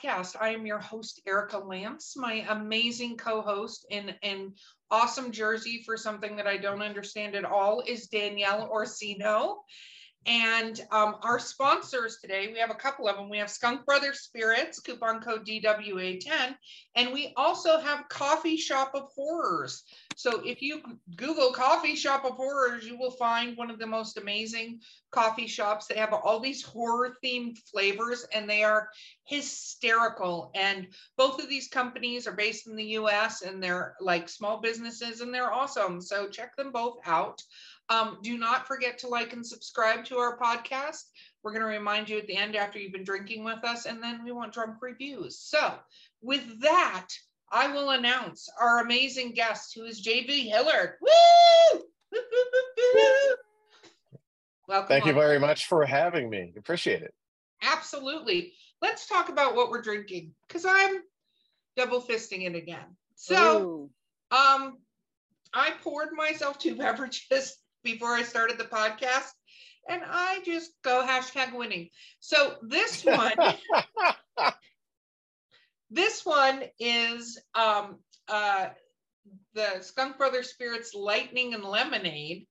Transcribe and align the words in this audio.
Podcast. 0.00 0.36
I 0.40 0.50
am 0.50 0.66
your 0.66 0.78
host, 0.78 1.20
Erica 1.26 1.58
Lance. 1.58 2.14
My 2.16 2.44
amazing 2.48 3.16
co-host 3.16 3.86
in 3.90 4.14
an 4.22 4.52
awesome 4.90 5.30
jersey 5.30 5.82
for 5.84 5.96
something 5.96 6.36
that 6.36 6.46
I 6.46 6.56
don't 6.56 6.82
understand 6.82 7.34
at 7.34 7.44
all 7.44 7.82
is 7.86 8.08
Danielle 8.08 8.68
Orsino. 8.70 9.62
And 10.26 10.78
um, 10.90 11.16
our 11.22 11.38
sponsors 11.38 12.18
today, 12.20 12.50
we 12.52 12.58
have 12.58 12.70
a 12.70 12.74
couple 12.74 13.08
of 13.08 13.16
them. 13.16 13.30
We 13.30 13.38
have 13.38 13.50
Skunk 13.50 13.86
Brothers 13.86 14.20
Spirits, 14.20 14.78
coupon 14.78 15.20
code 15.20 15.46
DWA10, 15.46 16.54
and 16.94 17.12
we 17.12 17.32
also 17.36 17.80
have 17.80 18.08
Coffee 18.10 18.58
Shop 18.58 18.90
of 18.94 19.08
Horrors. 19.14 19.82
So 20.16 20.42
if 20.44 20.60
you 20.60 20.82
Google 21.16 21.52
Coffee 21.52 21.96
Shop 21.96 22.26
of 22.26 22.32
Horrors, 22.32 22.86
you 22.86 22.98
will 22.98 23.12
find 23.12 23.56
one 23.56 23.70
of 23.70 23.78
the 23.78 23.86
most 23.86 24.18
amazing 24.18 24.80
coffee 25.10 25.46
shops 25.46 25.86
that 25.86 25.96
have 25.96 26.12
all 26.12 26.38
these 26.38 26.62
horror 26.62 27.16
themed 27.24 27.56
flavors, 27.72 28.26
and 28.34 28.48
they 28.48 28.62
are 28.62 28.90
hysterical. 29.24 30.50
And 30.54 30.88
both 31.16 31.42
of 31.42 31.48
these 31.48 31.68
companies 31.68 32.26
are 32.26 32.32
based 32.32 32.66
in 32.66 32.76
the 32.76 32.84
US 32.98 33.42
and 33.42 33.62
they're 33.62 33.94
like 34.00 34.28
small 34.28 34.60
businesses 34.60 35.20
and 35.20 35.32
they're 35.32 35.52
awesome. 35.52 36.00
So 36.00 36.28
check 36.28 36.56
them 36.56 36.72
both 36.72 36.98
out. 37.06 37.40
Um, 37.90 38.18
do 38.22 38.38
not 38.38 38.68
forget 38.68 38.98
to 38.98 39.08
like 39.08 39.32
and 39.32 39.44
subscribe 39.44 40.04
to 40.06 40.16
our 40.16 40.38
podcast. 40.38 41.02
We're 41.42 41.50
going 41.50 41.62
to 41.62 41.66
remind 41.66 42.08
you 42.08 42.18
at 42.18 42.28
the 42.28 42.36
end 42.36 42.54
after 42.54 42.78
you've 42.78 42.92
been 42.92 43.02
drinking 43.02 43.42
with 43.42 43.64
us, 43.64 43.84
and 43.84 44.00
then 44.00 44.24
we 44.24 44.30
want 44.30 44.52
drunk 44.54 44.76
reviews. 44.80 45.38
So, 45.38 45.74
with 46.22 46.60
that, 46.60 47.08
I 47.50 47.72
will 47.72 47.90
announce 47.90 48.48
our 48.60 48.78
amazing 48.78 49.32
guest, 49.32 49.72
who 49.74 49.84
is 49.84 50.06
JV 50.06 50.48
Hilliard. 50.48 50.92
Woo! 51.00 51.80
Welcome. 54.68 54.88
Thank 54.88 55.06
you 55.06 55.12
very 55.12 55.40
much 55.40 55.66
for 55.66 55.84
having 55.84 56.30
me. 56.30 56.52
Appreciate 56.56 57.02
it. 57.02 57.12
Absolutely. 57.60 58.52
Let's 58.80 59.08
talk 59.08 59.28
about 59.28 59.56
what 59.56 59.70
we're 59.70 59.82
drinking 59.82 60.32
because 60.46 60.64
I'm 60.64 61.00
double 61.76 62.00
fisting 62.00 62.46
it 62.46 62.54
again. 62.54 62.96
So, 63.16 63.62
Ooh. 63.62 63.90
um, 64.30 64.78
I 65.52 65.72
poured 65.82 66.10
myself 66.12 66.60
two 66.60 66.76
beverages 66.76 67.56
before 67.82 68.14
I 68.14 68.22
started 68.22 68.58
the 68.58 68.64
podcast. 68.64 69.30
And 69.88 70.02
I 70.06 70.40
just 70.44 70.70
go 70.84 71.04
hashtag 71.06 71.54
winning. 71.54 71.88
So 72.20 72.56
this 72.62 73.04
one, 73.04 73.34
this 75.90 76.24
one 76.24 76.64
is 76.78 77.40
um, 77.54 77.98
uh, 78.28 78.68
the 79.54 79.80
Skunk 79.80 80.18
Brothers 80.18 80.50
Spirits 80.50 80.94
Lightning 80.94 81.54
and 81.54 81.64
Lemonade. 81.64 82.46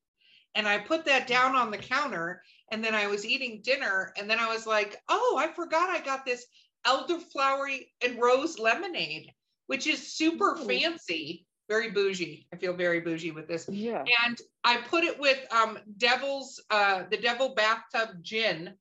And 0.56 0.68
I 0.68 0.80
put 0.80 1.06
that 1.06 1.28
down 1.28 1.56
on 1.56 1.72
the 1.72 1.78
counter. 1.78 2.42
And 2.72 2.84
then 2.84 2.96
I 2.96 3.08
was 3.08 3.26
eating 3.26 3.62
dinner. 3.64 4.12
And 4.18 4.30
then 4.30 4.40
I 4.40 4.52
was 4.52 4.66
like, 4.66 4.98
oh, 5.08 5.38
I 5.40 5.48
forgot 5.48 5.90
I 5.90 6.04
got 6.04 6.26
this 6.26 6.46
elderflowery 6.86 7.88
and 8.04 8.22
rose 8.22 8.58
lemonade, 8.58 9.32
which 9.68 9.88
is 9.88 10.14
super 10.14 10.58
Ooh. 10.58 10.66
fancy 10.66 11.46
very 11.70 11.92
bougie. 11.92 12.48
I 12.52 12.58
feel 12.58 12.74
very 12.74 13.00
bougie 13.00 13.32
with 13.32 13.48
this. 13.48 13.70
Yeah. 13.70 14.04
And 14.26 14.38
I 14.64 14.78
put 14.78 15.04
it 15.04 15.18
with 15.20 15.40
um 15.54 15.78
Devil's 15.98 16.62
uh 16.70 17.04
the 17.10 17.18
Devil 17.18 17.54
Bathtub 17.56 18.22
Gin. 18.22 18.74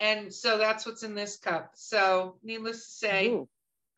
And 0.00 0.34
so 0.34 0.58
that's 0.58 0.84
what's 0.84 1.04
in 1.04 1.14
this 1.14 1.36
cup. 1.36 1.72
So 1.74 2.38
needless 2.42 2.86
to 2.86 2.92
say, 2.92 3.28
Ooh. 3.28 3.48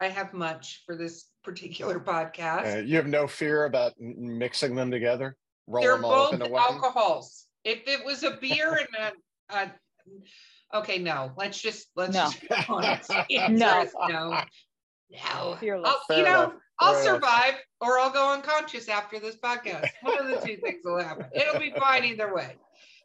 I 0.00 0.08
have 0.08 0.34
much 0.34 0.82
for 0.84 0.96
this 0.96 1.26
particular 1.42 1.98
podcast. 2.00 2.76
Uh, 2.76 2.80
you 2.80 2.96
have 2.96 3.06
no 3.06 3.26
fear 3.26 3.64
about 3.64 3.94
mixing 3.98 4.74
them 4.74 4.90
together? 4.90 5.36
Roll 5.66 5.82
They're 5.82 5.92
them 5.92 6.02
both 6.02 6.52
alcohols. 6.52 7.46
If 7.64 7.86
it 7.86 8.04
was 8.04 8.22
a 8.22 8.32
beer 8.32 8.74
and 8.76 9.14
a, 9.48 9.56
a 9.56 10.78
okay, 10.78 10.98
no. 10.98 11.32
Let's 11.38 11.58
just 11.58 11.86
let's 11.96 12.14
no. 12.14 12.24
just 12.24 12.40
be 12.42 12.48
honest. 12.68 13.10
no. 13.30 13.86
no. 14.08 14.42
No. 15.10 15.58
Oh, 15.62 16.04
you 16.10 16.22
know, 16.22 16.54
I'll 16.80 17.02
survive 17.02 17.54
or 17.80 17.98
I'll 17.98 18.10
go 18.10 18.32
unconscious 18.32 18.88
after 18.88 19.20
this 19.20 19.36
podcast. 19.36 19.88
One 20.02 20.18
of 20.18 20.26
the 20.28 20.46
two 20.46 20.56
things 20.56 20.80
will 20.84 21.02
happen. 21.02 21.26
It'll 21.34 21.60
be 21.60 21.72
fine 21.78 22.04
either 22.04 22.34
way. 22.34 22.56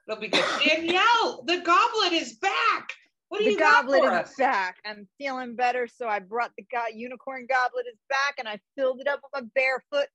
It'll 0.07 0.19
be 0.19 0.27
good. 0.29 0.43
Danielle, 0.65 1.43
the 1.45 1.59
goblet 1.59 2.13
is 2.13 2.33
back. 2.33 2.91
What 3.27 3.39
do 3.39 3.45
the 3.45 3.51
you 3.51 3.59
goblet 3.59 4.01
got 4.01 4.09
for 4.09 4.19
us? 4.19 4.31
is 4.31 4.37
back. 4.37 4.77
I'm 4.85 5.07
feeling 5.19 5.55
better, 5.55 5.87
so 5.87 6.07
I 6.07 6.19
brought 6.19 6.51
the 6.57 6.65
go- 6.71 6.95
unicorn 6.95 7.45
goblet 7.47 7.85
is 7.91 7.99
back, 8.09 8.35
and 8.39 8.47
I 8.47 8.59
filled 8.75 9.01
it 9.01 9.07
up 9.07 9.19
with 9.21 9.43
my 9.43 9.47
barefoot. 9.53 10.07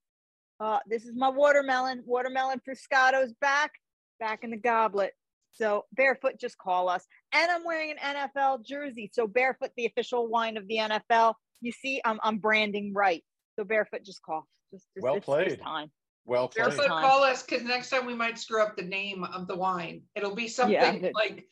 Uh, 0.58 0.80
this 0.88 1.04
is 1.04 1.12
my 1.14 1.28
watermelon. 1.28 2.02
Watermelon 2.06 2.60
Fruscato's 2.68 3.32
back, 3.40 3.70
back 4.18 4.42
in 4.42 4.50
the 4.50 4.56
goblet. 4.56 5.12
So 5.52 5.84
barefoot, 5.92 6.40
just 6.40 6.58
call 6.58 6.88
us. 6.88 7.06
And 7.32 7.50
I'm 7.50 7.64
wearing 7.64 7.94
an 8.02 8.16
NFL 8.16 8.64
jersey. 8.64 9.10
So 9.14 9.28
barefoot, 9.28 9.70
the 9.76 9.86
official 9.86 10.26
wine 10.28 10.56
of 10.56 10.66
the 10.66 10.78
NFL. 10.78 11.34
You 11.60 11.70
see, 11.70 12.00
I'm 12.04 12.18
I'm 12.22 12.38
branding 12.38 12.92
right. 12.92 13.22
So 13.56 13.64
barefoot, 13.64 14.02
just 14.04 14.22
call. 14.22 14.46
Just, 14.72 14.86
just 14.94 15.02
well 15.02 15.20
played. 15.20 15.48
It's 15.48 15.62
time. 15.62 15.90
Well 16.26 16.48
played. 16.48 16.64
Barefoot, 16.64 16.88
call 16.88 17.22
us 17.22 17.42
because 17.42 17.62
next 17.64 17.90
time 17.90 18.06
we 18.06 18.14
might 18.14 18.38
screw 18.38 18.62
up 18.62 18.76
the 18.76 18.82
name 18.84 19.24
of 19.24 19.46
the 19.46 19.54
wine. 19.56 20.02
It'll 20.14 20.34
be 20.34 20.48
something 20.48 20.74
Yeah. 20.74 21.10
like 21.14 21.44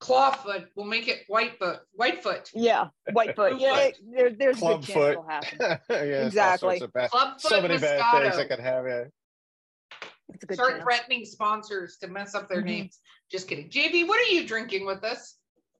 clawfoot. 0.00 0.66
We'll 0.74 0.86
make 0.86 1.08
it 1.08 1.20
whitefoot. 1.28 1.80
Whitefoot. 1.98 2.50
Yeah, 2.54 2.88
whitefoot. 3.12 3.60
yeah, 3.60 3.90
there, 4.12 4.30
there's 4.30 4.56
a 4.58 4.60
good 4.60 4.82
chance 4.82 4.86
Clubfoot. 4.86 5.10
it'll 5.12 5.28
happen. 5.28 5.58
yeah, 5.90 6.26
Exactly. 6.26 6.78
sorts 6.78 6.82
of 6.82 6.92
bad- 6.92 7.10
Clubfoot 7.10 7.40
so 7.40 7.60
many 7.60 7.78
bad 7.78 8.00
Moscato. 8.00 8.22
things 8.22 8.36
I 8.36 8.44
could 8.46 8.60
have. 8.60 8.86
Yeah. 8.86 9.04
It's 10.30 10.42
a 10.42 10.46
good 10.46 10.54
Start 10.54 10.70
chance. 10.72 10.82
threatening 10.84 11.24
sponsors 11.26 11.96
to 11.98 12.08
mess 12.08 12.34
up 12.34 12.48
their 12.48 12.62
Mhm. 12.62 12.66
names. 12.66 12.98
Just 13.30 13.46
kidding. 13.46 13.68
JV, 13.70 14.08
what 14.08 14.18
are 14.18 14.32
you 14.32 14.46
drinking 14.46 14.86
with 14.86 15.04
us? 15.04 15.36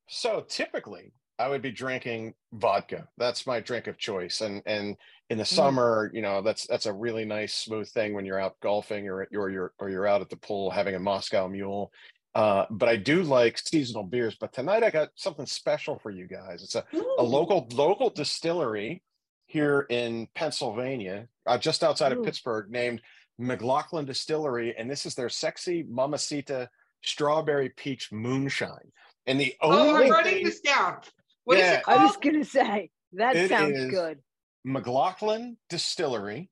So 0.09 0.43
typically, 0.49 1.13
I 1.39 1.49
would 1.49 1.63
be 1.63 1.73
drinking 1.73 2.35
vodka. 2.53 3.09
That's 3.17 3.47
my 3.47 3.59
drink 3.61 3.87
of 3.87 3.97
choice. 3.99 4.43
And 4.43 4.63
and 4.67 4.97
in 5.31 5.39
the 5.39 5.45
summer, 5.45 6.11
you 6.13 6.21
know, 6.23 6.43
that's 6.43 6.67
that's 6.67 6.87
a 6.87 6.93
really 6.93 7.25
nice 7.25 7.55
smooth 7.55 7.89
thing 7.89 8.13
when 8.15 8.27
you're 8.27 8.39
out 8.41 8.57
golfing 8.61 9.09
or 9.09 9.27
or 9.35 9.51
you're 9.51 9.73
or 9.79 9.89
you're 9.91 10.07
out 10.07 10.21
at 10.21 10.29
the 10.29 10.37
pool 10.37 10.71
having 10.71 10.95
a 10.95 10.99
Moscow 11.01 11.49
Mule. 11.49 11.93
Uh, 12.35 12.67
but 12.71 12.89
I 12.89 12.97
do 12.97 13.23
like 13.23 13.57
seasonal 13.59 14.03
beers. 14.03 14.37
But 14.39 14.53
tonight 14.53 14.83
I 14.83 14.91
got 14.91 15.11
something 15.15 15.47
special 15.47 15.99
for 16.01 16.11
you 16.11 16.27
guys. 16.27 16.63
It's 16.63 16.75
a, 16.75 16.85
a 17.19 17.23
local 17.23 17.67
local 17.73 18.11
distillery 18.11 19.03
here 19.47 19.87
in 19.89 20.27
Pennsylvania, 20.35 21.29
uh, 21.47 21.59
just 21.59 21.85
outside 21.85 22.13
of 22.13 22.25
Pittsburgh, 22.25 22.71
named 22.71 23.01
McLaughlin 23.39 24.05
Distillery, 24.05 24.75
and 24.77 24.91
this 24.91 25.07
is 25.07 25.15
their 25.15 25.29
sexy 25.29 25.85
Mamacita 25.89 26.69
Strawberry 27.03 27.69
Peach 27.71 28.11
Moonshine. 28.13 28.93
And 29.27 29.41
the 29.41 29.55
Oh, 29.61 29.89
only 29.91 30.05
I'm 30.07 30.11
writing 30.11 30.33
thing- 30.35 30.45
this 30.45 30.61
down. 30.61 30.99
What 31.45 31.59
is 31.59 31.65
Yeah. 31.65 31.79
it 31.79 31.83
I 31.87 32.05
was 32.05 32.17
gonna 32.17 32.45
say 32.45 32.91
that 33.13 33.37
It 33.37 33.49
sounds 33.49 33.79
is- 33.79 33.91
good. 33.91 34.19
McLaughlin 34.65 35.57
Distillery, 35.69 36.51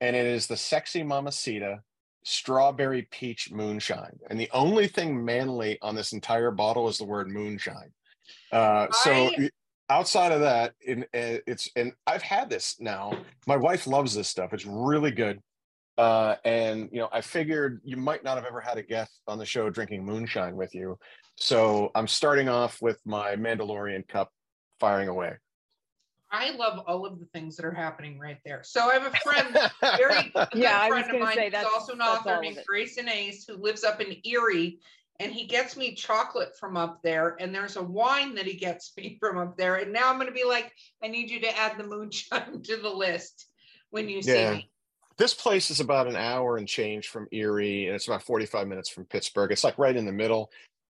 and 0.00 0.14
it 0.14 0.26
is 0.26 0.46
the 0.46 0.56
sexy 0.56 1.02
Mamacita 1.02 1.80
Strawberry 2.24 3.08
Peach 3.10 3.50
Moonshine. 3.52 4.18
And 4.28 4.38
the 4.38 4.50
only 4.52 4.88
thing 4.88 5.24
manly 5.24 5.78
on 5.80 5.94
this 5.94 6.12
entire 6.12 6.50
bottle 6.50 6.88
is 6.88 6.98
the 6.98 7.04
word 7.04 7.28
moonshine. 7.28 7.92
Uh, 8.52 8.88
so 8.90 9.12
I- 9.12 9.50
outside 9.88 10.32
of 10.32 10.40
that, 10.40 10.74
in, 10.84 11.02
uh, 11.14 11.38
it's 11.46 11.70
and 11.76 11.92
I've 12.06 12.22
had 12.22 12.50
this 12.50 12.76
now. 12.80 13.12
My 13.46 13.56
wife 13.56 13.86
loves 13.86 14.14
this 14.14 14.28
stuff. 14.28 14.52
It's 14.52 14.66
really 14.66 15.12
good. 15.12 15.40
Uh, 15.96 16.36
and 16.44 16.90
you 16.92 16.98
know, 16.98 17.08
I 17.12 17.20
figured 17.20 17.80
you 17.84 17.96
might 17.96 18.22
not 18.22 18.36
have 18.36 18.44
ever 18.44 18.60
had 18.60 18.76
a 18.76 18.82
guest 18.82 19.20
on 19.26 19.38
the 19.38 19.46
show 19.46 19.70
drinking 19.70 20.04
moonshine 20.04 20.56
with 20.56 20.74
you. 20.74 20.98
So 21.36 21.90
I'm 21.94 22.08
starting 22.08 22.48
off 22.48 22.82
with 22.82 23.00
my 23.06 23.36
Mandalorian 23.36 24.06
cup 24.08 24.30
firing 24.78 25.08
away. 25.08 25.36
I 26.36 26.50
love 26.50 26.80
all 26.86 27.06
of 27.06 27.18
the 27.18 27.26
things 27.26 27.56
that 27.56 27.64
are 27.64 27.72
happening 27.72 28.18
right 28.18 28.38
there. 28.44 28.62
So 28.62 28.88
I 28.90 28.94
have 28.94 29.06
a 29.06 29.16
friend, 29.16 29.56
very 29.98 30.32
a 30.34 30.46
good 30.52 30.60
Yeah, 30.60 30.86
friend 30.88 31.10
of 31.10 31.20
mine, 31.20 31.36
say 31.36 31.50
who's 31.50 31.64
also 31.64 31.92
an 31.94 32.00
author 32.00 32.40
named 32.42 32.58
it. 32.58 32.66
Grayson 32.66 33.08
Ace, 33.08 33.46
who 33.46 33.56
lives 33.56 33.84
up 33.84 34.00
in 34.00 34.16
Erie, 34.24 34.78
and 35.18 35.32
he 35.32 35.46
gets 35.46 35.76
me 35.76 35.94
chocolate 35.94 36.50
from 36.58 36.76
up 36.76 37.02
there. 37.02 37.36
And 37.40 37.54
there's 37.54 37.76
a 37.76 37.82
wine 37.82 38.34
that 38.34 38.46
he 38.46 38.54
gets 38.54 38.92
me 38.98 39.16
from 39.18 39.38
up 39.38 39.56
there. 39.56 39.76
And 39.76 39.92
now 39.92 40.10
I'm 40.10 40.16
going 40.16 40.26
to 40.28 40.32
be 40.32 40.44
like, 40.44 40.72
I 41.02 41.08
need 41.08 41.30
you 41.30 41.40
to 41.40 41.58
add 41.58 41.78
the 41.78 41.84
moonshine 41.84 42.62
to 42.64 42.76
the 42.76 42.90
list 42.90 43.46
when 43.90 44.08
you 44.08 44.20
see 44.22 44.30
Yeah. 44.30 44.54
me. 44.54 44.70
this 45.16 45.32
place 45.32 45.70
is 45.70 45.80
about 45.80 46.06
an 46.06 46.16
hour 46.16 46.58
and 46.58 46.68
change 46.68 47.08
from 47.08 47.26
Erie, 47.32 47.86
and 47.86 47.94
it's 47.94 48.06
about 48.06 48.22
45 48.22 48.68
minutes 48.68 48.90
from 48.90 49.06
Pittsburgh. 49.06 49.50
It's 49.52 49.64
like 49.64 49.78
right 49.78 49.96
in 49.96 50.04
the 50.04 50.12
middle. 50.12 50.50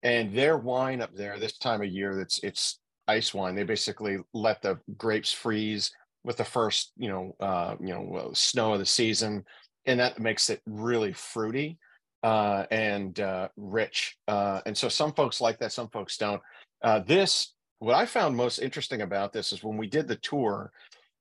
And 0.03 0.33
their 0.35 0.57
wine 0.57 1.03
up 1.03 1.15
there 1.15 1.39
this 1.39 1.59
time 1.59 1.83
of 1.83 1.89
year, 1.89 2.21
it's 2.21 2.39
it's 2.43 2.79
ice 3.09 3.35
wine. 3.35 3.55
They 3.55 3.65
basically 3.65 4.19
let 4.33 4.63
the 4.63 4.79
grapes 4.97 5.33
freeze 5.33 5.93
with 6.25 6.37
the 6.37 6.45
first, 6.45 6.93
you 6.97 7.09
know, 7.09 7.37
uh, 7.41 7.77
you 7.81 7.95
know, 7.95 8.31
snow 8.35 8.73
of 8.73 8.79
the 8.79 8.87
season, 8.87 9.45
and 9.87 10.01
that 10.01 10.19
makes 10.19 10.51
it 10.51 10.61
really 10.67 11.13
fruity 11.13 11.79
uh, 12.23 12.65
and 12.71 13.21
uh, 13.21 13.49
rich. 13.57 14.17
Uh, 14.27 14.61
and 14.67 14.77
so 14.77 14.89
some 14.89 15.13
folks 15.13 15.41
like 15.41 15.59
that, 15.59 15.73
some 15.73 15.89
folks 15.89 16.17
don't. 16.17 16.43
Uh, 16.83 16.99
this, 17.01 17.55
what 17.79 17.95
I 17.95 18.07
found 18.07 18.37
most 18.37 18.59
interesting 18.59 19.03
about 19.03 19.33
this 19.33 19.53
is 19.53 19.63
when 19.63 19.77
we 19.77 19.87
did 19.87 20.09
the 20.09 20.17
tour, 20.17 20.73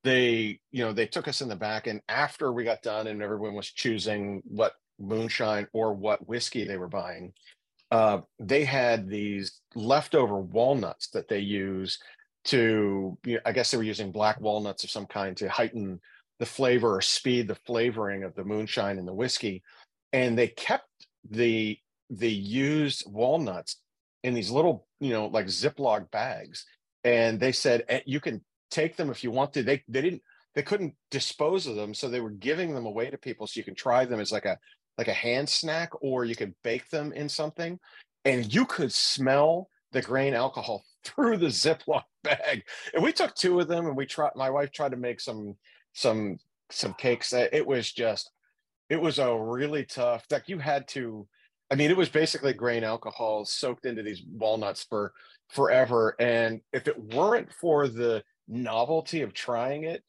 they, 0.03 0.59
you 0.71 0.83
know, 0.83 0.93
they 0.93 1.05
took 1.05 1.27
us 1.27 1.41
in 1.41 1.49
the 1.49 1.55
back, 1.55 1.87
and 1.87 2.01
after 2.09 2.51
we 2.51 2.63
got 2.63 2.81
done, 2.81 3.07
and 3.07 3.21
everyone 3.21 3.53
was 3.53 3.71
choosing 3.71 4.41
what 4.45 4.73
moonshine 4.99 5.67
or 5.73 5.93
what 5.93 6.27
whiskey 6.27 6.63
they 6.63 6.77
were 6.77 6.87
buying 6.87 7.33
uh, 7.91 8.19
they 8.39 8.63
had 8.63 9.07
these 9.07 9.61
leftover 9.75 10.39
walnuts 10.39 11.09
that 11.09 11.27
they 11.27 11.39
use 11.39 11.99
to, 12.45 13.17
you 13.25 13.35
know, 13.35 13.39
I 13.45 13.51
guess 13.51 13.71
they 13.71 13.77
were 13.77 13.83
using 13.83 14.11
black 14.11 14.39
walnuts 14.39 14.83
of 14.83 14.89
some 14.89 15.05
kind 15.05 15.35
to 15.37 15.49
heighten 15.49 15.99
the 16.39 16.45
flavor 16.45 16.95
or 16.95 17.01
speed 17.01 17.47
the 17.47 17.57
flavoring 17.65 18.23
of 18.23 18.35
the 18.35 18.43
moonshine 18.43 18.97
and 18.97 19.07
the 19.07 19.13
whiskey. 19.13 19.63
And 20.13 20.37
they 20.37 20.47
kept 20.47 20.89
the 21.29 21.77
the 22.11 22.31
used 22.31 23.03
walnuts 23.07 23.77
in 24.23 24.35
these 24.35 24.51
little, 24.51 24.87
you 24.99 25.11
know, 25.11 25.25
like 25.25 25.47
Ziploc 25.47 26.11
bags. 26.11 26.65
And 27.03 27.39
they 27.39 27.51
said 27.51 27.83
eh, 27.89 28.01
you 28.05 28.19
can 28.19 28.43
take 28.69 28.95
them 28.95 29.09
if 29.09 29.23
you 29.23 29.31
want 29.31 29.53
to. 29.53 29.63
They 29.63 29.83
they 29.87 30.01
didn't 30.01 30.21
they 30.53 30.61
couldn't 30.61 30.93
dispose 31.11 31.67
of 31.67 31.75
them, 31.75 31.93
so 31.93 32.09
they 32.09 32.21
were 32.21 32.29
giving 32.29 32.73
them 32.73 32.85
away 32.85 33.09
to 33.09 33.17
people 33.17 33.47
so 33.47 33.59
you 33.59 33.63
can 33.63 33.75
try 33.75 34.05
them 34.05 34.19
as 34.19 34.31
like 34.31 34.45
a 34.45 34.57
like 34.97 35.07
a 35.07 35.13
hand 35.13 35.49
snack, 35.49 35.91
or 36.01 36.25
you 36.25 36.35
could 36.35 36.53
bake 36.63 36.89
them 36.89 37.11
in 37.13 37.29
something, 37.29 37.79
and 38.23 38.53
you 38.53 38.65
could 38.65 38.91
smell 38.91 39.69
the 39.91 40.01
grain 40.01 40.33
alcohol 40.33 40.83
through 41.03 41.37
the 41.37 41.47
Ziploc 41.47 42.03
bag. 42.23 42.63
And 42.93 43.03
we 43.03 43.11
took 43.11 43.35
two 43.35 43.59
of 43.59 43.67
them, 43.67 43.85
and 43.87 43.95
we 43.95 44.05
tried. 44.05 44.31
My 44.35 44.49
wife 44.49 44.71
tried 44.71 44.91
to 44.91 44.97
make 44.97 45.19
some 45.19 45.55
some 45.93 46.37
some 46.69 46.93
cakes. 46.95 47.33
It 47.33 47.65
was 47.65 47.91
just, 47.91 48.31
it 48.89 48.99
was 48.99 49.19
a 49.19 49.35
really 49.35 49.85
tough. 49.85 50.25
Like 50.29 50.47
you 50.49 50.59
had 50.59 50.87
to. 50.89 51.27
I 51.71 51.75
mean, 51.75 51.89
it 51.89 51.97
was 51.97 52.09
basically 52.09 52.53
grain 52.53 52.83
alcohol 52.83 53.43
soaked 53.43 53.87
into 53.87 54.03
these 54.03 54.21
walnuts 54.31 54.85
for 54.87 55.13
forever. 55.49 56.15
And 56.19 56.61
if 56.73 56.87
it 56.87 57.15
weren't 57.15 57.51
for 57.51 57.87
the 57.87 58.23
novelty 58.47 59.21
of 59.21 59.33
trying 59.33 59.83
it, 59.83 60.03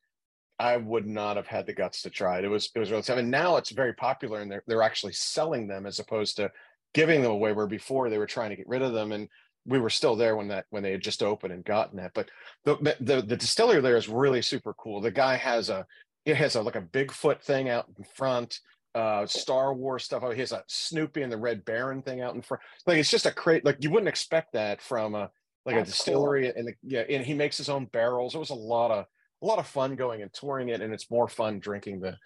I 0.59 0.77
would 0.77 1.07
not 1.07 1.37
have 1.37 1.47
had 1.47 1.67
the 1.67 1.75
guts 1.75 2.03
to 2.03 2.11
try 2.11 2.39
it. 2.39 2.45
It 2.45 2.49
was 2.49 2.71
it 2.75 2.79
was 2.79 2.91
really 2.91 3.03
tough. 3.03 3.19
And 3.19 3.31
now 3.31 3.57
it's 3.57 3.71
very 3.71 3.93
popular 3.93 4.41
and 4.41 4.51
they're 4.51 4.63
they're 4.67 4.83
actually 4.83 5.13
selling 5.13 5.67
them 5.67 5.87
as 5.87 5.99
opposed 5.99 6.37
to 6.37 6.51
giving 6.95 7.23
them 7.23 7.33
away 7.33 7.53
where 7.53 7.67
before 7.67 8.09
they 8.09 8.19
were 8.19 8.27
trying 8.27 8.51
to 8.51 8.57
get 8.57 8.69
rid 8.69 8.83
of 8.83 8.93
them. 8.93 9.13
And 9.13 9.29
we 9.67 9.79
were 9.79 9.91
still 9.91 10.17
there 10.17 10.37
when 10.37 10.49
that 10.49 10.67
when 10.71 10.83
they 10.83 10.93
had 10.93 11.03
just 11.03 11.23
opened 11.23 11.53
and 11.53 11.65
gotten 11.65 11.99
it. 11.99 12.13
But 12.15 12.31
the 12.65 12.97
the, 13.01 13.21
the 13.23 13.37
distillery 13.37 13.81
there 13.81 13.97
is 13.97 14.09
really 14.09 14.41
super 14.43 14.73
cool. 14.75 15.01
The 15.01 15.11
guy 15.11 15.37
has 15.37 15.69
a 15.69 15.87
it 16.25 16.37
has 16.37 16.57
a 16.57 16.63
like 16.63 16.77
a 16.77 16.83
Bigfoot 16.83 17.43
thing 17.43 17.69
out 17.69 17.87
in 17.99 18.05
front, 18.15 18.61
uh 18.95 19.27
Star 19.27 19.75
Wars 19.75 20.05
stuff. 20.05 20.23
Oh, 20.25 20.31
he 20.31 20.41
has 20.41 20.53
a 20.53 20.65
Snoopy 20.69 21.23
and 21.23 21.33
the 21.33 21.37
Red 21.37 21.65
Baron 21.65 22.01
thing 22.03 22.23
out 22.23 22.35
in 22.35 22.43
front. 22.43 22.63
Like 22.87 22.97
it's 22.99 23.11
just 23.11 23.27
a 23.27 23.33
crate, 23.33 23.65
like 23.65 23.77
you 23.81 23.91
wouldn't 23.91 24.09
expect 24.09 24.55
that 24.55 24.81
from 24.81 25.15
a 25.15 25.31
like 25.67 25.75
That's 25.77 25.91
a 25.91 25.93
distillery 25.93 26.45
cool. 26.45 26.53
and 26.57 26.69
the, 26.69 26.75
yeah, 26.83 27.01
and 27.09 27.27
he 27.27 27.35
makes 27.35 27.59
his 27.59 27.69
own 27.69 27.87
barrels. 27.87 28.35
It 28.35 28.39
was 28.39 28.51
a 28.51 28.55
lot 28.55 28.91
of 28.91 29.07
a 29.43 29.47
lot 29.47 29.59
of 29.59 29.67
fun 29.67 29.97
going 29.97 30.23
and 30.23 30.33
touring 30.33 30.71
it, 30.71 30.81
and 30.81 30.93
it's 30.93 31.11
more 31.11 31.29
fun 31.29 31.59
drinking 31.59 32.01
the 32.01 32.17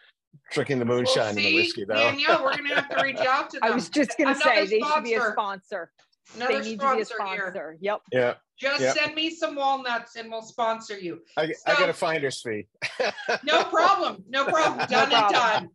drinking 0.52 0.78
the 0.78 0.84
moonshine 0.84 1.16
well, 1.16 1.34
see, 1.34 1.46
and 1.46 1.48
the 1.48 1.54
whiskey. 1.56 1.84
Though, 1.84 1.94
Danielle, 1.94 2.44
we're 2.44 2.56
gonna 2.56 2.74
have 2.74 2.88
to 2.88 3.02
reach 3.02 3.16
out 3.20 3.50
to 3.50 3.60
them. 3.60 3.70
I 3.70 3.74
was 3.74 3.88
just 3.88 4.16
gonna 4.16 4.30
Another 4.30 4.66
say 4.66 4.66
they 4.66 4.80
should 4.80 5.04
be 5.04 5.14
a 5.14 5.32
sponsor. 5.32 5.90
Another 6.36 6.52
they 6.62 6.70
need 6.70 6.80
sponsor 6.80 6.92
to 6.92 6.96
be 6.96 7.02
a 7.02 7.04
sponsor. 7.04 7.52
Here. 7.52 7.78
Yep. 7.80 8.00
Yeah. 8.12 8.34
Just 8.58 8.80
yep. 8.80 8.94
send 8.94 9.14
me 9.14 9.30
some 9.30 9.54
walnuts 9.54 10.16
and 10.16 10.30
we'll 10.30 10.42
sponsor 10.42 10.98
you. 10.98 11.20
I, 11.36 11.46
so, 11.46 11.52
I 11.66 11.74
got 11.76 11.88
a 11.88 11.94
finder's 11.94 12.42
fee. 12.42 12.66
no 13.44 13.64
problem. 13.64 14.22
No 14.28 14.44
problem. 14.44 14.86
Done 14.86 15.08
no 15.08 15.16
and 15.16 15.32
done. 15.32 15.68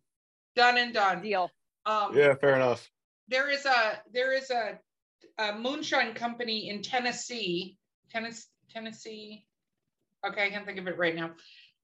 Done 0.56 0.78
and 0.78 0.94
done. 0.94 1.22
Deal. 1.22 1.50
Um, 1.86 2.16
yeah, 2.16 2.36
fair 2.36 2.56
enough. 2.56 2.90
There 3.28 3.50
is 3.50 3.66
a 3.66 4.00
there 4.14 4.34
is 4.34 4.52
a, 4.52 4.80
a 5.40 5.58
moonshine 5.58 6.14
company 6.14 6.70
in 6.70 6.84
Tennessee, 6.84 7.78
Tennessee, 8.12 8.46
Tennessee, 8.70 9.46
Okay, 10.28 10.46
I 10.46 10.50
can't 10.50 10.66
think 10.66 10.80
of 10.80 10.88
it 10.88 10.98
right 10.98 11.16
now. 11.16 11.32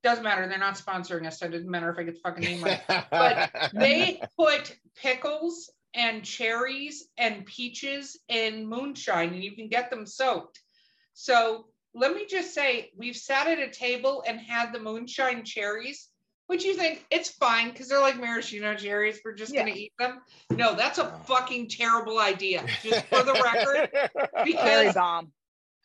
Doesn't 0.03 0.23
matter. 0.23 0.47
They're 0.47 0.57
not 0.57 0.75
sponsoring 0.75 1.27
us, 1.27 1.39
so 1.39 1.45
it 1.45 1.51
doesn't 1.51 1.69
matter 1.69 1.89
if 1.91 1.99
I 1.99 2.03
get 2.03 2.15
the 2.15 2.19
fucking 2.21 2.43
name 2.43 2.63
right. 2.63 2.81
but 3.11 3.51
they 3.73 4.21
put 4.37 4.75
pickles 4.95 5.69
and 5.93 6.23
cherries 6.23 7.07
and 7.17 7.45
peaches 7.45 8.17
in 8.27 8.67
moonshine, 8.67 9.33
and 9.33 9.43
you 9.43 9.55
can 9.55 9.67
get 9.67 9.89
them 9.89 10.07
soaked. 10.07 10.59
So 11.13 11.65
let 11.93 12.15
me 12.15 12.25
just 12.25 12.53
say, 12.53 12.91
we've 12.97 13.15
sat 13.15 13.47
at 13.47 13.59
a 13.59 13.69
table 13.69 14.23
and 14.25 14.39
had 14.39 14.73
the 14.73 14.79
moonshine 14.79 15.43
cherries. 15.43 16.07
Would 16.47 16.63
you 16.63 16.73
think 16.73 17.05
it's 17.11 17.29
fine 17.29 17.69
because 17.69 17.87
they're 17.87 18.01
like 18.01 18.19
maraschino 18.19 18.75
cherries? 18.75 19.19
We're 19.23 19.35
just 19.35 19.53
yeah. 19.53 19.61
gonna 19.61 19.75
eat 19.75 19.93
them. 19.99 20.21
No, 20.49 20.75
that's 20.75 20.97
a 20.97 21.11
fucking 21.25 21.69
terrible 21.69 22.19
idea. 22.19 22.65
Just 22.81 23.05
for 23.05 23.23
the 23.23 23.33
record, 23.33 23.89
because 24.45 24.95
bomb 24.95 25.31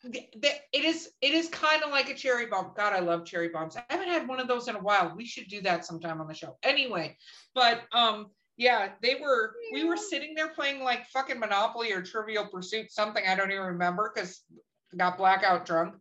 it 0.03 0.63
is 0.73 1.09
it 1.21 1.33
is 1.33 1.49
kind 1.49 1.83
of 1.83 1.89
like 1.89 2.09
a 2.09 2.13
cherry 2.13 2.45
bomb. 2.45 2.71
God, 2.75 2.93
I 2.93 2.99
love 2.99 3.25
cherry 3.25 3.49
bombs. 3.49 3.75
I 3.75 3.83
haven't 3.89 4.09
had 4.09 4.27
one 4.27 4.39
of 4.39 4.47
those 4.47 4.67
in 4.67 4.75
a 4.75 4.79
while. 4.81 5.13
We 5.15 5.25
should 5.25 5.47
do 5.47 5.61
that 5.61 5.85
sometime 5.85 6.21
on 6.21 6.27
the 6.27 6.33
show. 6.33 6.57
Anyway, 6.63 7.17
but 7.55 7.81
um 7.93 8.27
yeah, 8.57 8.89
they 9.01 9.15
were 9.15 9.53
we 9.73 9.83
were 9.83 9.97
sitting 9.97 10.33
there 10.35 10.49
playing 10.49 10.83
like 10.83 11.07
fucking 11.07 11.39
Monopoly 11.39 11.91
or 11.91 12.01
Trivial 12.01 12.47
Pursuit, 12.47 12.91
something 12.91 13.23
I 13.27 13.35
don't 13.35 13.51
even 13.51 13.63
remember 13.63 14.11
because 14.13 14.41
I 14.93 14.97
got 14.97 15.17
blackout 15.17 15.65
drunk. 15.65 15.95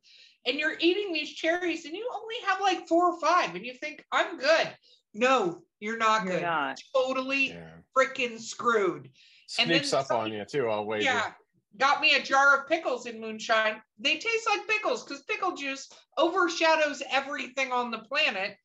And 0.46 0.58
you're 0.58 0.76
eating 0.78 1.12
these 1.12 1.34
cherries 1.34 1.84
and 1.87 1.94
you 1.94 2.08
only 2.14 2.37
have 2.46 2.60
like 2.60 2.87
four 2.87 3.12
or 3.12 3.20
five, 3.20 3.54
and 3.56 3.66
you 3.66 3.75
think, 3.75 4.04
I'm 4.12 4.38
good. 4.38 4.69
No, 5.12 5.62
you're 5.81 5.98
not 5.98 6.25
you're 6.25 6.34
good. 6.34 6.43
Not. 6.43 6.78
Totally 6.94 7.48
yeah. 7.48 7.70
freaking 7.96 8.38
screwed. 8.38 9.10
Sneaks 9.48 9.93
up 9.93 10.10
on 10.10 10.32
you 10.32 10.44
too, 10.44 10.69
I'll 10.69 10.87
wait. 10.87 11.02
Yeah 11.02 11.32
got 11.78 12.00
me 12.00 12.14
a 12.14 12.22
jar 12.22 12.58
of 12.58 12.68
pickles 12.68 13.06
in 13.06 13.20
moonshine. 13.20 13.80
They 13.98 14.18
taste 14.18 14.48
like 14.48 14.68
pickles 14.68 15.04
because 15.04 15.22
pickle 15.24 15.54
juice 15.54 15.88
overshadows 16.16 17.02
everything 17.10 17.72
on 17.72 17.90
the 17.90 17.98
planet. 17.98 18.56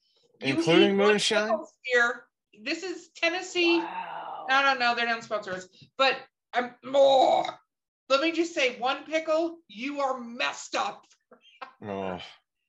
You 0.42 0.56
Including 0.56 0.98
moonshine? 0.98 1.52
Here. 1.84 2.24
This 2.64 2.84
is 2.84 3.10
Tennessee. 3.16 3.80
Wow. 3.80 4.46
No, 4.50 4.62
no, 4.62 4.74
no, 4.74 4.96
they're 4.96 5.06
not 5.06 5.24
sponsors. 5.24 5.70
But 5.98 6.18
I'm 6.54 6.72
more. 6.84 7.46
Oh, 7.46 7.54
let 8.10 8.22
me 8.22 8.32
just 8.32 8.54
say, 8.54 8.78
one 8.78 9.06
pickle, 9.06 9.60
you 9.68 10.02
are 10.02 10.20
messed 10.20 10.76
up. 10.76 11.06
oh. 11.86 12.20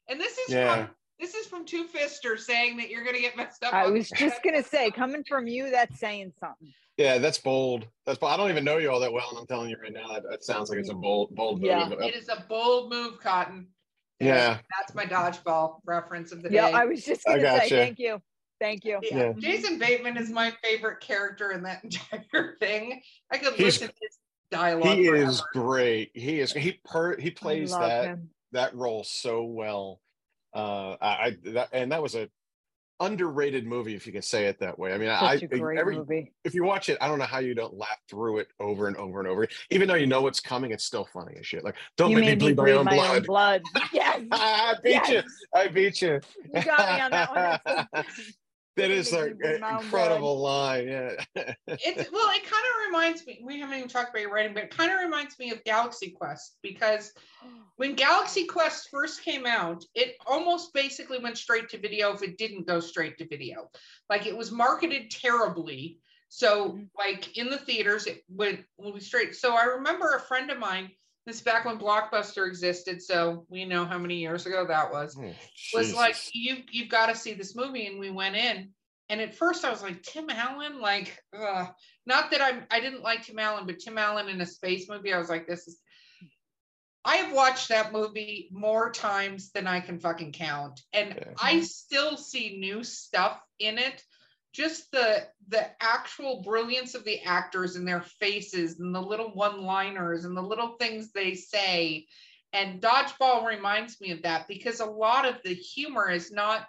And 0.08 0.20
this 0.20 0.38
is 0.38 0.54
yeah. 0.54 0.74
from 0.74 0.90
this 1.18 1.34
is 1.34 1.46
from 1.46 1.64
Two 1.64 1.86
Fister 1.86 2.38
saying 2.38 2.76
that 2.78 2.90
you're 2.90 3.04
gonna 3.04 3.20
get 3.20 3.36
messed 3.36 3.64
up. 3.64 3.72
I 3.72 3.88
was 3.88 4.10
just 4.10 4.42
gonna 4.42 4.62
say, 4.62 4.90
coming 4.90 5.24
from 5.24 5.46
you, 5.46 5.70
that's 5.70 5.98
saying 5.98 6.32
something. 6.40 6.74
Yeah, 6.96 7.18
that's 7.18 7.38
bold. 7.38 7.86
That's 8.06 8.18
bold. 8.18 8.32
I 8.32 8.36
don't 8.36 8.50
even 8.50 8.64
know 8.64 8.78
you 8.78 8.90
all 8.90 9.00
that 9.00 9.12
well, 9.12 9.26
and 9.30 9.38
I'm 9.38 9.46
telling 9.46 9.70
you 9.70 9.76
right 9.82 9.92
now, 9.92 10.08
that, 10.08 10.24
that 10.28 10.44
sounds 10.44 10.68
like 10.68 10.78
it's 10.78 10.90
a 10.90 10.94
bold, 10.94 11.34
bold 11.34 11.60
move. 11.60 11.68
yeah. 11.68 11.88
move. 11.88 12.00
It 12.00 12.14
is 12.14 12.28
a 12.28 12.44
bold 12.48 12.90
move, 12.90 13.18
Cotton. 13.20 13.68
Yeah, 14.20 14.58
that's 14.78 14.94
my 14.94 15.04
dodgeball 15.04 15.80
reference 15.84 16.32
of 16.32 16.42
the 16.42 16.50
yeah, 16.50 16.66
day. 16.66 16.70
Yeah, 16.72 16.78
I 16.78 16.84
was 16.84 17.04
just 17.04 17.24
gonna 17.24 17.60
say 17.60 17.68
thank 17.68 17.98
you. 17.98 18.20
Thank 18.60 18.84
you. 18.84 19.00
Yeah. 19.02 19.16
yeah. 19.16 19.32
Jason 19.38 19.78
Bateman 19.78 20.16
is 20.16 20.30
my 20.30 20.52
favorite 20.62 21.00
character 21.00 21.50
in 21.50 21.64
that 21.64 21.82
entire 21.84 22.56
thing. 22.60 23.02
I 23.30 23.38
could 23.38 23.54
He's, 23.54 23.64
listen 23.64 23.88
to 23.88 23.94
his 24.00 24.18
dialogue. 24.52 24.98
He 24.98 25.08
forever. 25.08 25.30
is 25.30 25.42
great. 25.52 26.12
He 26.14 26.38
is 26.38 26.52
he 26.52 26.80
per 26.84 27.16
he 27.16 27.32
plays 27.32 27.72
that 27.72 28.04
him. 28.04 28.30
that 28.52 28.74
role 28.76 29.02
so 29.02 29.42
well. 29.42 30.00
Uh 30.54 30.96
I, 31.00 31.08
I 31.08 31.36
that, 31.46 31.70
and 31.72 31.90
that 31.90 32.02
was 32.02 32.14
a 32.14 32.28
underrated 33.02 33.66
movie, 33.66 33.94
if 33.94 34.06
you 34.06 34.12
can 34.12 34.22
say 34.22 34.46
it 34.46 34.58
that 34.60 34.78
way. 34.78 34.92
I 34.92 34.98
mean, 34.98 35.08
Such 35.08 35.42
I 35.42 35.76
every 35.76 35.96
movie. 35.96 36.32
if 36.44 36.54
you 36.54 36.64
watch 36.64 36.88
it, 36.88 36.96
I 37.00 37.08
don't 37.08 37.18
know 37.18 37.24
how 37.24 37.40
you 37.40 37.54
don't 37.54 37.76
laugh 37.76 37.98
through 38.08 38.38
it 38.38 38.48
over 38.60 38.86
and 38.86 38.96
over 38.96 39.18
and 39.18 39.28
over. 39.28 39.46
Even 39.70 39.88
though 39.88 39.94
you 39.94 40.06
know 40.06 40.22
what's 40.22 40.40
coming, 40.40 40.70
it's 40.70 40.84
still 40.84 41.06
funny 41.12 41.36
as 41.38 41.46
shit. 41.46 41.64
Like, 41.64 41.74
don't 41.96 42.10
you 42.10 42.18
make 42.18 42.28
me 42.28 42.34
bleed, 42.36 42.56
bleed 42.56 42.72
my, 42.72 42.78
own, 42.78 42.84
my 42.84 42.94
blood. 42.94 43.16
own 43.16 43.22
blood. 43.24 43.62
Yes, 43.92 44.22
I 44.30 44.74
beat 44.82 44.90
yes. 44.90 45.10
you. 45.10 45.22
I 45.54 45.68
beat 45.68 46.02
you. 46.02 46.20
You 46.54 46.62
got 46.62 46.94
me 46.94 47.00
on 47.00 47.10
that 47.10 47.66
one. 47.92 48.04
that 48.76 48.90
is 48.90 49.12
an 49.12 49.38
incredible 49.42 50.40
line. 50.40 50.88
Yeah. 50.88 51.10
it's 51.66 52.10
well, 52.10 52.30
it 52.30 52.42
kind 52.44 52.64
of 52.64 52.86
reminds 52.86 53.26
me. 53.26 53.40
We 53.44 53.60
haven't 53.60 53.76
even 53.76 53.88
talked 53.88 54.10
about 54.10 54.22
your 54.22 54.32
writing, 54.32 54.54
but 54.54 54.64
it 54.64 54.76
kind 54.76 54.90
of 54.90 54.98
reminds 55.00 55.38
me 55.38 55.50
of 55.50 55.62
Galaxy 55.64 56.10
Quest 56.10 56.56
because 56.62 57.12
when 57.76 57.94
Galaxy 57.94 58.44
Quest 58.46 58.88
first 58.90 59.22
came 59.22 59.46
out, 59.46 59.84
it 59.94 60.16
almost 60.26 60.72
basically 60.72 61.18
went 61.18 61.36
straight 61.36 61.68
to 61.70 61.78
video 61.78 62.12
if 62.12 62.22
it 62.22 62.38
didn't 62.38 62.66
go 62.66 62.80
straight 62.80 63.18
to 63.18 63.28
video. 63.28 63.68
Like 64.08 64.26
it 64.26 64.36
was 64.36 64.50
marketed 64.50 65.10
terribly. 65.10 65.98
So, 66.28 66.70
mm-hmm. 66.70 66.84
like 66.96 67.36
in 67.36 67.50
the 67.50 67.58
theaters, 67.58 68.06
it 68.06 68.22
went, 68.28 68.60
went 68.78 69.02
straight. 69.02 69.34
So 69.34 69.54
I 69.54 69.64
remember 69.64 70.14
a 70.14 70.20
friend 70.20 70.50
of 70.50 70.58
mine 70.58 70.90
this 71.26 71.40
back 71.40 71.64
when 71.64 71.78
Blockbuster 71.78 72.48
existed, 72.48 73.00
so 73.02 73.46
we 73.48 73.64
know 73.64 73.84
how 73.84 73.98
many 73.98 74.16
years 74.16 74.46
ago 74.46 74.66
that 74.66 74.90
was. 74.90 75.16
Oh, 75.18 75.32
was 75.74 75.94
like 75.94 76.16
you 76.34 76.58
you've 76.70 76.88
got 76.88 77.06
to 77.06 77.14
see 77.14 77.32
this 77.34 77.54
movie, 77.54 77.86
and 77.86 78.00
we 78.00 78.10
went 78.10 78.36
in. 78.36 78.70
And 79.08 79.20
at 79.20 79.34
first, 79.34 79.64
I 79.64 79.70
was 79.70 79.82
like 79.82 80.02
Tim 80.02 80.30
Allen, 80.30 80.80
like, 80.80 81.22
ugh. 81.38 81.68
not 82.06 82.30
that 82.30 82.40
I'm 82.40 82.64
I 82.70 82.80
didn't 82.80 83.02
like 83.02 83.24
Tim 83.24 83.38
Allen, 83.38 83.66
but 83.66 83.78
Tim 83.78 83.98
Allen 83.98 84.28
in 84.28 84.40
a 84.40 84.46
space 84.46 84.88
movie, 84.88 85.12
I 85.12 85.18
was 85.18 85.28
like, 85.28 85.46
this 85.46 85.68
is. 85.68 85.78
I 87.04 87.16
have 87.16 87.32
watched 87.32 87.68
that 87.68 87.92
movie 87.92 88.48
more 88.52 88.90
times 88.92 89.50
than 89.50 89.66
I 89.66 89.80
can 89.80 89.98
fucking 89.98 90.32
count, 90.32 90.80
and 90.92 91.14
Yeah. 91.16 91.34
I 91.40 91.60
still 91.60 92.16
see 92.16 92.58
new 92.58 92.84
stuff 92.84 93.40
in 93.58 93.78
it. 93.78 94.02
Just 94.52 94.90
the 94.90 95.26
the 95.48 95.66
actual 95.80 96.42
brilliance 96.42 96.94
of 96.94 97.04
the 97.04 97.20
actors 97.22 97.76
and 97.76 97.86
their 97.86 98.02
faces 98.02 98.78
and 98.80 98.94
the 98.94 99.00
little 99.00 99.32
one-liners 99.34 100.24
and 100.24 100.36
the 100.36 100.42
little 100.42 100.76
things 100.78 101.10
they 101.12 101.34
say. 101.34 102.06
And 102.52 102.82
Dodgeball 102.82 103.46
reminds 103.46 104.00
me 104.00 104.10
of 104.10 104.22
that 104.22 104.46
because 104.46 104.80
a 104.80 104.86
lot 104.86 105.26
of 105.26 105.36
the 105.42 105.54
humor 105.54 106.10
is 106.10 106.30
not, 106.30 106.66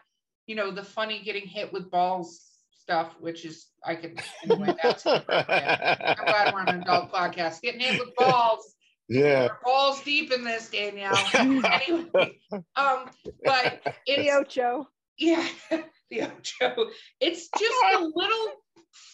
you 0.48 0.56
know, 0.56 0.72
the 0.72 0.84
funny 0.84 1.22
getting 1.24 1.46
hit 1.46 1.74
with 1.74 1.92
balls 1.92 2.42
stuff, 2.72 3.16
which 3.20 3.44
is 3.44 3.68
I 3.86 3.96
can 3.96 4.16
anyway. 4.44 4.76
That's 4.84 5.06
I'm 5.06 5.22
glad 5.26 6.54
we're 6.54 6.62
on 6.62 6.70
an 6.70 6.82
adult 6.84 7.12
podcast. 7.12 7.62
Getting 7.62 7.82
hit 7.82 8.00
with 8.00 8.16
balls 8.16 8.74
yeah. 9.10 9.44
we're 9.44 9.58
balls 9.64 10.02
deep 10.04 10.32
in 10.32 10.44
this, 10.44 10.70
Danielle. 10.70 11.18
anyway, 11.34 12.40
um, 12.76 13.10
but 13.44 13.82
The 13.84 13.94
it's 14.08 14.32
Ocho. 14.32 14.88
yeah, 15.18 15.48
the 16.10 16.22
Ocho. 16.62 16.90
It's 17.20 17.50
just 17.60 17.76
the 17.92 18.12
little 18.16 18.48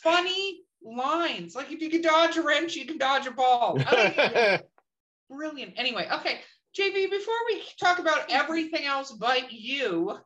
funny 0.03 0.61
lines. 0.83 1.55
Like 1.55 1.71
if 1.71 1.81
you 1.81 1.89
can 1.89 2.01
dodge 2.01 2.37
a 2.37 2.41
wrench, 2.41 2.75
you 2.75 2.85
can 2.85 2.97
dodge 2.97 3.27
a 3.27 3.31
ball. 3.31 3.79
I 3.79 4.09
think 4.09 4.61
brilliant. 5.29 5.73
Anyway, 5.77 6.07
okay, 6.11 6.41
JV. 6.77 7.09
Before 7.09 7.35
we 7.47 7.63
talk 7.79 7.99
about 7.99 8.29
everything 8.29 8.85
else 8.85 9.11
but 9.11 9.51
you, 9.51 10.17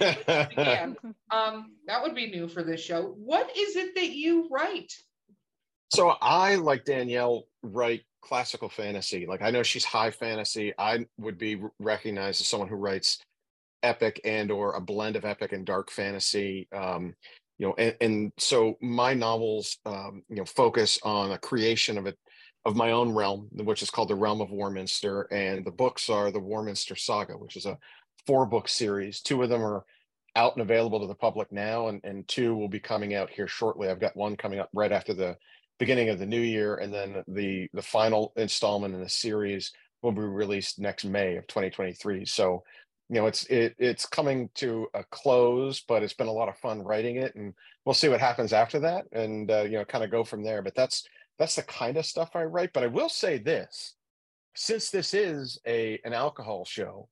again, 0.00 0.96
um, 1.30 1.72
that 1.86 2.02
would 2.02 2.14
be 2.14 2.30
new 2.30 2.48
for 2.48 2.62
this 2.62 2.80
show. 2.80 3.14
What 3.16 3.56
is 3.56 3.76
it 3.76 3.94
that 3.94 4.10
you 4.10 4.48
write? 4.50 4.92
So 5.92 6.14
I, 6.20 6.54
like 6.56 6.84
Danielle, 6.84 7.44
write 7.62 8.02
classical 8.22 8.68
fantasy. 8.68 9.26
Like 9.26 9.42
I 9.42 9.50
know 9.50 9.62
she's 9.62 9.84
high 9.84 10.10
fantasy. 10.10 10.72
I 10.78 11.06
would 11.18 11.38
be 11.38 11.60
recognized 11.78 12.40
as 12.40 12.46
someone 12.46 12.68
who 12.68 12.76
writes 12.76 13.18
epic 13.82 14.20
and 14.24 14.50
or 14.50 14.74
a 14.74 14.80
blend 14.80 15.16
of 15.16 15.24
epic 15.24 15.52
and 15.52 15.66
dark 15.66 15.90
fantasy. 15.90 16.68
Um, 16.72 17.14
you 17.58 17.66
know, 17.66 17.74
and, 17.76 17.96
and 18.00 18.32
so 18.38 18.76
my 18.80 19.12
novels, 19.14 19.78
um, 19.84 20.22
you 20.28 20.36
know, 20.36 20.44
focus 20.44 20.98
on 21.02 21.32
a 21.32 21.38
creation 21.38 21.98
of 21.98 22.06
it 22.06 22.18
of 22.66 22.76
my 22.76 22.90
own 22.90 23.14
realm, 23.14 23.48
which 23.52 23.82
is 23.82 23.90
called 23.90 24.08
the 24.08 24.14
Realm 24.14 24.40
of 24.40 24.50
Warminster, 24.50 25.22
and 25.32 25.64
the 25.64 25.70
books 25.70 26.10
are 26.10 26.30
the 26.30 26.40
Warminster 26.40 26.94
Saga, 26.94 27.32
which 27.32 27.56
is 27.56 27.64
a 27.64 27.78
four 28.26 28.44
book 28.44 28.68
series. 28.68 29.20
Two 29.20 29.42
of 29.42 29.48
them 29.48 29.62
are 29.62 29.84
out 30.36 30.54
and 30.54 30.62
available 30.62 31.00
to 31.00 31.06
the 31.06 31.14
public 31.14 31.50
now, 31.50 31.88
and, 31.88 32.00
and 32.04 32.26
two 32.28 32.54
will 32.54 32.68
be 32.68 32.80
coming 32.80 33.14
out 33.14 33.30
here 33.30 33.48
shortly. 33.48 33.88
I've 33.88 34.00
got 34.00 34.16
one 34.16 34.36
coming 34.36 34.58
up 34.58 34.68
right 34.74 34.92
after 34.92 35.14
the 35.14 35.36
beginning 35.78 36.10
of 36.10 36.18
the 36.18 36.26
new 36.26 36.40
year, 36.40 36.76
and 36.76 36.92
then 36.92 37.22
the 37.28 37.68
the 37.72 37.82
final 37.82 38.32
installment 38.36 38.94
in 38.94 39.00
the 39.00 39.08
series 39.08 39.72
will 40.02 40.12
be 40.12 40.20
released 40.20 40.78
next 40.78 41.04
May 41.04 41.36
of 41.36 41.46
2023. 41.46 42.24
So, 42.24 42.62
you 43.10 43.16
know, 43.16 43.26
it's 43.26 43.44
it 43.46 43.74
it's 43.78 44.06
coming 44.06 44.48
to 44.54 44.86
a 44.94 45.02
close, 45.10 45.80
but 45.80 46.04
it's 46.04 46.14
been 46.14 46.28
a 46.28 46.32
lot 46.32 46.48
of 46.48 46.56
fun 46.56 46.80
writing 46.80 47.16
it, 47.16 47.34
and 47.34 47.52
we'll 47.84 47.92
see 47.92 48.08
what 48.08 48.20
happens 48.20 48.52
after 48.52 48.78
that, 48.78 49.06
and 49.10 49.50
uh, 49.50 49.62
you 49.62 49.72
know, 49.72 49.84
kind 49.84 50.04
of 50.04 50.12
go 50.12 50.22
from 50.22 50.44
there. 50.44 50.62
But 50.62 50.76
that's 50.76 51.08
that's 51.36 51.56
the 51.56 51.64
kind 51.64 51.96
of 51.96 52.06
stuff 52.06 52.30
I 52.34 52.44
write. 52.44 52.72
But 52.72 52.84
I 52.84 52.86
will 52.86 53.08
say 53.08 53.38
this: 53.38 53.96
since 54.54 54.90
this 54.90 55.12
is 55.12 55.58
a 55.66 56.00
an 56.04 56.12
alcohol 56.12 56.64
show, 56.64 57.08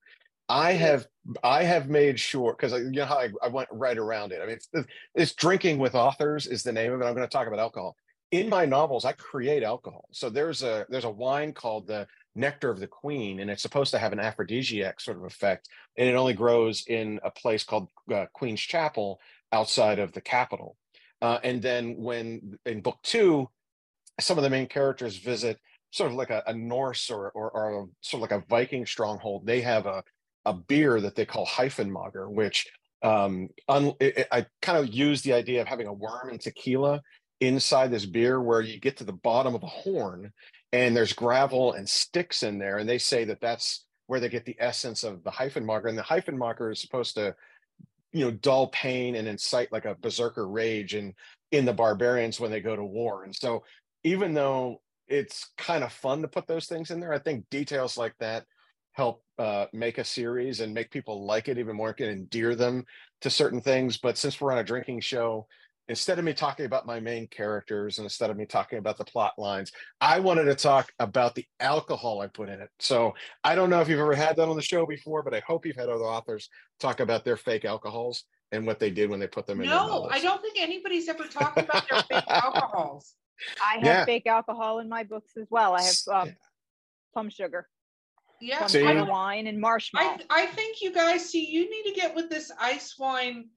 I 0.49 0.73
have 0.75 1.09
I 1.43 1.65
have 1.65 1.89
made 1.89 2.21
sure 2.21 2.55
because 2.57 2.73
you 2.73 2.91
know 2.93 3.05
how 3.05 3.19
I, 3.19 3.31
I 3.43 3.49
went 3.49 3.69
right 3.73 3.99
around 3.99 4.31
it. 4.31 4.41
I 4.41 4.47
mean, 4.47 4.57
it's, 4.57 4.69
it's 5.17 5.35
drinking 5.35 5.79
with 5.79 5.97
authors 5.97 6.47
is 6.47 6.63
the 6.63 6.73
name 6.73 6.93
of 6.93 7.01
it. 7.01 7.07
I'm 7.07 7.15
going 7.15 7.27
to 7.27 7.33
talk 7.33 7.49
about 7.49 7.59
alcohol 7.59 7.97
in 8.31 8.49
my 8.49 8.65
novels. 8.65 9.05
I 9.05 9.13
create 9.13 9.65
alcohol. 9.65 10.05
So 10.13 10.31
there's 10.31 10.63
a 10.63 10.87
there's 10.91 11.05
a 11.05 11.11
wine 11.11 11.53
called 11.53 11.89
the 11.89 12.07
Nectar 12.39 12.71
of 12.71 12.81
the 12.81 12.87
Queen, 12.87 13.41
and 13.41 13.51
it's 13.51 13.63
supposed 13.63 13.91
to 13.93 13.99
have 13.99 14.13
an 14.13 14.21
aphrodisiac 14.21 15.01
sort 15.01 15.17
of 15.19 15.25
effect, 15.25 15.69
and 15.97 16.09
it 16.09 16.15
only 16.15 16.35
grows 16.35 16.85
in 16.87 17.21
a 17.25 17.31
place 17.31 17.65
called 17.65 17.89
uh, 18.15 18.27
Queen's 18.33 18.61
Chapel 18.61 19.21
outside 19.53 19.99
of 19.99 20.13
the 20.13 20.21
capital. 20.21 20.77
Uh, 21.21 21.39
and 21.43 21.61
then 21.61 21.97
when 21.97 22.59
in 22.65 22.81
book 22.81 22.99
two, 23.03 23.49
some 24.21 24.39
of 24.39 24.45
the 24.45 24.51
main 24.51 24.67
characters 24.67 25.17
visit 25.17 25.59
sort 25.91 26.11
of 26.11 26.17
like 26.17 26.31
a, 26.31 26.43
a 26.47 26.53
Norse 26.55 27.11
or, 27.11 27.31
or 27.31 27.51
or 27.51 27.83
a, 27.83 27.87
sort 28.01 28.23
of 28.23 28.31
like 28.31 28.43
a 28.43 28.47
Viking 28.49 28.87
stronghold. 28.87 29.47
They 29.47 29.61
have 29.63 29.87
a 29.87 30.03
a 30.45 30.55
beer 30.55 31.01
that 31.01 31.15
they 31.15 31.27
call 31.27 31.47
Hyphenmager, 31.47 32.31
which 32.31 32.67
um, 33.03 33.49
un, 33.69 33.93
it, 34.01 34.19
it- 34.19 34.29
I 34.33 34.47
kind 34.63 34.79
of 34.79 34.93
use 34.95 35.23
the 35.23 35.33
idea 35.35 35.61
of 35.61 35.69
having 35.69 35.87
a 35.87 35.93
worm 35.93 36.31
and 36.31 36.41
tequila 36.41 37.03
inside 37.41 37.91
this 37.91 38.07
beer, 38.07 38.41
where 38.41 38.61
you 38.61 38.81
get 38.81 38.97
to 38.99 39.05
the 39.05 39.13
bottom 39.13 39.55
of 39.55 39.63
a 39.63 39.67
horn 39.67 40.33
and 40.73 40.97
there's 40.97 41.13
gravel 41.13 41.73
and 41.73 41.89
sticks 41.89 42.43
in 42.43 42.59
there, 42.59 42.79
and 42.79 42.89
they 42.89 42.99
say 42.99 43.25
that 43.25 43.41
that's 43.41 43.85
where 44.07 44.21
they 44.21 44.29
get 44.29 44.45
the 44.45 44.57
essence 44.59 45.05
of 45.05 45.23
the 45.23 45.31
hyphen 45.31 45.65
marker. 45.65 45.89
and 45.89 45.97
the 45.97 46.03
hyphen 46.03 46.37
marker 46.37 46.71
is 46.71 46.81
supposed 46.81 47.15
to 47.15 47.35
you 48.13 48.25
know 48.25 48.31
dull 48.31 48.69
pain 48.69 49.15
and 49.15 49.29
incite 49.29 49.71
like 49.71 49.85
a 49.85 49.95
berserker 49.97 50.49
rage 50.49 50.95
in 50.95 51.15
in 51.53 51.65
the 51.65 51.73
barbarians 51.73 52.41
when 52.41 52.51
they 52.51 52.61
go 52.61 52.75
to 52.75 52.85
war 52.85 53.25
and 53.25 53.35
so 53.35 53.63
even 54.03 54.35
though 54.35 54.81
it's 55.09 55.51
kind 55.57 55.85
of 55.85 55.93
fun 55.93 56.23
to 56.23 56.29
put 56.29 56.47
those 56.47 56.67
things 56.67 56.91
in 56.91 57.01
there 57.01 57.13
i 57.13 57.19
think 57.19 57.49
details 57.51 57.97
like 57.97 58.15
that 58.19 58.45
help 58.93 59.23
uh, 59.39 59.67
make 59.73 59.99
a 59.99 60.05
series 60.05 60.59
and 60.59 60.75
make 60.75 60.91
people 60.91 61.25
like 61.25 61.47
it 61.47 61.59
even 61.59 61.77
more 61.77 61.93
can 61.93 62.09
endear 62.09 62.57
them 62.57 62.85
to 63.21 63.31
certain 63.31 63.61
things 63.61 63.97
but 63.97 64.19
since 64.19 64.41
we're 64.41 64.51
on 64.51 64.59
a 64.59 64.65
drinking 64.65 65.01
show 65.01 65.47
instead 65.89 66.19
of 66.19 66.25
me 66.25 66.33
talking 66.35 66.67
about 66.67 66.87
my 66.87 67.01
main 67.01 67.27
characters 67.29 67.99
and 67.99 68.05
instead 68.05 68.31
of 68.31 68.37
me 68.37 68.45
talking 68.47 68.79
about 68.79 68.99
the 68.99 69.05
plot 69.05 69.33
lines 69.39 69.73
i 70.01 70.19
wanted 70.21 70.45
to 70.45 70.55
talk 70.55 70.93
about 70.99 71.35
the 71.35 71.45
alcohol 71.61 72.21
i 72.21 72.27
put 72.27 72.49
in 72.49 72.61
it 72.61 72.71
so 72.79 73.15
i 73.45 73.55
don't 73.55 73.71
know 73.71 73.81
if 73.81 73.89
you've 73.89 74.01
ever 74.01 74.15
had 74.15 74.37
that 74.37 74.49
on 74.49 74.57
the 74.57 74.63
show 74.63 74.87
before 74.87 75.23
but 75.23 75.35
i 75.35 75.43
hope 75.47 75.65
you've 75.65 75.77
had 75.77 75.89
other 75.89 76.05
authors 76.05 76.49
talk 76.79 77.01
about 77.01 77.25
their 77.25 77.37
fake 77.37 77.65
alcohols 77.65 78.25
and 78.53 78.67
what 78.67 78.79
they 78.79 78.91
did 78.91 79.11
when 79.11 79.21
they 79.21 79.27
put 79.27 79.47
them 79.47 79.61
in 79.61 79.67
No, 79.69 79.77
novels. 79.77 80.11
I 80.11 80.21
don't 80.21 80.41
think 80.41 80.57
anybody's 80.59 81.09
ever 81.09 81.25
talked 81.25 81.61
about 81.61 81.83
their 81.89 81.99
fake 82.09 82.25
alcohols. 82.43 83.15
I 83.63 83.75
have 83.75 83.85
Yeah. 83.85 84.05
fake 84.07 84.27
alcohol 84.27 84.79
in 84.79 84.89
my 84.89 85.05
books 85.05 85.33
as 85.37 85.47
well. 85.51 85.75
I 85.75 85.83
have 85.83 85.97
um, 86.11 86.37
plum 87.13 87.29
sugar, 87.29 87.69
Yeah, 88.41 88.59
plum 88.59 88.71
sugar 88.71 88.87
I, 88.89 89.03
wine, 89.03 89.47
and 89.47 89.61
marshmallow. 89.61 90.17
I, 90.31 90.45
I 90.45 90.47
think 90.47 90.81
you 90.81 90.93
guys 90.93 91.29
see 91.29 91.47
you 91.47 91.69
need 91.69 91.91
to 91.91 91.95
get 91.95 92.15
with 92.15 92.31
this 92.31 92.51
ice 92.59 92.99
wine 92.99 93.49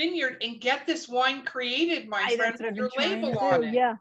vineyard 0.00 0.38
and 0.42 0.60
get 0.60 0.86
this 0.86 1.08
wine 1.08 1.44
created, 1.44 2.08
my 2.08 2.22
I- 2.26 2.36
friend, 2.36 2.56
that's 2.58 2.62
with 2.62 2.76
your 2.76 2.90
label 2.98 3.32
to 3.32 3.38
on 3.40 3.64
it. 3.64 3.74
Yeah. 3.74 3.96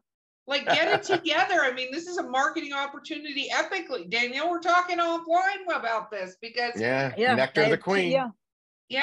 Like 0.47 0.65
get 0.65 0.87
it 0.99 1.03
together. 1.03 1.61
I 1.61 1.71
mean, 1.73 1.91
this 1.91 2.07
is 2.07 2.17
a 2.17 2.23
marketing 2.23 2.73
opportunity 2.73 3.49
epically. 3.53 4.09
Danielle, 4.09 4.49
we're 4.49 4.59
talking 4.61 4.97
offline 4.97 5.63
about 5.75 6.09
this 6.09 6.37
because 6.41 6.73
yeah, 6.79 7.13
yeah, 7.17 7.29
Yeah. 7.29 7.35
nectar 7.35 7.61
I 7.61 7.63
of 7.65 7.69
the 7.69 7.75
have- 7.75 7.83
queen 7.83 8.11
Yeah. 8.11 8.29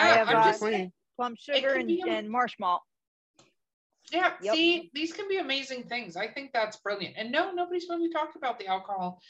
I 0.03 0.07
have, 0.09 0.29
I'm 0.29 0.37
uh, 0.37 0.45
just 0.45 0.61
queen 0.61 0.93
Plum 1.17 1.37
sugar 1.39 1.75
and, 1.75 1.89
a- 1.91 2.09
and 2.09 2.29
marshmallow. 2.29 2.83
Yeah, 4.13 4.33
Yep. 4.41 4.55
see, 4.55 4.91
these 4.95 5.13
can 5.13 5.29
be 5.29 5.39
amazing 5.39 5.85
things. 5.85 6.17
I 6.17 6.29
think 6.29 6.53
that's 6.53 6.77
brilliant. 6.79 7.15
And 7.19 7.31
no, 7.33 7.53
nobody's 7.53 7.87
really 7.89 8.11
talked 8.11 8.37
about 8.37 8.59
the 8.59 8.67
alcohol 8.67 9.21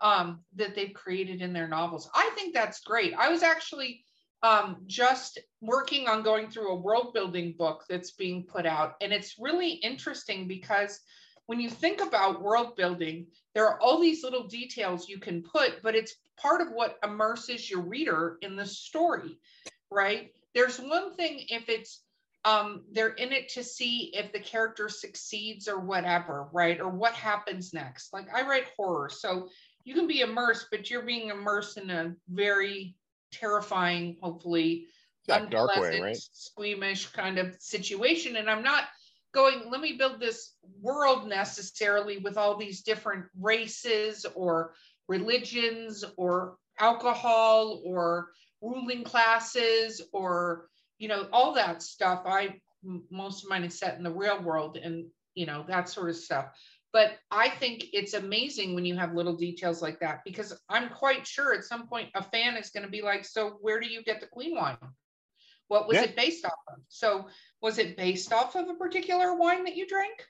um, 0.00 0.40
that 0.56 0.74
they've 0.74 0.92
created 0.94 1.42
in 1.42 1.52
their 1.52 1.68
novels. 1.68 2.10
I 2.14 2.30
think 2.34 2.54
that's 2.54 2.80
great. 2.80 3.14
I 3.14 3.28
was 3.28 3.42
actually 3.42 4.04
um, 4.42 4.78
just 4.86 5.38
working 5.60 6.08
on 6.08 6.22
going 6.22 6.50
through 6.50 6.72
a 6.72 6.80
world 6.80 7.14
building 7.14 7.54
book 7.56 7.84
that's 7.88 8.12
being 8.12 8.44
put 8.44 8.66
out. 8.66 8.94
And 9.00 9.12
it's 9.12 9.36
really 9.38 9.72
interesting 9.72 10.48
because 10.48 11.00
when 11.46 11.60
you 11.60 11.70
think 11.70 12.00
about 12.00 12.42
world 12.42 12.76
building, 12.76 13.26
there 13.54 13.66
are 13.66 13.80
all 13.80 14.00
these 14.00 14.24
little 14.24 14.46
details 14.46 15.08
you 15.08 15.18
can 15.18 15.42
put, 15.42 15.82
but 15.82 15.94
it's 15.94 16.16
part 16.36 16.60
of 16.60 16.68
what 16.72 16.98
immerses 17.04 17.70
your 17.70 17.82
reader 17.82 18.38
in 18.42 18.56
the 18.56 18.66
story, 18.66 19.38
right? 19.90 20.32
There's 20.54 20.78
one 20.78 21.14
thing 21.14 21.44
if 21.48 21.68
it's 21.68 22.02
um, 22.44 22.82
they're 22.90 23.10
in 23.10 23.30
it 23.30 23.50
to 23.50 23.62
see 23.62 24.10
if 24.14 24.32
the 24.32 24.40
character 24.40 24.88
succeeds 24.88 25.68
or 25.68 25.78
whatever, 25.78 26.48
right? 26.52 26.80
Or 26.80 26.88
what 26.88 27.12
happens 27.12 27.72
next. 27.72 28.12
Like 28.12 28.26
I 28.34 28.42
write 28.42 28.66
horror, 28.76 29.10
so 29.10 29.48
you 29.84 29.94
can 29.94 30.08
be 30.08 30.22
immersed, 30.22 30.66
but 30.72 30.90
you're 30.90 31.02
being 31.02 31.28
immersed 31.28 31.78
in 31.78 31.90
a 31.90 32.14
very 32.28 32.96
terrifying, 33.32 34.16
hopefully 34.22 34.86
that 35.28 35.50
dark 35.50 35.76
way 35.76 36.00
right 36.00 36.16
squeamish 36.16 37.06
kind 37.06 37.38
of 37.38 37.54
situation. 37.60 38.36
And 38.36 38.50
I'm 38.50 38.62
not 38.62 38.84
going, 39.32 39.70
let 39.70 39.80
me 39.80 39.94
build 39.94 40.20
this 40.20 40.54
world 40.80 41.28
necessarily 41.28 42.18
with 42.18 42.36
all 42.36 42.56
these 42.56 42.82
different 42.82 43.26
races 43.40 44.26
or 44.34 44.74
religions 45.08 46.04
or 46.16 46.56
alcohol 46.78 47.80
or 47.84 48.28
ruling 48.60 49.04
classes 49.04 50.00
or, 50.12 50.68
you 50.98 51.08
know, 51.08 51.28
all 51.32 51.54
that 51.54 51.82
stuff. 51.82 52.22
I, 52.26 52.60
most 53.10 53.44
of 53.44 53.50
mine 53.50 53.64
is 53.64 53.78
set 53.78 53.96
in 53.96 54.02
the 54.02 54.10
real 54.10 54.42
world 54.42 54.76
and, 54.76 55.06
you 55.34 55.46
know, 55.46 55.64
that 55.68 55.88
sort 55.88 56.10
of 56.10 56.16
stuff. 56.16 56.46
But 56.92 57.18
I 57.30 57.48
think 57.48 57.86
it's 57.92 58.12
amazing 58.12 58.74
when 58.74 58.84
you 58.84 58.96
have 58.96 59.14
little 59.14 59.36
details 59.36 59.80
like 59.80 59.98
that 60.00 60.20
because 60.24 60.52
I'm 60.68 60.90
quite 60.90 61.26
sure 61.26 61.54
at 61.54 61.64
some 61.64 61.86
point 61.86 62.10
a 62.14 62.22
fan 62.22 62.56
is 62.56 62.70
going 62.70 62.84
to 62.84 62.90
be 62.90 63.00
like, 63.00 63.24
so 63.24 63.58
where 63.62 63.80
do 63.80 63.88
you 63.88 64.02
get 64.02 64.20
the 64.20 64.26
queen 64.26 64.54
wine? 64.54 64.76
What 65.68 65.88
was 65.88 65.96
Yeah. 65.96 66.04
it 66.04 66.16
based 66.16 66.44
off 66.44 66.52
of? 66.68 66.80
So 66.88 67.28
was 67.62 67.78
it 67.78 67.96
based 67.96 68.32
off 68.32 68.56
of 68.56 68.68
a 68.68 68.74
particular 68.74 69.34
wine 69.34 69.64
that 69.64 69.74
you 69.74 69.86
drank? 69.86 70.26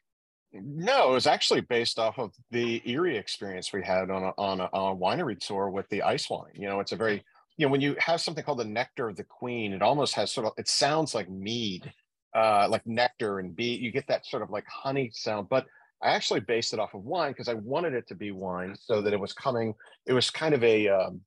No, 0.52 1.11
it 1.11 1.14
was 1.14 1.26
actually 1.26 1.62
based 1.62 1.99
off 1.99 2.19
of 2.19 2.33
the 2.50 2.81
Erie 2.88 3.16
experience 3.16 3.73
we 3.73 3.83
had 3.83 4.11
on 4.11 4.23
a, 4.23 4.33
on 4.38 4.61
a, 4.61 4.69
on 4.73 4.92
a 4.92 4.97
winery 4.97 5.38
tour 5.38 5.71
with 5.71 5.88
the 5.88 6.02
ice 6.02 6.28
wine. 6.31 6.52
You 6.54 6.69
know, 6.69 6.78
it's 6.78 6.92
a 6.92 6.97
very 6.97 7.25
you 7.57 7.66
know 7.66 7.73
when 7.73 7.81
you 7.81 7.97
have 7.99 8.21
something 8.21 8.45
called 8.45 8.59
the 8.59 8.64
nectar 8.64 9.09
of 9.09 9.16
the 9.16 9.25
queen, 9.25 9.73
it 9.73 9.83
almost 9.83 10.14
has 10.14 10.31
sort 10.31 10.47
of 10.47 10.52
it 10.59 10.69
sounds 10.69 11.14
like 11.14 11.28
mead, 11.28 11.92
uh, 12.37 12.69
like 12.71 12.87
nectar 12.87 13.38
and 13.38 13.57
bee. 13.57 13.76
You 13.76 13.90
get 13.90 14.07
that 14.09 14.26
sort 14.26 14.42
of 14.42 14.50
like 14.50 14.66
honey 14.66 15.11
sound, 15.12 15.49
but 15.49 15.66
I 16.02 16.11
actually 16.11 16.40
based 16.40 16.73
it 16.73 16.80
off 16.80 16.94
of 16.94 17.04
wine 17.04 17.32
because 17.32 17.49
I 17.49 17.54
wanted 17.54 17.94
it 17.94 18.09
to 18.09 18.14
be 18.14 18.32
wine 18.32 18.75
so 18.78 19.00
that 19.02 19.12
it 19.12 19.21
was 19.21 19.32
coming. 19.32 19.75
It 20.06 20.12
was 20.12 20.30
kind 20.30 20.54
of 20.54 20.62
a 20.64 20.88
um, 20.88 21.21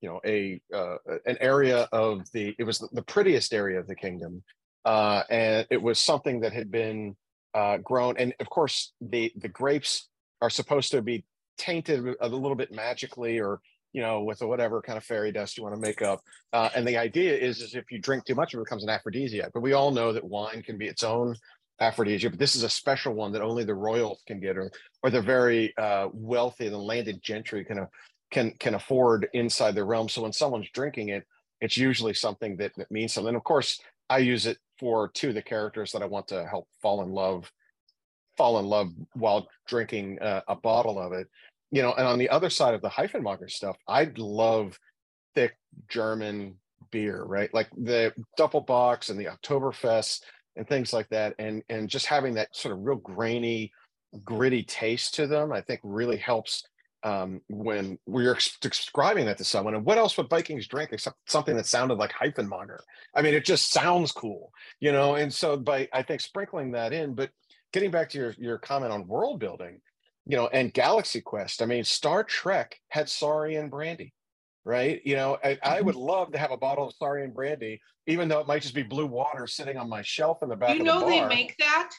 you 0.00 0.08
know 0.08 0.20
a 0.24 0.60
uh, 0.74 0.96
an 1.26 1.36
area 1.40 1.88
of 1.92 2.30
the 2.32 2.54
it 2.58 2.64
was 2.64 2.78
the 2.92 3.02
prettiest 3.02 3.52
area 3.52 3.78
of 3.78 3.86
the 3.86 3.94
kingdom, 3.94 4.42
uh, 4.84 5.22
and 5.30 5.66
it 5.70 5.80
was 5.80 5.98
something 5.98 6.40
that 6.40 6.52
had 6.52 6.70
been 6.70 7.16
uh, 7.54 7.78
grown. 7.78 8.16
And 8.16 8.34
of 8.40 8.48
course, 8.48 8.92
the 9.00 9.32
the 9.36 9.48
grapes 9.48 10.08
are 10.40 10.50
supposed 10.50 10.90
to 10.92 11.02
be 11.02 11.24
tainted 11.58 12.16
a 12.20 12.28
little 12.28 12.56
bit 12.56 12.72
magically 12.72 13.38
or 13.38 13.60
you 13.92 14.00
know 14.00 14.22
with 14.22 14.40
whatever 14.40 14.80
kind 14.80 14.96
of 14.96 15.04
fairy 15.04 15.30
dust 15.30 15.56
you 15.56 15.62
want 15.62 15.74
to 15.74 15.80
make 15.80 16.02
up 16.02 16.20
uh, 16.52 16.70
and 16.74 16.88
the 16.88 16.96
idea 16.96 17.36
is 17.36 17.60
is 17.60 17.74
if 17.74 17.84
you 17.92 17.98
drink 17.98 18.24
too 18.24 18.34
much 18.34 18.54
it 18.54 18.58
becomes 18.58 18.82
an 18.82 18.88
aphrodisiac 18.88 19.50
but 19.52 19.60
we 19.60 19.74
all 19.74 19.90
know 19.90 20.12
that 20.12 20.24
wine 20.24 20.62
can 20.62 20.78
be 20.78 20.86
its 20.86 21.04
own 21.04 21.36
aphrodisiac 21.82 22.32
but 22.32 22.38
this 22.38 22.56
is 22.56 22.62
a 22.62 22.68
special 22.68 23.14
one 23.14 23.32
that 23.32 23.42
only 23.42 23.64
the 23.64 23.74
royals 23.74 24.22
can 24.26 24.40
get 24.40 24.56
or 24.56 24.70
or 25.02 25.10
the 25.10 25.20
very 25.20 25.76
uh, 25.76 26.08
wealthy 26.12 26.68
the 26.68 26.78
landed 26.78 27.22
gentry 27.22 27.64
can 27.64 27.80
uh, 27.80 27.86
can 28.30 28.52
can 28.58 28.74
afford 28.74 29.28
inside 29.34 29.74
their 29.74 29.84
realm 29.84 30.08
so 30.08 30.22
when 30.22 30.32
someone's 30.32 30.70
drinking 30.72 31.08
it 31.08 31.24
it's 31.60 31.76
usually 31.76 32.14
something 32.14 32.56
that, 32.56 32.72
that 32.76 32.90
means 32.90 33.12
something 33.12 33.28
and 33.28 33.36
of 33.36 33.44
course 33.44 33.80
i 34.08 34.18
use 34.18 34.46
it 34.46 34.58
for 34.82 35.12
two 35.14 35.28
of 35.28 35.36
the 35.36 35.42
characters 35.42 35.92
that 35.92 36.02
I 36.02 36.06
want 36.06 36.26
to 36.28 36.44
help 36.44 36.66
fall 36.82 37.04
in 37.04 37.12
love, 37.12 37.48
fall 38.36 38.58
in 38.58 38.66
love 38.66 38.88
while 39.14 39.46
drinking 39.68 40.18
uh, 40.20 40.40
a 40.48 40.56
bottle 40.56 40.98
of 40.98 41.12
it. 41.12 41.28
You 41.70 41.82
know, 41.82 41.92
and 41.92 42.04
on 42.04 42.18
the 42.18 42.28
other 42.28 42.50
side 42.50 42.74
of 42.74 42.82
the 42.82 42.88
Hyphenmager 42.88 43.48
stuff, 43.48 43.76
I'd 43.86 44.18
love 44.18 44.76
thick 45.36 45.56
German 45.88 46.56
beer, 46.90 47.22
right? 47.22 47.54
Like 47.54 47.68
the 47.76 48.12
Doppelbocks 48.36 49.08
and 49.08 49.20
the 49.20 49.26
Oktoberfest 49.26 50.22
and 50.56 50.68
things 50.68 50.92
like 50.92 51.08
that, 51.10 51.34
and 51.38 51.62
and 51.68 51.88
just 51.88 52.06
having 52.06 52.34
that 52.34 52.54
sort 52.54 52.72
of 52.72 52.82
real 52.82 52.96
grainy, 52.96 53.72
gritty 54.24 54.62
taste 54.62 55.14
to 55.14 55.26
them, 55.26 55.52
I 55.52 55.60
think 55.60 55.80
really 55.82 56.16
helps 56.16 56.64
um, 57.04 57.40
when 57.48 57.98
we're 58.06 58.38
describing 58.60 59.26
that 59.26 59.38
to 59.38 59.44
someone. 59.44 59.74
And 59.74 59.84
what 59.84 59.98
else 59.98 60.16
would 60.16 60.30
Vikings 60.30 60.68
drink 60.68 60.90
except 60.92 61.16
something 61.26 61.56
that 61.56 61.66
sounded 61.66 61.98
like 61.98 62.12
Hyphenmager? 62.12 62.78
I 63.14 63.22
mean, 63.22 63.34
it 63.34 63.44
just 63.44 63.70
sounds 63.70 64.12
cool, 64.12 64.52
you 64.80 64.92
know. 64.92 65.16
And 65.16 65.32
so 65.32 65.56
by 65.56 65.88
I 65.92 66.02
think 66.02 66.20
sprinkling 66.20 66.72
that 66.72 66.92
in, 66.92 67.14
but 67.14 67.30
getting 67.72 67.90
back 67.90 68.10
to 68.10 68.18
your 68.18 68.34
your 68.38 68.58
comment 68.58 68.92
on 68.92 69.06
world 69.06 69.40
building, 69.40 69.80
you 70.26 70.36
know, 70.36 70.48
and 70.48 70.72
Galaxy 70.72 71.20
Quest. 71.20 71.62
I 71.62 71.66
mean, 71.66 71.84
Star 71.84 72.22
Trek 72.24 72.78
had 72.88 73.08
Saurian 73.08 73.68
brandy, 73.68 74.12
right? 74.64 75.00
You 75.04 75.16
know, 75.16 75.38
I, 75.44 75.58
I 75.62 75.80
would 75.80 75.94
mm-hmm. 75.94 76.04
love 76.04 76.32
to 76.32 76.38
have 76.38 76.50
a 76.50 76.56
bottle 76.56 76.88
of 76.88 76.94
Saurian 76.94 77.30
brandy, 77.30 77.80
even 78.06 78.28
though 78.28 78.40
it 78.40 78.46
might 78.46 78.62
just 78.62 78.74
be 78.74 78.82
blue 78.82 79.06
water 79.06 79.46
sitting 79.46 79.76
on 79.76 79.88
my 79.88 80.02
shelf 80.02 80.42
in 80.42 80.48
the 80.48 80.56
back. 80.56 80.76
You 80.76 80.84
know, 80.84 81.00
the 81.00 81.06
they 81.06 81.26
make 81.26 81.56
that. 81.58 81.90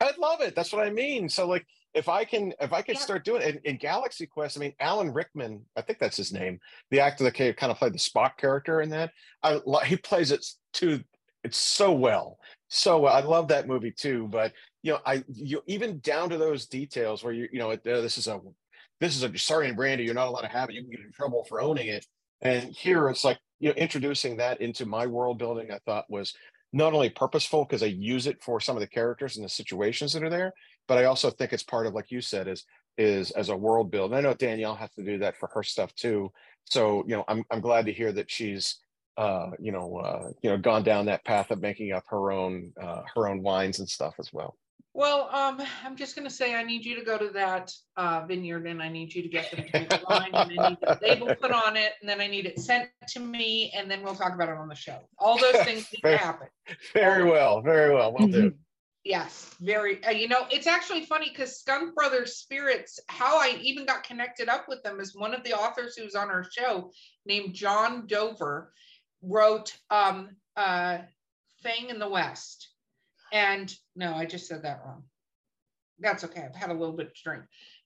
I'd 0.00 0.18
love 0.18 0.40
it. 0.40 0.54
That's 0.54 0.72
what 0.72 0.86
I 0.86 0.90
mean. 0.90 1.28
So 1.28 1.46
like 1.46 1.66
if 1.94 2.08
I 2.08 2.24
can 2.24 2.52
if 2.60 2.72
I 2.72 2.82
can 2.82 2.94
yeah. 2.94 3.00
start 3.00 3.24
doing 3.24 3.42
it 3.42 3.56
in, 3.56 3.60
in, 3.72 3.76
Galaxy 3.76 4.26
Quest, 4.26 4.56
I 4.56 4.60
mean 4.60 4.74
Alan 4.80 5.12
Rickman, 5.12 5.64
I 5.76 5.82
think 5.82 5.98
that's 5.98 6.16
his 6.16 6.32
name, 6.32 6.58
the 6.90 7.00
actor 7.00 7.24
that 7.24 7.34
kind 7.34 7.70
of 7.70 7.78
played 7.78 7.92
the 7.92 7.98
Spock 7.98 8.36
character 8.36 8.80
in 8.80 8.90
that. 8.90 9.12
I 9.42 9.60
he 9.84 9.96
plays 9.96 10.32
it 10.32 10.44
to 10.74 11.02
it's 11.44 11.58
so 11.58 11.92
well, 11.92 12.38
so 12.68 13.00
well. 13.00 13.14
I 13.14 13.20
love 13.20 13.48
that 13.48 13.66
movie 13.66 13.92
too. 13.92 14.28
But 14.30 14.52
you 14.82 14.92
know, 14.92 15.00
I 15.04 15.24
you 15.32 15.62
even 15.66 16.00
down 16.00 16.30
to 16.30 16.38
those 16.38 16.66
details 16.66 17.22
where 17.22 17.32
you 17.32 17.48
you 17.52 17.58
know 17.58 17.70
uh, 17.70 17.76
this 17.82 18.18
is 18.18 18.26
a 18.26 18.40
this 19.02 19.16
is 19.16 19.24
a 19.24 19.36
Saurian 19.36 19.74
brandy 19.74 20.04
you're 20.04 20.14
not 20.14 20.28
allowed 20.28 20.42
to 20.42 20.48
have 20.48 20.70
it. 20.70 20.74
You 20.74 20.82
can 20.82 20.90
get 20.92 21.00
in 21.00 21.10
trouble 21.10 21.44
for 21.48 21.60
owning 21.60 21.88
it. 21.88 22.06
And 22.40 22.72
here 22.72 23.08
it's 23.08 23.24
like 23.24 23.38
you 23.58 23.68
know 23.68 23.74
introducing 23.74 24.36
that 24.36 24.60
into 24.60 24.86
my 24.86 25.06
world 25.06 25.38
building. 25.38 25.72
I 25.72 25.78
thought 25.84 26.08
was 26.08 26.32
not 26.72 26.94
only 26.94 27.10
purposeful 27.10 27.64
because 27.64 27.82
I 27.82 27.86
use 27.86 28.28
it 28.28 28.42
for 28.42 28.60
some 28.60 28.76
of 28.76 28.80
the 28.80 28.86
characters 28.86 29.36
and 29.36 29.44
the 29.44 29.48
situations 29.48 30.12
that 30.12 30.22
are 30.22 30.30
there, 30.30 30.52
but 30.86 30.98
I 30.98 31.04
also 31.04 31.30
think 31.30 31.52
it's 31.52 31.64
part 31.64 31.86
of 31.86 31.94
like 31.94 32.12
you 32.12 32.20
said 32.20 32.46
is 32.46 32.64
is 32.96 33.32
as 33.32 33.48
a 33.48 33.56
world 33.56 33.90
build. 33.90 34.12
And 34.12 34.18
I 34.18 34.22
know 34.22 34.34
Danielle 34.34 34.76
has 34.76 34.92
to 34.92 35.04
do 35.04 35.18
that 35.18 35.36
for 35.36 35.50
her 35.52 35.64
stuff 35.64 35.92
too. 35.96 36.30
So 36.70 37.04
you 37.08 37.16
know, 37.16 37.24
I'm 37.26 37.42
I'm 37.50 37.60
glad 37.60 37.86
to 37.86 37.92
hear 37.92 38.12
that 38.12 38.30
she's 38.30 38.78
uh, 39.16 39.50
you 39.58 39.72
know 39.72 39.96
uh, 39.96 40.28
you 40.42 40.50
know 40.50 40.58
gone 40.58 40.84
down 40.84 41.06
that 41.06 41.24
path 41.24 41.50
of 41.50 41.60
making 41.60 41.90
up 41.90 42.04
her 42.06 42.30
own 42.30 42.72
uh, 42.80 43.02
her 43.16 43.26
own 43.26 43.42
wines 43.42 43.80
and 43.80 43.88
stuff 43.88 44.14
as 44.20 44.32
well. 44.32 44.56
Well, 44.94 45.28
um, 45.32 45.60
I'm 45.84 45.96
just 45.96 46.14
going 46.14 46.28
to 46.28 46.34
say 46.34 46.54
I 46.54 46.62
need 46.62 46.84
you 46.84 46.94
to 46.96 47.04
go 47.04 47.16
to 47.16 47.30
that 47.30 47.72
uh, 47.96 48.24
vineyard 48.26 48.66
and 48.66 48.82
I 48.82 48.88
need 48.88 49.14
you 49.14 49.22
to 49.22 49.28
get 49.28 49.50
them 49.50 49.64
to 49.64 49.80
make 49.80 49.92
a 49.92 50.00
wine 50.08 50.30
and 50.32 50.60
I 50.60 50.68
need 50.68 50.78
the 50.82 50.98
label 51.00 51.34
put 51.34 51.50
on 51.50 51.76
it 51.76 51.92
and 52.00 52.08
then 52.08 52.20
I 52.20 52.26
need 52.26 52.44
it 52.44 52.58
sent 52.58 52.90
to 53.08 53.20
me 53.20 53.72
and 53.74 53.90
then 53.90 54.02
we'll 54.02 54.14
talk 54.14 54.34
about 54.34 54.50
it 54.50 54.56
on 54.56 54.68
the 54.68 54.74
show. 54.74 54.98
All 55.18 55.38
those 55.38 55.56
things 55.64 55.88
need 55.92 56.10
to 56.10 56.18
happen. 56.18 56.48
Very 56.92 57.24
well, 57.24 57.62
very 57.62 57.94
well. 57.94 58.12
Well 58.12 58.28
do. 58.28 58.52
Yes, 59.04 59.52
very. 59.60 60.02
Uh, 60.04 60.10
you 60.10 60.28
know, 60.28 60.46
it's 60.50 60.68
actually 60.68 61.04
funny 61.06 61.28
because 61.30 61.58
Skunk 61.58 61.94
Brothers 61.94 62.36
Spirits, 62.36 63.00
how 63.08 63.36
I 63.36 63.58
even 63.60 63.84
got 63.84 64.04
connected 64.04 64.48
up 64.48 64.66
with 64.68 64.82
them 64.84 65.00
is 65.00 65.16
one 65.16 65.34
of 65.34 65.42
the 65.42 65.54
authors 65.54 65.96
who's 65.96 66.14
on 66.14 66.30
our 66.30 66.46
show 66.56 66.92
named 67.26 67.52
John 67.52 68.06
Dover 68.06 68.72
wrote 69.22 69.76
um, 69.90 70.36
uh, 70.56 70.98
Thing 71.62 71.90
in 71.90 71.98
the 71.98 72.08
West. 72.08 72.68
And 73.32 73.74
no, 73.96 74.14
I 74.14 74.26
just 74.26 74.46
said 74.46 74.62
that 74.62 74.82
wrong. 74.84 75.04
That's 75.98 76.24
okay. 76.24 76.42
I've 76.42 76.54
had 76.54 76.70
a 76.70 76.74
little 76.74 76.94
bit 76.94 77.14
to 77.14 77.22
drink. 77.22 77.44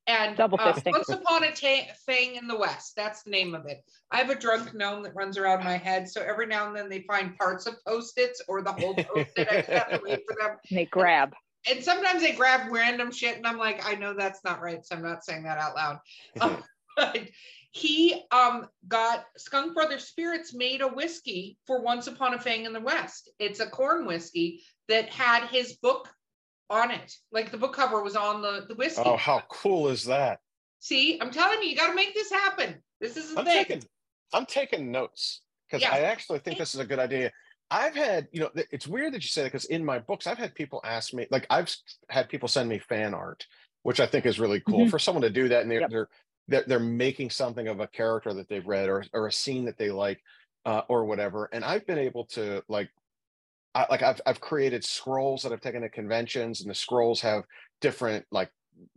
And 0.08 0.36
Double 0.36 0.58
uh, 0.60 0.78
Once 0.86 1.08
Upon 1.08 1.44
a 1.44 1.52
ta- 1.52 1.92
Thing 2.06 2.36
in 2.36 2.46
the 2.46 2.56
West. 2.56 2.94
That's 2.96 3.24
the 3.24 3.30
name 3.30 3.54
of 3.54 3.66
it. 3.66 3.84
I 4.10 4.18
have 4.18 4.30
a 4.30 4.36
drunk 4.36 4.72
gnome 4.72 5.02
that 5.02 5.14
runs 5.16 5.36
around 5.36 5.64
my 5.64 5.76
head. 5.76 6.08
So 6.08 6.22
every 6.22 6.46
now 6.46 6.68
and 6.68 6.76
then 6.76 6.88
they 6.88 7.00
find 7.02 7.36
parts 7.36 7.66
of 7.66 7.74
post-its 7.84 8.40
or 8.46 8.62
the 8.62 8.72
whole 8.72 8.94
post-it. 8.94 9.48
I 9.50 9.74
have 9.74 9.90
to 9.90 10.00
wait 10.04 10.22
for 10.28 10.36
them. 10.40 10.56
They 10.70 10.84
grab. 10.84 11.34
And, 11.66 11.76
and, 11.76 11.84
sometimes 11.84 12.22
they 12.22 12.32
grab 12.32 12.70
random 12.70 13.10
shit. 13.10 13.36
And 13.36 13.46
I'm 13.46 13.58
like, 13.58 13.84
I 13.84 13.96
know 13.96 14.14
that's 14.14 14.44
not 14.44 14.62
right. 14.62 14.84
So 14.84 14.94
I'm 14.94 15.02
not 15.02 15.24
saying 15.24 15.42
that 15.44 15.58
out 15.58 15.74
loud. 15.74 15.98
Um, 16.40 16.62
but 16.96 17.28
he 17.72 18.22
um, 18.30 18.68
got 18.88 19.26
Skunk 19.36 19.74
Brothers 19.74 20.04
Spirits 20.04 20.54
made 20.54 20.80
a 20.80 20.88
whiskey 20.88 21.58
for 21.66 21.82
Once 21.82 22.06
Upon 22.06 22.32
a 22.32 22.38
Thing 22.38 22.64
in 22.64 22.72
the 22.72 22.80
West. 22.80 23.28
It's 23.38 23.60
a 23.60 23.68
corn 23.68 24.06
whiskey 24.06 24.62
that 24.88 25.08
had 25.08 25.48
his 25.48 25.76
book 25.76 26.08
on 26.70 26.90
it. 26.90 27.14
Like 27.32 27.50
the 27.50 27.58
book 27.58 27.74
cover 27.74 28.02
was 28.02 28.16
on 28.16 28.42
the, 28.42 28.66
the 28.68 28.74
whiskey. 28.74 29.02
Oh, 29.04 29.16
how 29.16 29.42
cool 29.48 29.88
is 29.88 30.04
that? 30.04 30.40
See, 30.80 31.18
I'm 31.20 31.30
telling 31.30 31.62
you, 31.62 31.70
you 31.70 31.76
got 31.76 31.88
to 31.88 31.94
make 31.94 32.14
this 32.14 32.30
happen. 32.30 32.76
This 33.00 33.16
is 33.16 33.32
the 33.32 33.40
I'm 33.40 33.44
thing. 33.44 33.64
Taking, 33.64 33.82
I'm 34.32 34.46
taking 34.46 34.90
notes 34.90 35.42
because 35.68 35.82
yeah. 35.82 35.94
I 35.94 36.00
actually 36.00 36.38
think 36.40 36.58
this 36.58 36.74
is 36.74 36.80
a 36.80 36.84
good 36.84 36.98
idea. 36.98 37.32
I've 37.70 37.96
had, 37.96 38.28
you 38.30 38.40
know, 38.40 38.50
it's 38.70 38.86
weird 38.86 39.12
that 39.14 39.22
you 39.22 39.28
say 39.28 39.42
that 39.42 39.52
because 39.52 39.64
in 39.64 39.84
my 39.84 39.98
books, 39.98 40.26
I've 40.26 40.38
had 40.38 40.54
people 40.54 40.80
ask 40.84 41.12
me, 41.12 41.26
like, 41.30 41.46
I've 41.50 41.74
had 42.08 42.28
people 42.28 42.48
send 42.48 42.68
me 42.68 42.78
fan 42.78 43.14
art, 43.14 43.44
which 43.82 43.98
I 43.98 44.06
think 44.06 44.24
is 44.26 44.38
really 44.38 44.60
cool 44.60 44.80
mm-hmm. 44.80 44.90
for 44.90 44.98
someone 44.98 45.22
to 45.22 45.30
do 45.30 45.48
that. 45.48 45.62
And 45.62 45.70
they're, 45.70 45.80
yep. 45.80 45.90
they're, 45.90 46.08
they're, 46.48 46.64
they're, 46.66 46.78
making 46.78 47.30
something 47.30 47.66
of 47.66 47.80
a 47.80 47.88
character 47.88 48.32
that 48.34 48.48
they've 48.48 48.66
read 48.66 48.88
or, 48.88 49.04
or 49.12 49.26
a 49.26 49.32
scene 49.32 49.64
that 49.64 49.78
they 49.78 49.90
like 49.90 50.22
uh, 50.64 50.82
or 50.88 51.06
whatever. 51.06 51.48
And 51.52 51.64
I've 51.64 51.86
been 51.86 51.98
able 51.98 52.26
to 52.26 52.62
like 52.68 52.90
I, 53.76 53.86
like 53.90 54.02
I've 54.02 54.20
I've 54.24 54.40
created 54.40 54.84
scrolls 54.84 55.42
that 55.42 55.52
I've 55.52 55.60
taken 55.60 55.82
to 55.82 55.90
conventions, 55.90 56.62
and 56.62 56.70
the 56.70 56.74
scrolls 56.74 57.20
have 57.20 57.44
different 57.82 58.24
like 58.30 58.50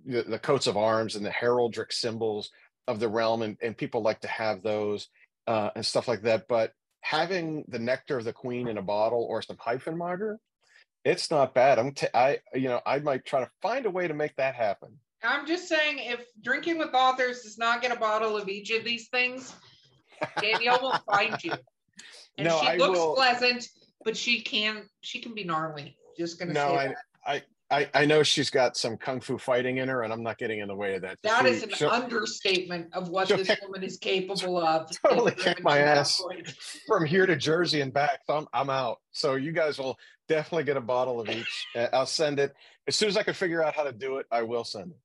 the, 0.06 0.24
the 0.24 0.40
coats 0.40 0.68
of 0.68 0.78
arms 0.78 1.18
and 1.18 1.26
the 1.26 1.30
heraldic 1.30 1.92
symbols 1.92 2.50
of 2.88 3.02
the 3.02 3.10
realm, 3.10 3.42
and, 3.42 3.58
and 3.62 3.78
people 3.78 4.02
like 4.02 4.22
to 4.22 4.30
have 4.30 4.64
those 4.64 5.10
uh, 5.48 5.70
and 5.76 5.86
stuff 5.86 6.08
like 6.08 6.22
that. 6.22 6.48
But 6.48 6.72
having 7.02 7.66
the 7.68 7.78
nectar 7.78 8.18
of 8.20 8.24
the 8.24 8.32
queen 8.32 8.70
in 8.70 8.78
a 8.78 8.82
bottle 8.82 9.28
or 9.30 9.42
some 9.42 9.58
hyphen 9.60 9.98
Hyphenmager, 9.98 10.38
it's 11.04 11.30
not 11.30 11.54
bad. 11.54 11.78
I'm 11.78 11.92
t- 11.92 12.08
I 12.14 12.40
you 12.54 12.70
know 12.70 12.80
I 12.86 13.00
might 13.00 13.26
try 13.26 13.42
to 13.42 13.52
find 13.62 13.86
a 13.86 13.92
way 13.92 14.08
to 14.08 14.14
make 14.14 14.38
that 14.38 14.56
happen. 14.56 14.98
I'm 15.22 15.46
just 15.46 15.68
saying, 15.68 15.98
if 16.00 16.26
drinking 16.42 16.78
with 16.78 16.94
authors 16.94 17.42
does 17.42 17.58
not 17.58 17.82
get 17.82 17.92
a 17.92 18.00
bottle 18.00 18.38
of 18.38 18.48
each 18.48 18.72
of 18.72 18.86
these 18.86 19.10
things, 19.10 19.54
Danielle 20.42 20.80
will 20.82 21.00
find 21.06 21.44
you. 21.44 21.52
And 22.38 22.48
no, 22.48 22.62
she 22.62 22.68
I 22.70 22.76
looks 22.78 22.98
will... 22.98 23.16
pleasant 23.16 23.68
but 24.04 24.16
she 24.16 24.42
can 24.42 24.84
she 25.02 25.20
can 25.20 25.34
be 25.34 25.44
gnarly. 25.44 25.98
Just 26.18 26.40
gonna 26.40 26.54
no, 26.54 26.74
I, 26.74 26.94
I 27.26 27.44
I 27.72 27.90
I 27.94 28.06
know 28.06 28.24
she's 28.24 28.50
got 28.50 28.76
some 28.76 28.98
kung 28.98 29.22
fu 29.22 29.38
fighting 29.38 29.78
in 29.78 29.88
her, 29.88 30.04
and 30.04 30.12
I'm 30.12 30.24
not 30.24 30.38
getting 30.38 30.60
in 30.60 30.68
the 30.68 30.76
way 30.76 30.96
of 30.96 31.02
that. 31.04 31.18
That 31.24 31.46
she, 31.46 31.52
is 31.52 31.82
an 31.82 31.90
understatement 31.90 32.94
of 32.94 33.10
what 33.10 33.28
this 33.28 33.48
kick, 33.48 33.60
woman 33.62 33.84
is 33.84 33.98
capable 33.98 34.58
of. 34.58 34.90
Totally 35.08 35.34
kick 35.34 35.64
my 35.64 35.80
ass 35.80 36.22
from 36.88 37.06
here 37.06 37.26
to 37.26 37.36
Jersey 37.36 37.82
and 37.82 37.94
back. 37.94 38.22
So 38.26 38.38
I'm 38.38 38.48
I'm 38.54 38.70
out. 38.70 38.98
So 39.12 39.36
you 39.36 39.52
guys 39.52 39.78
will 39.78 39.98
definitely 40.28 40.64
get 40.64 40.78
a 40.78 40.82
bottle 40.82 41.22
of 41.22 41.30
each. 41.30 41.68
I'll 41.94 42.06
send 42.06 42.40
it 42.40 42.54
as 42.88 42.96
soon 42.96 43.10
as 43.10 43.18
I 43.18 43.24
can 43.24 43.34
figure 43.34 43.64
out 43.64 43.76
how 43.76 43.84
to 43.84 43.92
do 43.92 44.18
it. 44.18 44.26
I 44.32 44.42
will 44.42 44.64
send 44.64 44.92
it. 44.92 44.98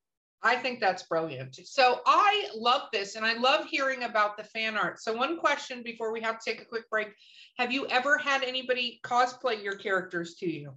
I 0.45 0.57
think 0.57 0.79
that's 0.79 1.05
brilliant. 1.05 1.59
So 1.65 2.01
I 2.07 2.49
love 2.55 2.83
this 2.93 3.17
and 3.17 3.25
I 3.25 3.33
love 3.33 3.65
hearing 3.65 4.03
about 4.03 4.37
the 4.37 4.45
fan 4.45 4.77
art. 4.77 5.01
So 5.01 5.15
one 5.15 5.39
question 5.39 5.83
before 5.83 6.13
we 6.13 6.21
have 6.21 6.39
to 6.39 6.51
take 6.51 6.61
a 6.61 6.67
quick 6.67 6.89
break. 6.91 7.09
Have 7.57 7.73
you 7.73 7.87
ever 7.89 8.19
had 8.19 8.43
anybody 8.43 9.01
cosplay 9.03 9.63
your 9.63 9.77
characters 9.77 10.35
to 10.41 10.51
you? 10.51 10.75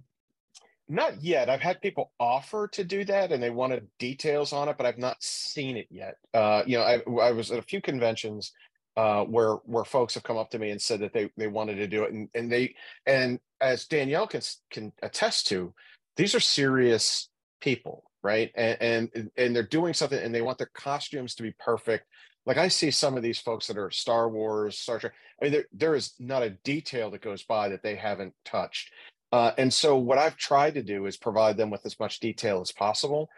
Not 0.88 1.22
yet. 1.22 1.50
I've 1.50 1.60
had 1.60 1.82
people 1.82 2.12
offer 2.18 2.66
to 2.68 2.82
do 2.82 3.04
that 3.04 3.30
and 3.30 3.42
they 3.42 3.50
wanted 3.50 3.86
details 3.98 4.54
on 4.54 4.70
it, 4.70 4.78
but 4.78 4.86
I've 4.86 4.96
not 4.96 5.22
seen 5.22 5.76
it 5.76 5.86
yet. 5.90 6.16
Uh, 6.32 6.62
you 6.66 6.78
know, 6.78 6.84
I, 6.84 7.02
I 7.20 7.32
was 7.32 7.50
at 7.50 7.58
a 7.58 7.62
few 7.62 7.82
conventions 7.82 8.52
uh, 8.96 9.24
where 9.24 9.56
where 9.66 9.84
folks 9.84 10.14
have 10.14 10.24
come 10.24 10.38
up 10.38 10.50
to 10.50 10.58
me 10.58 10.70
and 10.70 10.82
said 10.82 10.98
that 11.00 11.12
they 11.12 11.30
they 11.36 11.46
wanted 11.46 11.76
to 11.76 11.86
do 11.86 12.02
it, 12.02 12.12
and 12.12 12.28
and 12.34 12.50
they 12.50 12.74
and 13.06 13.38
as 13.60 13.86
Danielle 13.86 14.26
can 14.26 14.40
can 14.70 14.92
attest 15.02 15.46
to, 15.48 15.72
these 16.16 16.34
are 16.34 16.40
serious 16.40 17.28
people, 17.60 18.07
right? 18.22 18.50
And 18.54 19.10
and 19.12 19.30
and 19.36 19.54
they're 19.56 19.62
doing 19.62 19.94
something, 19.94 20.18
and 20.18 20.34
they 20.34 20.42
want 20.42 20.58
their 20.58 20.70
costumes 20.74 21.34
to 21.36 21.42
be 21.42 21.54
perfect. 21.58 22.06
Like 22.46 22.56
I 22.56 22.68
see 22.68 22.90
some 22.90 23.16
of 23.16 23.22
these 23.22 23.38
folks 23.38 23.66
that 23.66 23.76
are 23.76 23.90
Star 23.90 24.28
Wars, 24.28 24.78
Star 24.78 24.98
Trek. 24.98 25.12
I 25.40 25.44
mean, 25.44 25.52
there 25.52 25.66
there 25.72 25.94
is 25.94 26.14
not 26.18 26.42
a 26.42 26.50
detail 26.64 27.10
that 27.10 27.22
goes 27.22 27.42
by 27.42 27.68
that 27.68 27.82
they 27.82 27.96
haven't 27.96 28.34
touched 28.44 28.90
uh, 29.32 29.52
and 29.58 29.72
so 29.72 29.96
what 29.96 30.18
I've 30.18 30.36
tried 30.36 30.74
to 30.74 30.82
do 30.82 31.06
is 31.06 31.16
provide 31.16 31.56
them 31.56 31.70
with 31.70 31.84
as 31.84 31.98
much 32.00 32.20
detail 32.20 32.60
as 32.60 32.72
possible. 32.72 33.28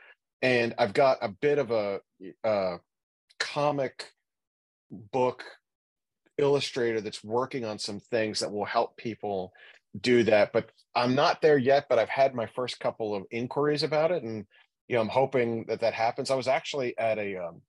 And 0.43 0.75
I've 0.79 0.95
got 0.95 1.19
a 1.21 1.29
bit 1.29 1.59
of 1.59 1.71
a, 1.71 2.01
a 2.45 2.77
comic 3.39 4.13
book 4.91 5.45
illustrator 6.39 7.01
that's 7.01 7.25
working 7.25 7.65
on 7.65 7.79
some 7.79 8.01
things 8.01 8.41
that 8.41 8.53
will 8.53 8.65
help 8.65 8.97
people 8.97 9.53
do 10.01 10.23
that. 10.25 10.53
But 10.53 10.71
I'm 10.95 11.15
not 11.15 11.43
there 11.43 11.59
yet, 11.59 11.87
but 11.89 11.99
I've 11.99 12.09
had 12.09 12.35
my 12.35 12.47
first 12.47 12.79
couple 12.81 13.15
of 13.15 13.25
inquiries 13.31 13.83
about 13.83 14.13
it. 14.13 14.23
And, 14.23 14.47
you 14.91 14.97
know, 14.97 15.03
I'm 15.03 15.09
hoping 15.09 15.65
that 15.69 15.81
that 15.81 15.95
happens. 15.95 16.31
I 16.31 16.35
was 16.35 16.49
actually 16.49 16.99
at 16.99 17.19
a 17.19 17.37
um, 17.37 17.63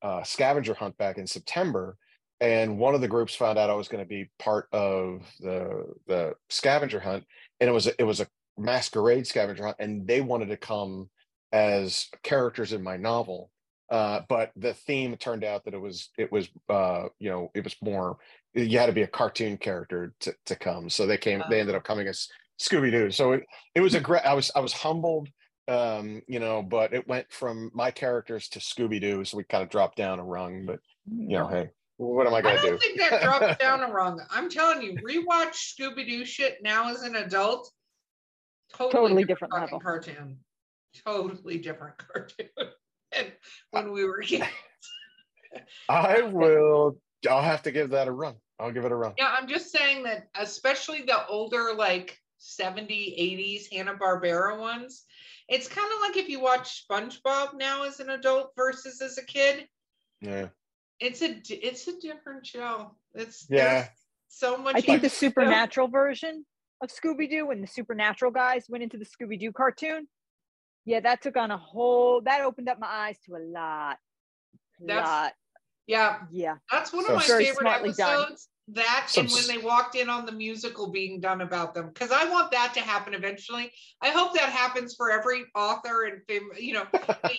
uh, 0.00 0.22
scavenger 0.22 0.74
hunt 0.74 0.96
back 0.96 1.18
in 1.18 1.26
September 1.26 1.96
and 2.42 2.76
one 2.76 2.96
of 2.96 3.00
the 3.00 3.08
groups 3.08 3.36
found 3.36 3.56
out 3.56 3.70
I 3.70 3.74
was 3.74 3.86
going 3.86 4.02
to 4.02 4.08
be 4.08 4.28
part 4.40 4.66
of 4.72 5.22
the 5.38 5.84
the 6.08 6.34
scavenger 6.50 6.98
hunt, 6.98 7.24
and 7.60 7.70
it 7.70 7.72
was 7.72 7.86
a, 7.86 7.92
it 8.00 8.04
was 8.04 8.20
a 8.20 8.26
masquerade 8.58 9.28
scavenger 9.28 9.64
hunt, 9.64 9.76
and 9.78 10.06
they 10.08 10.20
wanted 10.20 10.48
to 10.48 10.56
come 10.56 11.08
as 11.52 12.08
characters 12.24 12.72
in 12.72 12.82
my 12.82 12.96
novel. 12.96 13.50
Uh, 13.90 14.22
but 14.28 14.50
the 14.56 14.74
theme 14.74 15.16
turned 15.16 15.44
out 15.44 15.64
that 15.64 15.74
it 15.74 15.80
was 15.80 16.10
it 16.18 16.32
was 16.32 16.48
uh, 16.68 17.04
you 17.20 17.30
know 17.30 17.52
it 17.54 17.62
was 17.62 17.76
more 17.80 18.18
you 18.54 18.76
had 18.76 18.86
to 18.86 18.92
be 18.92 19.02
a 19.02 19.06
cartoon 19.06 19.56
character 19.56 20.12
to, 20.18 20.34
to 20.46 20.56
come. 20.56 20.90
So 20.90 21.06
they 21.06 21.18
came 21.18 21.44
they 21.48 21.60
ended 21.60 21.76
up 21.76 21.84
coming 21.84 22.08
as 22.08 22.26
Scooby 22.60 22.90
Doo. 22.90 23.12
So 23.12 23.32
it 23.32 23.46
it 23.76 23.80
was 23.80 23.94
a 23.94 24.00
great. 24.08 24.26
I 24.26 24.34
was 24.34 24.50
I 24.56 24.60
was 24.60 24.72
humbled 24.72 25.28
um 25.68 26.20
you 26.26 26.40
know 26.40 26.60
but 26.62 26.92
it 26.92 27.06
went 27.06 27.30
from 27.32 27.70
my 27.72 27.90
characters 27.90 28.48
to 28.48 28.58
scooby-doo 28.58 29.24
so 29.24 29.36
we 29.36 29.44
kind 29.44 29.62
of 29.62 29.68
dropped 29.70 29.96
down 29.96 30.18
a 30.18 30.24
rung 30.24 30.66
but 30.66 30.80
you 31.06 31.38
know 31.38 31.46
hey 31.46 31.70
what 31.98 32.26
am 32.26 32.34
I 32.34 32.40
going 32.42 32.56
I 32.58 32.60
to 32.62 32.66
don't 32.70 32.72
do? 32.72 32.78
think 32.78 32.98
that 32.98 33.22
drops 33.22 33.56
down 33.60 33.80
a 33.82 33.86
rung. 33.92 34.20
I'm 34.28 34.48
telling 34.50 34.82
you, 34.82 34.94
rewatch 35.06 35.54
Scooby 35.78 36.04
Doo 36.08 36.24
shit 36.24 36.58
now 36.60 36.90
as 36.90 37.02
an 37.02 37.14
adult. 37.14 37.70
Totally, 38.72 38.92
Totally 39.02 39.24
different 39.24 39.52
fucking 39.52 39.64
level. 39.66 39.78
cartoon. 39.80 40.38
Totally 41.06 41.58
different 41.58 41.94
cartoon. 42.12 42.48
and 43.16 43.30
when 43.70 43.92
we 43.92 44.04
were 44.04 44.18
kids. 44.22 44.46
I 45.88 46.22
will. 46.22 46.96
I'll 47.30 47.42
have 47.42 47.62
to 47.64 47.70
give 47.70 47.90
that 47.90 48.08
a 48.08 48.12
run. 48.12 48.34
I'll 48.58 48.72
give 48.72 48.84
it 48.84 48.90
a 48.90 48.96
run. 48.96 49.12
Yeah, 49.16 49.32
I'm 49.38 49.46
just 49.46 49.70
saying 49.70 50.02
that, 50.04 50.26
especially 50.34 51.02
the 51.02 51.24
older, 51.28 51.72
like 51.76 52.18
70s, 52.40 52.88
80s 52.90 53.72
Hanna 53.72 53.94
Barbera 53.94 54.58
ones. 54.58 55.04
It's 55.48 55.68
kind 55.68 55.90
of 55.94 56.00
like 56.00 56.16
if 56.16 56.28
you 56.28 56.40
watch 56.40 56.86
SpongeBob 56.88 57.54
now 57.54 57.84
as 57.84 58.00
an 58.00 58.10
adult 58.10 58.52
versus 58.56 59.00
as 59.02 59.18
a 59.18 59.24
kid. 59.24 59.68
Yeah. 60.20 60.48
It's 61.00 61.20
a 61.22 61.40
it's 61.50 61.88
a 61.88 61.98
different 62.00 62.46
show. 62.46 62.96
It's 63.14 63.46
Yeah. 63.50 63.88
so 64.28 64.56
much. 64.56 64.76
I 64.76 64.80
think 64.80 65.00
the 65.02 65.06
extra- 65.06 65.28
supernatural 65.28 65.88
version 65.88 66.46
of 66.80 66.90
Scooby 66.90 67.28
Doo 67.28 67.46
when 67.48 67.60
the 67.60 67.66
supernatural 67.66 68.30
guys 68.32 68.66
went 68.68 68.84
into 68.84 68.98
the 68.98 69.04
Scooby 69.06 69.38
Doo 69.38 69.52
cartoon. 69.52 70.08
Yeah, 70.84 71.00
that 71.00 71.22
took 71.22 71.36
on 71.36 71.50
a 71.50 71.58
whole. 71.58 72.20
That 72.22 72.40
opened 72.42 72.68
up 72.68 72.78
my 72.78 72.86
eyes 72.88 73.18
to 73.26 73.36
a 73.36 73.38
lot. 73.42 73.98
A 74.80 74.86
That's- 74.86 75.06
lot. 75.06 75.32
Yeah, 75.86 76.20
Yeah. 76.30 76.56
that's 76.70 76.92
one 76.92 77.04
So 77.04 77.10
of 77.14 77.16
my 77.20 77.26
Very 77.26 77.44
favorite 77.46 77.60
smartly 77.60 77.92
done. 77.92 78.36
Episodes. 78.68 78.76
That 78.86 79.06
Some 79.08 79.26
and 79.26 79.32
when 79.34 79.46
they 79.46 79.58
walked 79.58 79.94
in 79.96 80.08
on 80.08 80.26
the 80.26 80.32
musical 80.32 80.90
being 80.90 81.20
done 81.20 81.40
about 81.40 81.74
them, 81.74 81.88
because 81.92 82.10
I 82.12 82.24
want 82.30 82.50
that 82.52 82.72
to 82.74 82.80
happen 82.80 83.14
eventually. 83.14 83.72
I 84.00 84.10
hope 84.10 84.34
that 84.34 84.50
happens 84.50 84.94
for 84.94 85.10
every 85.10 85.44
author 85.54 86.04
and 86.04 86.22
fam- 86.28 86.50
you 86.58 86.74
know, 86.74 86.86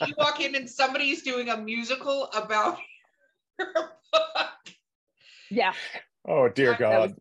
you 0.06 0.14
walk 0.18 0.40
in 0.42 0.56
and 0.56 0.70
somebody's 0.70 1.24
doing 1.24 1.50
a 1.50 1.58
musical 1.58 2.30
about 2.36 2.78
your 3.60 3.74
book. 4.12 4.50
Yeah. 5.50 5.74
Oh 6.28 6.50
dear 6.50 6.72
That 6.72 6.80
God. 6.80 7.02
was- 7.12 7.20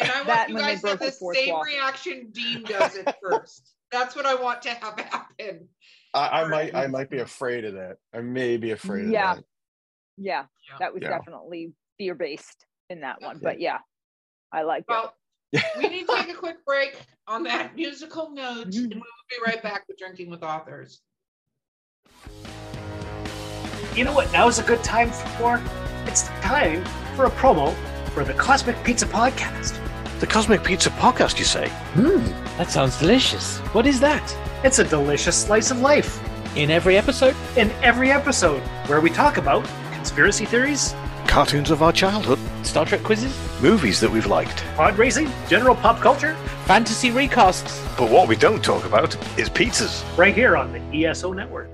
And 0.00 0.10
I 0.10 0.24
That 0.24 0.38
want 0.38 0.50
you 0.50 0.58
guys 0.58 0.82
to 0.82 0.88
have 0.88 0.98
the 1.00 1.06
the 1.06 1.34
same 1.34 1.50
wall. 1.52 1.62
reaction 1.64 2.30
Dean 2.32 2.62
does 2.64 2.96
at 2.96 3.18
first. 3.22 3.74
That's 3.90 4.16
what 4.16 4.24
I 4.24 4.34
want 4.34 4.62
to 4.62 4.70
have 4.70 4.98
happen. 4.98 5.68
I, 6.14 6.42
I 6.42 6.48
might. 6.48 6.74
I 6.74 6.86
might 6.86 7.10
be 7.10 7.18
afraid 7.18 7.64
of 7.66 7.74
that. 7.74 7.96
I 8.14 8.20
may 8.22 8.56
be 8.56 8.70
afraid 8.70 9.10
Yeah. 9.10 9.32
of 9.32 9.36
that. 9.38 9.44
Yeah. 10.16 10.44
Yeah. 10.70 10.76
That 10.78 10.94
was 10.94 11.02
Yeah. 11.02 11.10
definitely 11.10 11.72
fear 11.98 12.14
based 12.14 12.64
in 12.90 13.00
that 13.00 13.20
one. 13.22 13.38
But 13.42 13.60
yeah, 13.60 13.78
I 14.52 14.62
like 14.62 14.80
it. 14.82 14.86
Well, 14.88 15.14
we 15.76 15.88
need 15.88 16.06
to 16.06 16.14
take 16.16 16.30
a 16.30 16.34
quick 16.34 16.64
break 16.64 16.96
on 17.26 17.42
that 17.44 17.74
musical 17.76 18.30
note, 18.30 18.64
and 18.66 18.74
we 18.74 18.86
will 18.86 18.92
be 19.30 19.36
right 19.46 19.62
back 19.62 19.84
with 19.88 19.98
Drinking 19.98 20.30
with 20.30 20.42
Authors. 20.42 21.00
You 23.94 24.04
know 24.04 24.12
what 24.14 24.32
now 24.32 24.48
is 24.48 24.58
a 24.58 24.62
good 24.62 24.82
time 24.82 25.10
for? 25.10 25.60
It's 26.06 26.22
time 26.40 26.84
for 27.14 27.26
a 27.26 27.30
promo 27.30 27.74
for 28.10 28.24
the 28.24 28.32
Cosmic 28.34 28.82
Pizza 28.84 29.06
Podcast. 29.06 29.78
The 30.20 30.26
Cosmic 30.26 30.62
Pizza 30.64 30.88
Podcast, 30.90 31.38
you 31.38 31.44
say? 31.44 31.68
Hmm, 31.94 32.24
that 32.56 32.70
sounds 32.70 32.98
delicious. 32.98 33.58
What 33.74 33.86
is 33.86 34.00
that? 34.00 34.34
It's 34.64 34.78
a 34.78 34.84
delicious 34.84 35.36
slice 35.36 35.70
of 35.70 35.80
life 35.80 36.20
In 36.56 36.70
every 36.70 36.96
episode? 36.96 37.34
in 37.56 37.70
every 37.82 38.10
episode 38.10 38.60
where 38.88 39.00
we 39.00 39.10
talk 39.10 39.36
about 39.36 39.64
conspiracy 39.92 40.44
theories, 40.46 40.94
Cartoons 41.26 41.70
of 41.70 41.82
our 41.82 41.92
childhood, 41.92 42.38
Star 42.62 42.84
Trek 42.84 43.02
quizzes? 43.02 43.36
movies 43.62 44.00
that 44.00 44.10
we've 44.10 44.26
liked. 44.26 44.64
pod 44.76 44.98
racing, 44.98 45.30
general 45.48 45.76
pop 45.76 45.98
culture, 46.00 46.34
Fantasy 46.66 47.10
recasts? 47.10 47.80
But 47.96 48.10
what 48.10 48.28
we 48.28 48.36
don't 48.36 48.62
talk 48.62 48.84
about 48.84 49.14
is 49.38 49.48
pizzas. 49.48 50.04
right 50.16 50.34
here 50.34 50.56
on 50.56 50.72
the 50.72 51.04
ESO 51.06 51.32
Network. 51.32 51.68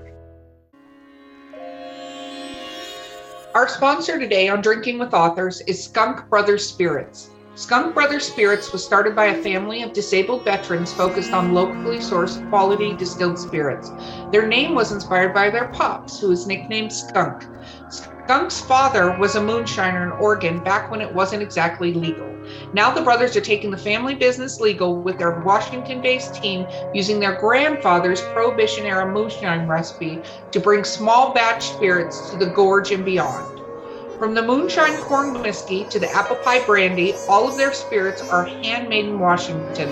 Our 3.55 3.67
sponsor 3.67 4.19
today 4.19 4.47
on 4.49 4.61
Drinking 4.61 4.99
with 4.99 5.13
Authors 5.13 5.61
is 5.61 5.83
Skunk 5.83 6.29
Brothers 6.29 6.67
Spirits. 6.67 7.31
Skunk 7.55 7.93
Brothers 7.93 8.25
Spirits 8.25 8.71
was 8.71 8.85
started 8.85 9.15
by 9.15 9.25
a 9.25 9.43
family 9.43 9.81
of 9.83 9.91
disabled 9.91 10.45
veterans 10.45 10.93
focused 10.93 11.33
on 11.33 11.53
locally 11.53 11.97
sourced 11.97 12.47
quality 12.49 12.93
distilled 12.95 13.37
spirits. 13.37 13.91
Their 14.31 14.47
name 14.47 14.75
was 14.75 14.91
inspired 14.91 15.33
by 15.33 15.49
their 15.49 15.67
pops, 15.69 16.19
who 16.19 16.29
was 16.29 16.47
nicknamed 16.47 16.93
Skunk. 16.93 17.43
Skunk's 18.29 18.61
father 18.61 19.17
was 19.17 19.35
a 19.35 19.39
moonshiner 19.39 20.03
in 20.03 20.11
Oregon 20.21 20.59
back 20.59 20.91
when 20.91 21.01
it 21.01 21.11
wasn't 21.15 21.41
exactly 21.41 21.95
legal. 21.95 22.27
Now 22.75 22.91
the 22.91 23.01
brothers 23.01 23.35
are 23.35 23.41
taking 23.41 23.71
the 23.71 23.77
family 23.77 24.13
business 24.13 24.59
legal 24.59 25.01
with 25.01 25.17
their 25.17 25.39
Washington 25.39 25.99
based 25.99 26.35
team 26.35 26.67
using 26.93 27.19
their 27.19 27.41
grandfather's 27.41 28.21
Prohibition 28.21 28.85
era 28.85 29.11
moonshine 29.11 29.67
recipe 29.67 30.21
to 30.51 30.59
bring 30.59 30.83
small 30.83 31.33
batch 31.33 31.69
spirits 31.69 32.29
to 32.29 32.37
the 32.37 32.51
gorge 32.51 32.91
and 32.91 33.03
beyond. 33.03 33.61
From 34.19 34.35
the 34.35 34.43
moonshine 34.43 35.01
corn 35.01 35.41
whiskey 35.41 35.85
to 35.85 35.97
the 35.97 36.11
apple 36.11 36.35
pie 36.35 36.63
brandy, 36.67 37.15
all 37.27 37.47
of 37.47 37.57
their 37.57 37.73
spirits 37.73 38.21
are 38.21 38.45
handmade 38.45 39.05
in 39.05 39.17
Washington. 39.17 39.89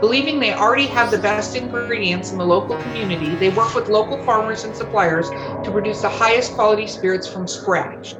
Believing 0.00 0.38
they 0.38 0.54
already 0.54 0.86
have 0.86 1.10
the 1.10 1.18
best 1.18 1.56
ingredients 1.56 2.30
in 2.30 2.38
the 2.38 2.46
local 2.46 2.80
community, 2.82 3.34
they 3.34 3.48
work 3.48 3.74
with 3.74 3.88
local 3.88 4.24
farmers 4.24 4.62
and 4.62 4.76
suppliers 4.76 5.28
to 5.28 5.70
produce 5.72 6.02
the 6.02 6.08
highest 6.08 6.54
quality 6.54 6.86
spirits 6.86 7.26
from 7.26 7.48
scratch. 7.48 8.14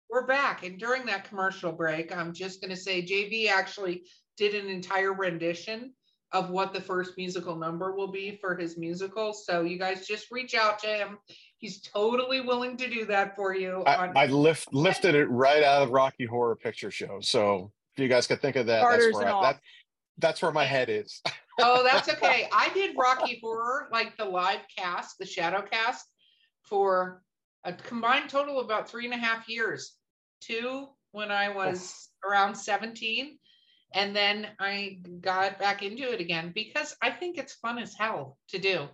We're 0.08 0.26
back, 0.26 0.64
and 0.64 0.78
during 0.78 1.04
that 1.06 1.28
commercial 1.28 1.72
break, 1.72 2.16
I'm 2.16 2.32
just 2.32 2.62
going 2.62 2.70
to 2.70 2.80
say 2.80 3.02
JV 3.02 3.50
actually 3.50 4.04
did 4.38 4.54
an 4.54 4.70
entire 4.70 5.12
rendition 5.12 5.92
of 6.32 6.50
what 6.50 6.72
the 6.72 6.80
first 6.80 7.12
musical 7.16 7.56
number 7.56 7.94
will 7.94 8.10
be 8.10 8.38
for 8.40 8.54
his 8.54 8.76
musical. 8.76 9.32
So 9.32 9.62
you 9.62 9.78
guys 9.78 10.06
just 10.06 10.30
reach 10.30 10.54
out 10.54 10.78
to 10.80 10.86
him. 10.86 11.18
He's 11.58 11.80
totally 11.80 12.40
willing 12.40 12.76
to 12.76 12.88
do 12.88 13.04
that 13.06 13.34
for 13.34 13.54
you. 13.54 13.82
I, 13.82 13.96
on- 13.96 14.16
I 14.16 14.26
lift 14.26 14.68
lifted 14.72 15.14
it 15.14 15.26
right 15.26 15.62
out 15.62 15.82
of 15.82 15.90
Rocky 15.90 16.24
Horror 16.24 16.56
Picture 16.56 16.90
Show. 16.90 17.18
So 17.20 17.72
if 17.96 18.02
you 18.02 18.08
guys 18.08 18.26
could 18.26 18.40
think 18.40 18.56
of 18.56 18.66
that, 18.66 18.88
that's 18.88 19.14
where 19.14 19.28
I, 19.28 19.42
that, 19.42 19.60
that's 20.18 20.42
where 20.42 20.52
my 20.52 20.64
head 20.64 20.88
is. 20.88 21.20
Oh, 21.60 21.82
that's 21.82 22.08
okay. 22.08 22.48
I 22.52 22.68
did 22.72 22.94
Rocky 22.96 23.40
Horror, 23.42 23.88
like 23.90 24.16
the 24.16 24.24
live 24.24 24.60
cast, 24.76 25.18
the 25.18 25.26
shadow 25.26 25.60
cast, 25.60 26.06
for 26.62 27.20
a 27.64 27.72
combined 27.72 28.30
total 28.30 28.60
of 28.60 28.64
about 28.64 28.88
three 28.88 29.06
and 29.06 29.12
a 29.14 29.16
half 29.16 29.48
years. 29.48 29.94
Two 30.40 30.86
when 31.10 31.32
I 31.32 31.48
oh. 31.48 31.56
was 31.56 32.10
around 32.24 32.54
17. 32.54 33.38
And 33.94 34.14
then 34.14 34.46
I 34.60 34.98
got 35.20 35.58
back 35.58 35.82
into 35.82 36.12
it 36.12 36.20
again 36.20 36.52
because 36.54 36.94
I 37.02 37.10
think 37.10 37.38
it's 37.38 37.54
fun 37.54 37.78
as 37.78 37.94
hell 37.94 38.38
to 38.50 38.58
do. 38.58 38.86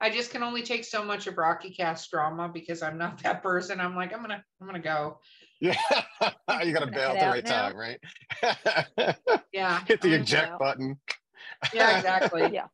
I 0.00 0.10
just 0.10 0.30
can 0.30 0.42
only 0.42 0.62
take 0.62 0.84
so 0.84 1.04
much 1.04 1.26
of 1.26 1.36
Rocky 1.38 1.70
cast 1.70 2.10
drama 2.10 2.48
because 2.48 2.82
I'm 2.82 2.98
not 2.98 3.18
that 3.22 3.42
person. 3.42 3.80
I'm 3.80 3.96
like, 3.96 4.12
I'm 4.12 4.20
gonna, 4.20 4.44
I'm 4.60 4.66
gonna 4.66 4.78
go. 4.78 5.18
Yeah, 5.60 5.76
you 6.20 6.30
got 6.48 6.62
to 6.62 6.72
gonna 6.72 6.92
bail 6.92 7.10
at 7.10 7.20
the 7.20 7.26
right 7.26 7.44
now. 7.44 7.68
time, 7.68 7.76
right? 7.76 8.00
Yeah. 9.52 9.84
Hit 9.86 10.00
the 10.00 10.14
I'm 10.14 10.22
eject 10.22 10.58
button. 10.58 10.98
Yeah, 11.74 11.96
exactly. 11.96 12.48
Yeah. 12.52 12.66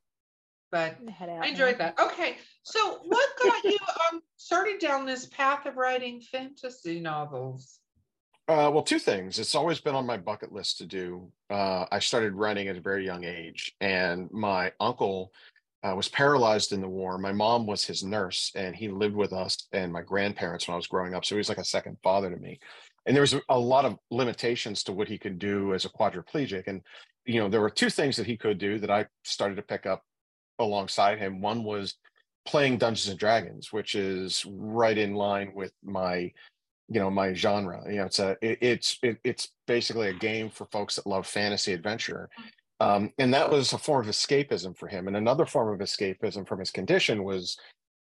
But 0.71 0.97
I'm 0.99 1.07
gonna 1.07 1.13
head 1.13 1.29
out 1.31 1.37
I 1.37 1.47
now. 1.47 1.51
enjoyed 1.51 1.79
that. 1.79 1.99
Okay, 1.99 2.37
so 2.63 2.99
what 3.05 3.29
got 3.43 3.65
you 3.65 3.79
um 4.13 4.21
started 4.37 4.81
down 4.81 5.07
this 5.07 5.27
path 5.27 5.67
of 5.67 5.77
writing 5.77 6.21
fantasy 6.21 7.01
novels? 7.01 7.79
Uh, 8.47 8.69
well, 8.71 8.83
two 8.83 8.99
things. 8.99 9.39
It's 9.39 9.55
always 9.55 9.81
been 9.81 9.95
on 9.95 10.05
my 10.05 10.19
bucket 10.19 10.53
list 10.53 10.77
to 10.79 10.87
do. 10.87 11.33
Uh, 11.49 11.87
I 11.91 11.99
started 11.99 12.35
writing 12.35 12.69
at 12.69 12.77
a 12.77 12.81
very 12.81 13.07
young 13.07 13.25
age, 13.25 13.75
and 13.81 14.31
my 14.31 14.73
uncle 14.81 15.33
uh, 15.85 15.95
was 15.95 16.09
paralyzed 16.09 16.73
in 16.73 16.81
the 16.81 16.89
war. 16.89 17.19
My 17.19 17.33
mom 17.33 17.67
was 17.67 17.85
his 17.85 18.03
nurse, 18.03 18.51
and 18.55 18.75
he 18.75 18.89
lived 18.89 19.15
with 19.15 19.33
us 19.33 19.69
and 19.73 19.93
my 19.93 20.03
grandparents 20.03 20.67
when 20.67 20.73
I 20.73 20.77
was 20.77 20.87
growing 20.87 21.15
up. 21.15 21.25
So 21.25 21.35
he 21.35 21.39
was 21.39 21.51
like 21.51 21.59
a 21.59 21.65
second 21.65 21.99
father 22.03 22.31
to 22.31 22.37
me. 22.37 22.59
And 23.07 23.15
there 23.15 23.21
was 23.21 23.37
a 23.51 23.59
lot 23.59 23.85
of 23.85 23.99
limitations 24.11 24.83
to 24.85 24.93
what 24.93 25.09
he 25.09 25.19
could 25.19 25.39
do 25.39 25.75
as 25.75 25.85
a 25.85 25.91
quadriplegic. 25.91 26.69
And 26.69 26.81
you 27.27 27.39
know, 27.39 27.49
there 27.49 27.61
were 27.61 27.71
two 27.71 27.91
things 27.91 28.17
that 28.17 28.27
he 28.27 28.37
could 28.37 28.59
do 28.59 28.79
that 28.79 28.91
I 28.91 29.07
started 29.25 29.57
to 29.57 29.63
pick 29.63 29.85
up 29.85 30.03
alongside 30.59 31.19
him. 31.19 31.41
One 31.41 31.65
was 31.65 31.97
playing 32.47 32.79
Dungeons 32.79 33.09
and 33.09 33.19
Dragons, 33.19 33.73
which 33.73 33.95
is 33.95 34.45
right 34.49 34.97
in 34.97 35.15
line 35.15 35.53
with 35.55 35.73
my 35.83 36.33
you 36.91 37.01
know 37.01 37.11
my 37.11 37.33
genre 37.33 37.83
you 37.89 37.97
know 37.97 38.05
it's 38.05 38.19
a 38.19 38.37
it, 38.43 38.59
it's 38.61 38.99
it, 39.03 39.17
it's 39.25 39.49
basically 39.67 40.09
a 40.09 40.13
game 40.13 40.51
for 40.51 40.67
folks 40.67 40.97
that 40.97 41.07
love 41.07 41.27
fantasy 41.27 41.73
adventure 41.73 42.29
um, 42.85 43.13
and 43.19 43.33
that 43.35 43.51
was 43.51 43.73
a 43.73 43.79
form 43.79 44.07
of 44.07 44.15
escapism 44.15 44.77
for 44.77 44.89
him 44.89 45.07
and 45.09 45.17
another 45.17 45.47
form 45.47 45.73
of 45.73 45.81
escapism 45.81 46.47
from 46.47 46.59
his 46.59 46.71
condition 46.71 47.25
was 47.25 47.57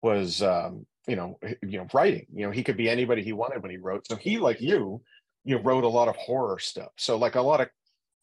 was 0.02 0.42
um, 0.42 0.86
you 1.06 1.16
know 1.16 1.38
you 1.62 1.78
know 1.78 1.86
writing 1.92 2.26
you 2.32 2.46
know 2.46 2.52
he 2.52 2.62
could 2.62 2.76
be 2.76 2.88
anybody 2.88 3.22
he 3.22 3.32
wanted 3.32 3.62
when 3.62 3.70
he 3.70 3.78
wrote 3.78 4.06
so 4.06 4.16
he 4.16 4.38
like 4.38 4.60
you 4.60 5.00
you 5.44 5.56
know, 5.56 5.62
wrote 5.62 5.84
a 5.84 5.88
lot 5.88 6.08
of 6.08 6.16
horror 6.16 6.58
stuff 6.58 6.90
so 6.96 7.16
like 7.16 7.36
a 7.36 7.40
lot 7.40 7.60
of 7.60 7.68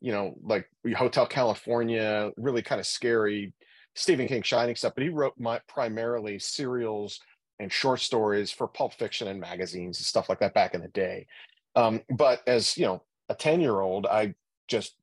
you 0.02 0.12
know 0.12 0.36
like 0.44 0.68
hotel 0.96 1.26
california 1.26 2.32
really 2.38 2.62
kind 2.62 2.80
of 2.80 2.88
scary 2.88 3.54
stephen 3.96 4.28
king 4.28 4.42
shining 4.42 4.76
stuff 4.76 4.94
but 4.96 5.04
he 5.04 5.10
wrote 5.10 5.34
my 5.38 5.60
primarily 5.68 6.38
serials 6.38 7.20
and 7.60 7.72
short 7.72 8.00
stories 8.00 8.52
for 8.52 8.68
pulp 8.68 8.94
fiction 8.94 9.28
and 9.28 9.40
magazines 9.40 10.00
and 10.00 10.06
stuff 10.06 10.30
like 10.30 10.40
that 10.40 10.54
back 10.54 10.74
in 10.74 10.82
the 10.82 10.88
day. 10.90 11.26
Um, 11.76 12.02
but 12.10 12.42
as 12.48 12.78
you 12.78 12.86
know, 12.86 13.04
a 13.30 13.36
10 13.36 13.62
year 13.62 13.80
old, 13.80 14.06
I 14.06 14.36
just 14.74 14.96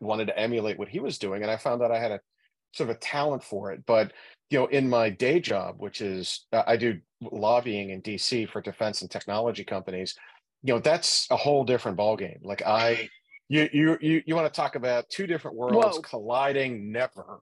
wanted 0.00 0.26
to 0.26 0.38
emulate 0.38 0.78
what 0.78 0.88
he 0.88 1.00
was 1.00 1.18
doing. 1.18 1.42
And 1.42 1.50
I 1.50 1.56
found 1.56 1.82
out 1.82 1.92
I 1.92 2.00
had 2.00 2.12
a 2.12 2.20
sort 2.72 2.88
of 2.88 2.96
a 2.96 2.98
talent 2.98 3.44
for 3.44 3.70
it. 3.70 3.84
But, 3.86 4.12
you 4.50 4.58
know, 4.58 4.66
in 4.66 4.88
my 4.88 5.10
day 5.10 5.38
job, 5.38 5.76
which 5.78 6.00
is 6.00 6.46
uh, 6.52 6.62
I 6.66 6.76
do 6.76 6.98
lobbying 7.20 7.90
in 7.90 8.00
DC 8.00 8.48
for 8.48 8.62
defense 8.62 9.02
and 9.02 9.10
technology 9.10 9.64
companies, 9.64 10.14
you 10.62 10.72
know, 10.72 10.80
that's 10.80 11.26
a 11.30 11.36
whole 11.36 11.64
different 11.64 11.98
ballgame. 11.98 12.38
Like 12.42 12.62
I, 12.62 13.10
you, 13.48 13.68
you, 13.72 13.98
you, 14.00 14.22
you 14.26 14.34
want 14.34 14.52
to 14.52 14.56
talk 14.56 14.74
about 14.74 15.08
two 15.10 15.26
different 15.26 15.56
worlds 15.56 15.96
Whoa. 15.96 16.02
colliding, 16.02 16.90
never, 16.90 17.40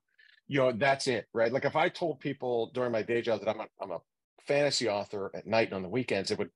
you 0.49 0.59
know, 0.59 0.73
that's 0.73 1.07
it, 1.07 1.27
right? 1.33 1.53
Like 1.53 1.65
if 1.65 1.77
I 1.77 1.89
told 1.89 2.19
people 2.19 2.71
during 2.75 2.91
my 2.91 3.03
day 3.03 3.23
job 3.23 3.41
that 3.41 3.49
I'm 3.49 3.61
a, 3.61 3.67
I'm 3.81 3.93
a 3.93 4.01
fantasy 4.47 4.89
author 4.89 5.31
at 5.35 5.47
night 5.47 5.69
and 5.69 5.75
on 5.75 5.83
the 5.83 5.89
weekends, 5.89 6.31
it 6.31 6.39
would 6.39 6.51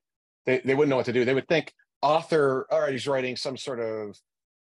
they, 0.46 0.58
they 0.64 0.74
wouldn't 0.74 0.90
know 0.90 0.96
what 0.96 1.06
to 1.06 1.12
do. 1.12 1.24
They 1.24 1.34
would 1.34 1.48
think 1.48 1.72
author, 2.02 2.66
all 2.70 2.80
right, 2.80 2.92
he's 2.92 3.06
writing 3.06 3.36
some 3.36 3.56
sort 3.56 3.80
of 3.80 4.18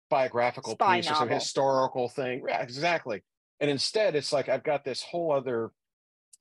biographical 0.09 0.73
Spy 0.73 0.97
piece 0.97 1.11
or 1.11 1.15
some 1.15 1.29
historical 1.29 2.09
thing. 2.09 2.43
Yeah, 2.47 2.61
exactly. 2.61 3.23
And 3.59 3.69
instead, 3.69 4.15
it's 4.15 4.31
like 4.31 4.49
I've 4.49 4.63
got 4.63 4.83
this 4.83 5.03
whole 5.03 5.31
other 5.31 5.71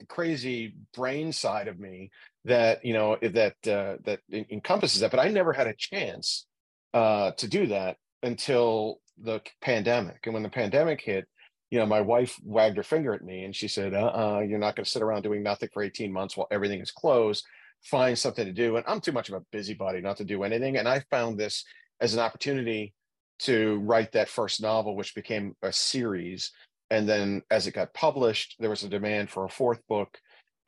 crazy 0.08 0.74
brain 0.94 1.32
side 1.32 1.66
of 1.66 1.78
me 1.78 2.10
that 2.44 2.84
you 2.84 2.92
know 2.92 3.16
that 3.20 3.56
uh, 3.66 3.96
that 4.04 4.20
en- 4.32 4.46
encompasses 4.50 5.00
that. 5.00 5.10
But 5.10 5.20
I 5.20 5.28
never 5.28 5.52
had 5.52 5.66
a 5.66 5.74
chance 5.74 6.46
uh, 6.94 7.32
to 7.32 7.48
do 7.48 7.66
that 7.68 7.96
until 8.22 9.00
the 9.20 9.40
pandemic. 9.60 10.20
And 10.24 10.34
when 10.34 10.42
the 10.42 10.48
pandemic 10.48 11.00
hit, 11.00 11.26
you 11.70 11.78
know, 11.78 11.86
my 11.86 12.00
wife 12.00 12.38
wagged 12.42 12.76
her 12.76 12.82
finger 12.82 13.12
at 13.12 13.24
me 13.24 13.44
and 13.44 13.54
she 13.54 13.68
said, 13.68 13.94
uh-uh, 13.94 14.40
you're 14.40 14.58
not 14.58 14.76
going 14.76 14.84
to 14.84 14.90
sit 14.90 15.02
around 15.02 15.22
doing 15.22 15.42
nothing 15.42 15.68
for 15.72 15.82
18 15.82 16.12
months 16.12 16.36
while 16.36 16.48
everything 16.50 16.80
is 16.80 16.90
closed. 16.90 17.44
Find 17.82 18.18
something 18.18 18.46
to 18.46 18.52
do. 18.52 18.76
And 18.76 18.84
I'm 18.88 19.00
too 19.00 19.12
much 19.12 19.28
of 19.28 19.34
a 19.34 19.44
busybody 19.52 20.00
not 20.00 20.16
to 20.18 20.24
do 20.24 20.42
anything. 20.42 20.76
And 20.76 20.88
I 20.88 21.00
found 21.10 21.38
this 21.38 21.64
as 22.00 22.14
an 22.14 22.20
opportunity 22.20 22.94
to 23.40 23.78
write 23.80 24.12
that 24.12 24.28
first 24.28 24.60
novel, 24.60 24.96
which 24.96 25.14
became 25.14 25.54
a 25.62 25.72
series. 25.72 26.52
And 26.90 27.08
then 27.08 27.42
as 27.50 27.66
it 27.66 27.74
got 27.74 27.94
published, 27.94 28.56
there 28.58 28.70
was 28.70 28.82
a 28.82 28.88
demand 28.88 29.30
for 29.30 29.44
a 29.44 29.50
fourth 29.50 29.80
book, 29.88 30.18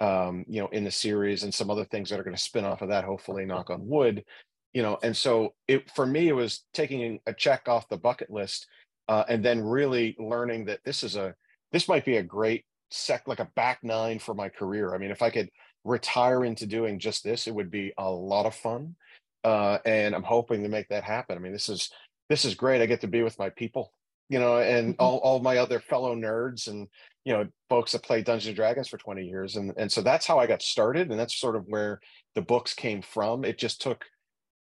um, 0.01 0.45
you 0.49 0.61
know, 0.61 0.69
in 0.69 0.85
the 0.85 0.91
series 0.91 1.43
and 1.43 1.53
some 1.53 1.71
other 1.71 1.85
things 1.85 2.11
that 2.11 2.21
are 2.21 2.25
going 2.25 2.37
to 2.37 2.43
spin 2.43 2.65
off 2.65 2.83
of 2.83 2.89
that, 2.91 3.05
hopefully, 3.05 3.45
knock 3.45 3.71
on 3.71 3.87
wood. 3.87 4.25
You 4.73 4.83
know, 4.83 4.99
and 5.03 5.17
so 5.17 5.55
it 5.67 5.91
for 5.91 6.07
me, 6.07 6.29
it 6.29 6.33
was 6.33 6.65
taking 6.73 7.19
a 7.27 7.33
check 7.33 7.69
off 7.69 7.89
the 7.89 7.97
bucket 7.97 8.31
list 8.31 8.67
uh, 9.09 9.25
and 9.29 9.45
then 9.45 9.61
really 9.61 10.15
learning 10.21 10.67
that 10.67 10.79
this 10.85 11.03
is 11.03 11.17
a 11.17 11.35
this 11.73 11.89
might 11.89 12.05
be 12.05 12.19
a 12.19 12.23
great 12.23 12.65
sec 12.91 13.27
like 13.27 13.41
a 13.41 13.51
back 13.57 13.81
nine 13.83 14.19
for 14.21 14.35
my 14.35 14.49
career. 14.49 14.95
I 14.95 14.99
mean, 14.99 15.11
if 15.11 15.23
I 15.23 15.31
could 15.31 15.51
retire 15.85 16.45
into 16.45 16.67
doing 16.67 16.99
just 16.99 17.25
this, 17.25 17.47
it 17.47 17.55
would 17.55 17.71
be 17.71 17.93
a 17.99 18.09
lot 18.09 18.47
of 18.47 18.55
fun. 18.55 18.95
Uh, 19.43 19.79
and 19.85 20.15
I'm 20.15 20.23
hoping 20.23 20.63
to 20.63 20.69
make 20.69 20.89
that 20.89 21.03
happen. 21.03 21.37
I 21.37 21.41
mean, 21.41 21.53
this 21.53 21.69
is 21.69 21.91
this 22.31 22.45
is 22.47 22.55
great. 22.55 22.81
I 22.81 22.87
get 22.87 23.03
to 23.03 23.09
be 23.09 23.23
with 23.23 23.39
my 23.39 23.51
people, 23.51 23.93
you 24.31 24.39
know, 24.39 24.59
and 24.59 24.95
mm-hmm. 24.95 25.03
all, 25.03 25.19
all 25.19 25.41
my 25.41 25.59
other 25.59 25.81
fellow 25.81 26.15
nerds 26.15 26.69
and 26.69 26.89
you 27.25 27.35
know 27.35 27.47
folks 27.69 27.93
that 27.93 28.05
play 28.05 28.23
Dungeons 28.23 28.47
and 28.47 28.57
Dragons 28.57 28.89
for 28.89 28.97
20 28.97 29.27
years. 29.27 29.57
And 29.57 29.75
and 29.77 29.93
so 29.93 30.01
that's 30.01 30.27
how 30.27 30.39
I 30.39 30.47
got 30.47 30.63
started, 30.63 31.11
and 31.11 31.21
that's 31.21 31.39
sort 31.39 31.57
of 31.57 31.67
where 31.67 32.01
the 32.35 32.41
books 32.41 32.73
came 32.73 33.03
from. 33.03 33.45
It 33.45 33.59
just 33.59 33.83
took 33.83 34.07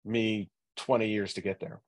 me 0.04 0.50
20 0.76 1.08
years 1.08 1.32
to 1.34 1.40
get 1.40 1.60
there. 1.60 1.80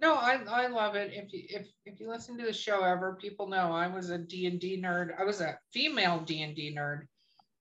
No, 0.00 0.14
I, 0.14 0.40
I 0.48 0.66
love 0.68 0.94
it. 0.94 1.12
If 1.12 1.32
you 1.32 1.42
if 1.48 1.66
if 1.84 2.00
you 2.00 2.08
listen 2.08 2.38
to 2.38 2.46
the 2.46 2.52
show 2.52 2.82
ever, 2.82 3.18
people 3.20 3.48
know 3.48 3.72
I 3.72 3.88
was 3.88 4.10
a 4.10 4.18
D 4.18 4.46
and 4.46 4.60
D 4.60 4.80
nerd. 4.80 5.08
I 5.18 5.24
was 5.24 5.40
a 5.40 5.58
female 5.72 6.20
D 6.20 6.42
and 6.42 6.54
D 6.54 6.74
nerd. 6.76 7.02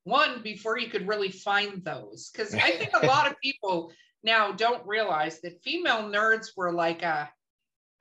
One 0.03 0.41
before 0.43 0.77
you 0.77 0.89
could 0.89 1.07
really 1.07 1.31
find 1.31 1.83
those, 1.83 2.31
because 2.31 2.53
I 2.53 2.71
think 2.71 2.91
a 2.93 3.05
lot 3.05 3.29
of 3.29 3.39
people 3.43 3.91
now 4.23 4.51
don't 4.51 4.85
realize 4.85 5.41
that 5.41 5.63
female 5.63 6.03
nerds 6.03 6.49
were 6.55 6.71
like 6.71 7.01
a, 7.01 7.29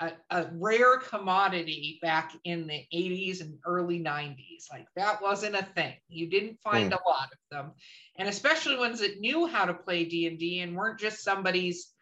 a 0.01 0.13
a 0.31 0.47
rare 0.53 0.99
commodity 0.99 1.99
back 2.03 2.33
in 2.45 2.67
the 2.67 2.85
80s 2.95 3.41
and 3.41 3.59
early 3.67 4.01
90s. 4.01 4.71
Like 4.71 4.87
that 4.97 5.23
wasn't 5.23 5.57
a 5.57 5.63
thing. 5.63 5.95
You 6.09 6.29
didn't 6.29 6.59
find 6.63 6.89
hmm. 6.89 6.93
a 6.95 7.09
lot 7.09 7.29
of 7.33 7.39
them, 7.51 7.73
and 8.19 8.29
especially 8.29 8.77
ones 8.77 9.01
that 9.01 9.21
knew 9.21 9.47
how 9.47 9.65
to 9.65 9.75
play 9.75 10.05
D 10.05 10.27
and 10.27 10.39
D 10.39 10.61
and 10.61 10.77
weren't 10.77 11.01
just 11.01 11.23
somebody's 11.23 11.93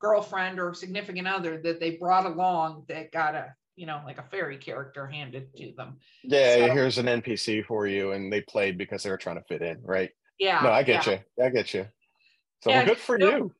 girlfriend 0.00 0.60
or 0.60 0.74
significant 0.74 1.26
other 1.26 1.60
that 1.60 1.80
they 1.80 1.96
brought 1.96 2.24
along 2.24 2.84
that 2.88 3.10
got 3.10 3.34
a 3.34 3.52
you 3.74 3.84
know 3.86 4.00
like 4.06 4.18
a 4.18 4.24
fairy 4.30 4.56
character 4.56 5.06
handed 5.06 5.54
to 5.56 5.72
them 5.76 5.96
Yeah, 6.22 6.66
So- 6.66 6.72
here's 6.72 6.98
an 6.98 7.06
NPC 7.06 7.64
for 7.64 7.86
you, 7.86 8.12
and 8.12 8.32
they 8.32 8.40
played 8.42 8.78
because 8.78 9.02
they 9.02 9.10
were 9.10 9.16
trying 9.16 9.36
to 9.36 9.44
fit 9.44 9.62
in, 9.62 9.82
right? 9.82 10.10
yeah 10.38 10.60
no, 10.62 10.70
I 10.70 10.82
get 10.82 11.06
yeah, 11.06 11.18
you. 11.36 11.44
I 11.44 11.50
get 11.50 11.74
you. 11.74 11.86
So 12.62 12.72
And 12.72 12.86
good 12.88 12.98
for 12.98 13.18
no- 13.18 13.30
you. 13.30 13.54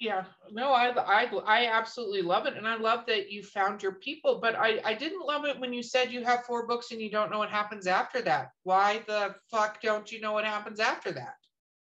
yeah 0.00 0.24
no 0.52 0.70
I, 0.70 0.90
I 0.90 1.24
i 1.46 1.66
absolutely 1.66 2.22
love 2.22 2.46
it 2.46 2.56
and 2.56 2.68
i 2.68 2.76
love 2.76 3.04
that 3.06 3.32
you 3.32 3.42
found 3.42 3.82
your 3.82 3.94
people 3.94 4.38
but 4.40 4.54
i 4.54 4.80
i 4.84 4.94
didn't 4.94 5.26
love 5.26 5.44
it 5.44 5.58
when 5.58 5.72
you 5.72 5.82
said 5.82 6.12
you 6.12 6.22
have 6.24 6.44
four 6.44 6.68
books 6.68 6.92
and 6.92 7.00
you 7.00 7.10
don't 7.10 7.32
know 7.32 7.38
what 7.38 7.50
happens 7.50 7.88
after 7.88 8.22
that 8.22 8.50
why 8.62 9.02
the 9.08 9.34
fuck 9.50 9.82
don't 9.82 10.12
you 10.12 10.20
know 10.20 10.32
what 10.32 10.44
happens 10.44 10.78
after 10.78 11.10
that 11.12 11.34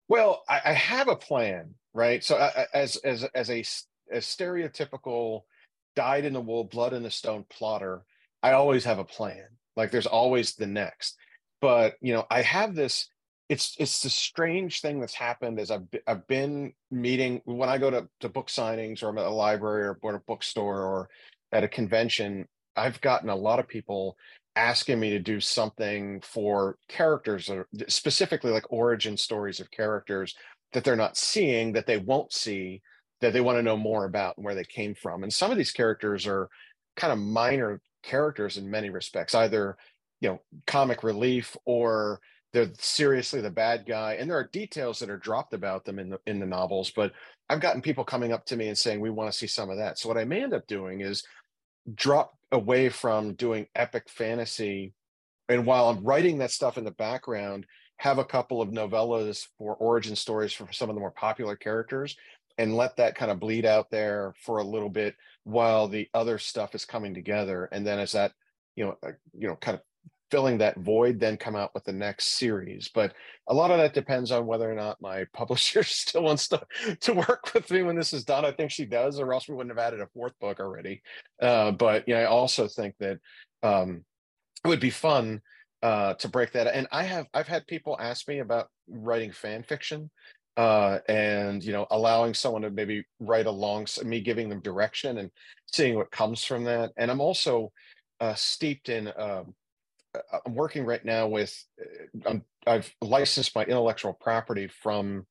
Well, 0.08 0.44
I, 0.48 0.60
I 0.66 0.72
have 0.74 1.08
a 1.08 1.16
plan, 1.16 1.74
right? 1.94 2.22
So 2.22 2.36
I, 2.36 2.48
I- 2.62 2.66
as 2.74 2.96
as 2.98 3.24
as 3.34 3.50
a, 3.50 3.60
a 4.12 4.18
stereotypical 4.18 5.42
dyed 5.96 6.24
in 6.24 6.34
the 6.34 6.40
wool, 6.40 6.64
blood 6.64 6.92
in 6.92 7.02
the 7.02 7.10
stone 7.10 7.44
plotter, 7.48 8.04
I 8.42 8.52
always 8.52 8.84
have 8.84 8.98
a 8.98 9.04
plan. 9.04 9.46
Like 9.76 9.90
there's 9.90 10.06
always 10.06 10.54
the 10.54 10.66
next. 10.66 11.16
But 11.60 11.94
you 12.00 12.12
know, 12.12 12.26
I 12.30 12.42
have 12.42 12.74
this. 12.74 13.08
It's 13.48 13.76
it's 13.78 14.02
the 14.02 14.10
strange 14.10 14.80
thing 14.80 15.00
that's 15.00 15.14
happened 15.14 15.60
is 15.60 15.70
I've 15.70 15.86
I've 16.06 16.26
been 16.26 16.72
meeting 16.90 17.42
when 17.44 17.68
I 17.68 17.78
go 17.78 17.90
to, 17.90 18.08
to 18.20 18.28
book 18.28 18.48
signings 18.48 19.02
or 19.02 19.08
I'm 19.08 19.18
at 19.18 19.26
a 19.26 19.30
library 19.30 19.82
or 19.84 19.98
at 20.08 20.14
a 20.14 20.22
bookstore 20.26 20.80
or 20.80 21.08
at 21.52 21.64
a 21.64 21.68
convention. 21.68 22.46
I've 22.76 23.00
gotten 23.00 23.28
a 23.28 23.36
lot 23.36 23.58
of 23.58 23.68
people 23.68 24.16
asking 24.56 24.98
me 24.98 25.10
to 25.10 25.18
do 25.18 25.40
something 25.40 26.20
for 26.22 26.78
characters 26.88 27.50
or 27.50 27.68
specifically 27.88 28.50
like 28.50 28.72
origin 28.72 29.16
stories 29.16 29.60
of 29.60 29.70
characters 29.70 30.34
that 30.72 30.84
they're 30.84 30.96
not 30.96 31.16
seeing 31.16 31.72
that 31.72 31.86
they 31.86 31.98
won't 31.98 32.32
see 32.32 32.80
that 33.20 33.32
they 33.32 33.40
want 33.40 33.58
to 33.58 33.62
know 33.62 33.76
more 33.76 34.04
about 34.04 34.36
and 34.36 34.44
where 34.44 34.54
they 34.54 34.64
came 34.64 34.94
from 34.94 35.22
and 35.22 35.32
some 35.32 35.50
of 35.50 35.58
these 35.58 35.72
characters 35.72 36.26
are 36.26 36.48
kind 36.96 37.12
of 37.12 37.18
minor 37.18 37.80
characters 38.02 38.56
in 38.56 38.70
many 38.70 38.90
respects, 38.90 39.34
either 39.34 39.76
you 40.20 40.28
know 40.28 40.40
comic 40.66 41.02
relief 41.02 41.56
or 41.64 42.20
they're 42.54 42.70
seriously 42.78 43.40
the 43.40 43.50
bad 43.50 43.84
guy 43.84 44.14
and 44.14 44.30
there 44.30 44.38
are 44.38 44.48
details 44.52 44.98
that 44.98 45.10
are 45.10 45.18
dropped 45.18 45.52
about 45.52 45.84
them 45.84 45.98
in 45.98 46.08
the 46.08 46.18
in 46.26 46.38
the 46.38 46.46
novels 46.46 46.90
but 46.94 47.12
i've 47.50 47.60
gotten 47.60 47.82
people 47.82 48.04
coming 48.04 48.32
up 48.32 48.46
to 48.46 48.56
me 48.56 48.68
and 48.68 48.78
saying 48.78 49.00
we 49.00 49.10
want 49.10 49.30
to 49.30 49.36
see 49.36 49.46
some 49.46 49.68
of 49.68 49.76
that. 49.76 49.98
So 49.98 50.08
what 50.08 50.16
i 50.18 50.24
may 50.24 50.42
end 50.42 50.54
up 50.54 50.66
doing 50.66 51.00
is 51.02 51.24
drop 51.94 52.38
away 52.52 52.88
from 52.88 53.34
doing 53.34 53.66
epic 53.74 54.08
fantasy 54.08 54.94
and 55.48 55.66
while 55.66 55.90
i'm 55.90 56.02
writing 56.02 56.38
that 56.38 56.52
stuff 56.52 56.78
in 56.78 56.84
the 56.84 56.92
background 56.92 57.66
have 57.98 58.18
a 58.18 58.24
couple 58.24 58.62
of 58.62 58.70
novellas 58.70 59.48
for 59.58 59.74
origin 59.76 60.16
stories 60.16 60.52
for 60.52 60.72
some 60.72 60.88
of 60.88 60.94
the 60.94 61.00
more 61.00 61.10
popular 61.10 61.56
characters 61.56 62.16
and 62.58 62.76
let 62.76 62.96
that 62.96 63.16
kind 63.16 63.30
of 63.30 63.40
bleed 63.40 63.66
out 63.66 63.90
there 63.90 64.34
for 64.44 64.58
a 64.58 64.64
little 64.64 64.88
bit 64.88 65.16
while 65.44 65.88
the 65.88 66.08
other 66.14 66.38
stuff 66.38 66.74
is 66.74 66.84
coming 66.84 67.14
together. 67.14 67.68
And 67.72 67.86
then 67.86 67.98
as 67.98 68.12
that 68.12 68.32
you 68.76 68.84
know 68.84 68.96
uh, 69.02 69.12
you 69.36 69.48
know 69.48 69.56
kind 69.56 69.76
of 69.76 69.82
filling 70.30 70.58
that 70.58 70.78
void 70.78 71.20
then 71.20 71.36
come 71.36 71.54
out 71.54 71.72
with 71.74 71.84
the 71.84 71.92
next 71.92 72.38
series. 72.38 72.90
But 72.92 73.14
a 73.48 73.54
lot 73.54 73.70
of 73.70 73.78
that 73.78 73.94
depends 73.94 74.30
on 74.30 74.46
whether 74.46 74.70
or 74.70 74.74
not 74.74 75.00
my 75.00 75.24
publisher 75.32 75.82
still 75.82 76.22
wants 76.22 76.48
to, 76.48 76.62
to 77.00 77.12
work 77.14 77.52
with 77.54 77.70
me 77.70 77.82
when 77.82 77.96
this 77.96 78.12
is 78.12 78.24
done. 78.24 78.44
I 78.44 78.52
think 78.52 78.70
she 78.70 78.86
does 78.86 79.20
or 79.20 79.32
else 79.32 79.48
we 79.48 79.54
wouldn't 79.54 79.76
have 79.76 79.86
added 79.86 80.00
a 80.00 80.08
fourth 80.08 80.38
book 80.40 80.60
already. 80.60 81.02
Uh, 81.40 81.72
but 81.72 82.06
you 82.08 82.14
know 82.14 82.20
i 82.20 82.24
also 82.24 82.66
think 82.68 82.94
that 82.98 83.18
um, 83.62 84.04
it 84.64 84.68
would 84.68 84.80
be 84.80 84.90
fun 84.90 85.40
uh, 85.82 86.14
to 86.14 86.28
break 86.28 86.52
that 86.52 86.66
and 86.66 86.86
i 86.92 87.02
have 87.02 87.26
i've 87.34 87.48
had 87.48 87.66
people 87.66 87.96
ask 88.00 88.26
me 88.26 88.38
about 88.38 88.68
writing 88.88 89.30
fan 89.30 89.62
fiction 89.62 90.10
uh, 90.56 90.98
and 91.08 91.62
you 91.62 91.72
know 91.72 91.86
allowing 91.90 92.32
someone 92.32 92.62
to 92.62 92.70
maybe 92.70 93.04
write 93.20 93.46
along 93.46 93.86
me 94.04 94.20
giving 94.20 94.48
them 94.48 94.60
direction 94.60 95.18
and 95.18 95.30
seeing 95.72 95.96
what 95.96 96.10
comes 96.10 96.44
from 96.44 96.64
that. 96.64 96.92
And 96.96 97.10
i'm 97.10 97.20
also 97.20 97.72
uh, 98.20 98.34
steeped 98.34 98.88
in 98.88 99.12
um, 99.18 99.54
I'm 100.46 100.54
working 100.54 100.84
right 100.84 101.04
now 101.04 101.26
with 101.26 101.64
uh, 102.26 102.34
i 102.66 102.72
have 102.72 102.90
licensed 103.00 103.54
my 103.54 103.64
intellectual 103.64 104.12
property 104.12 104.68
from 104.68 105.26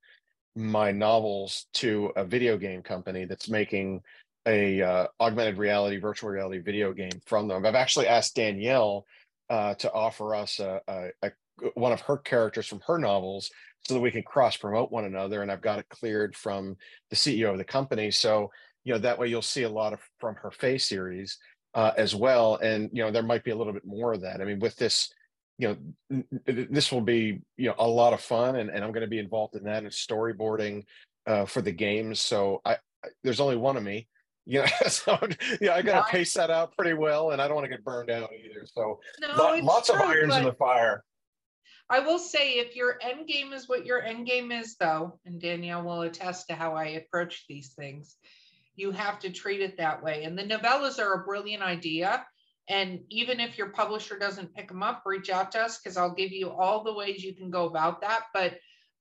my 0.55 0.91
novels 0.91 1.65
to 1.73 2.11
a 2.15 2.23
video 2.23 2.57
game 2.57 2.81
company 2.81 3.25
that's 3.25 3.49
making 3.49 4.01
a 4.45 4.81
uh, 4.81 5.07
augmented 5.19 5.57
reality, 5.57 5.97
virtual 5.97 6.29
reality 6.29 6.59
video 6.59 6.93
game 6.93 7.21
from 7.25 7.47
them. 7.47 7.65
I've 7.65 7.75
actually 7.75 8.07
asked 8.07 8.35
Danielle 8.35 9.05
uh, 9.49 9.73
to 9.75 9.91
offer 9.91 10.35
us 10.35 10.59
a, 10.59 10.81
a, 10.87 11.07
a, 11.23 11.31
one 11.75 11.91
of 11.91 12.01
her 12.01 12.17
characters 12.17 12.67
from 12.67 12.81
her 12.85 12.97
novels 12.97 13.49
so 13.87 13.93
that 13.93 13.99
we 13.99 14.11
can 14.11 14.23
cross 14.23 14.57
promote 14.57 14.91
one 14.91 15.05
another. 15.05 15.41
And 15.41 15.51
I've 15.51 15.61
got 15.61 15.79
it 15.79 15.89
cleared 15.89 16.35
from 16.35 16.77
the 17.09 17.15
CEO 17.15 17.51
of 17.51 17.57
the 17.57 17.63
company. 17.63 18.11
So 18.11 18.51
you 18.83 18.93
know 18.93 18.99
that 18.99 19.17
way 19.17 19.27
you'll 19.27 19.41
see 19.41 19.63
a 19.63 19.69
lot 19.69 19.93
of 19.93 19.99
from 20.19 20.35
her 20.35 20.51
Fae 20.51 20.77
series 20.77 21.37
uh, 21.73 21.91
as 21.97 22.15
well. 22.15 22.55
And 22.55 22.89
you 22.93 23.03
know, 23.03 23.11
there 23.11 23.23
might 23.23 23.43
be 23.43 23.51
a 23.51 23.55
little 23.55 23.73
bit 23.73 23.85
more 23.85 24.13
of 24.13 24.21
that. 24.21 24.41
I 24.41 24.45
mean, 24.45 24.59
with 24.59 24.75
this, 24.75 25.11
you 25.57 25.77
know, 26.09 26.23
this 26.45 26.91
will 26.91 27.01
be 27.01 27.41
you 27.57 27.69
know 27.69 27.75
a 27.77 27.87
lot 27.87 28.13
of 28.13 28.21
fun, 28.21 28.57
and, 28.57 28.69
and 28.69 28.83
I'm 28.83 28.91
going 28.91 29.01
to 29.01 29.07
be 29.07 29.19
involved 29.19 29.55
in 29.55 29.63
that 29.63 29.83
and 29.83 29.91
storyboarding 29.91 30.85
uh, 31.27 31.45
for 31.45 31.61
the 31.61 31.71
games. 31.71 32.19
So 32.19 32.61
I, 32.65 32.73
I, 33.03 33.09
there's 33.23 33.39
only 33.39 33.57
one 33.57 33.77
of 33.77 33.83
me. 33.83 34.07
You 34.45 34.59
know, 34.59 34.65
so 34.89 35.17
yeah, 35.61 35.73
I 35.73 35.81
got 35.81 36.05
to 36.05 36.11
pace 36.11 36.33
that 36.33 36.49
out 36.49 36.75
pretty 36.75 36.95
well, 36.95 37.31
and 37.31 37.41
I 37.41 37.47
don't 37.47 37.55
want 37.55 37.63
to 37.63 37.69
get 37.69 37.85
burned 37.85 38.09
out 38.09 38.29
either. 38.33 38.65
So 38.65 38.99
no, 39.21 39.57
lots 39.63 39.87
true, 39.87 39.95
of 39.95 40.01
irons 40.01 40.35
in 40.35 40.43
the 40.43 40.51
fire. 40.51 41.05
I 41.89 41.99
will 41.99 42.19
say, 42.19 42.55
if 42.55 42.75
your 42.75 42.99
end 43.01 43.25
game 43.25 43.53
is 43.53 43.69
what 43.69 43.85
your 43.85 44.03
end 44.03 44.27
game 44.27 44.51
is, 44.51 44.75
though, 44.75 45.17
and 45.25 45.39
Danielle 45.39 45.83
will 45.83 46.01
attest 46.01 46.47
to 46.49 46.55
how 46.55 46.75
I 46.75 46.87
approach 46.87 47.45
these 47.47 47.69
things, 47.69 48.17
you 48.75 48.91
have 48.91 49.19
to 49.19 49.29
treat 49.29 49.61
it 49.61 49.77
that 49.77 50.03
way. 50.03 50.23
And 50.23 50.37
the 50.37 50.43
novellas 50.43 50.99
are 50.99 51.13
a 51.13 51.23
brilliant 51.23 51.63
idea. 51.63 52.25
And 52.69 53.01
even 53.09 53.39
if 53.39 53.57
your 53.57 53.69
publisher 53.69 54.17
doesn't 54.17 54.53
pick 54.53 54.69
them 54.69 54.83
up, 54.83 55.03
reach 55.05 55.29
out 55.29 55.51
to 55.51 55.59
us 55.59 55.79
because 55.79 55.97
I'll 55.97 56.13
give 56.13 56.31
you 56.31 56.49
all 56.49 56.83
the 56.83 56.93
ways 56.93 57.23
you 57.23 57.35
can 57.35 57.49
go 57.49 57.65
about 57.65 58.01
that. 58.01 58.23
But 58.33 58.53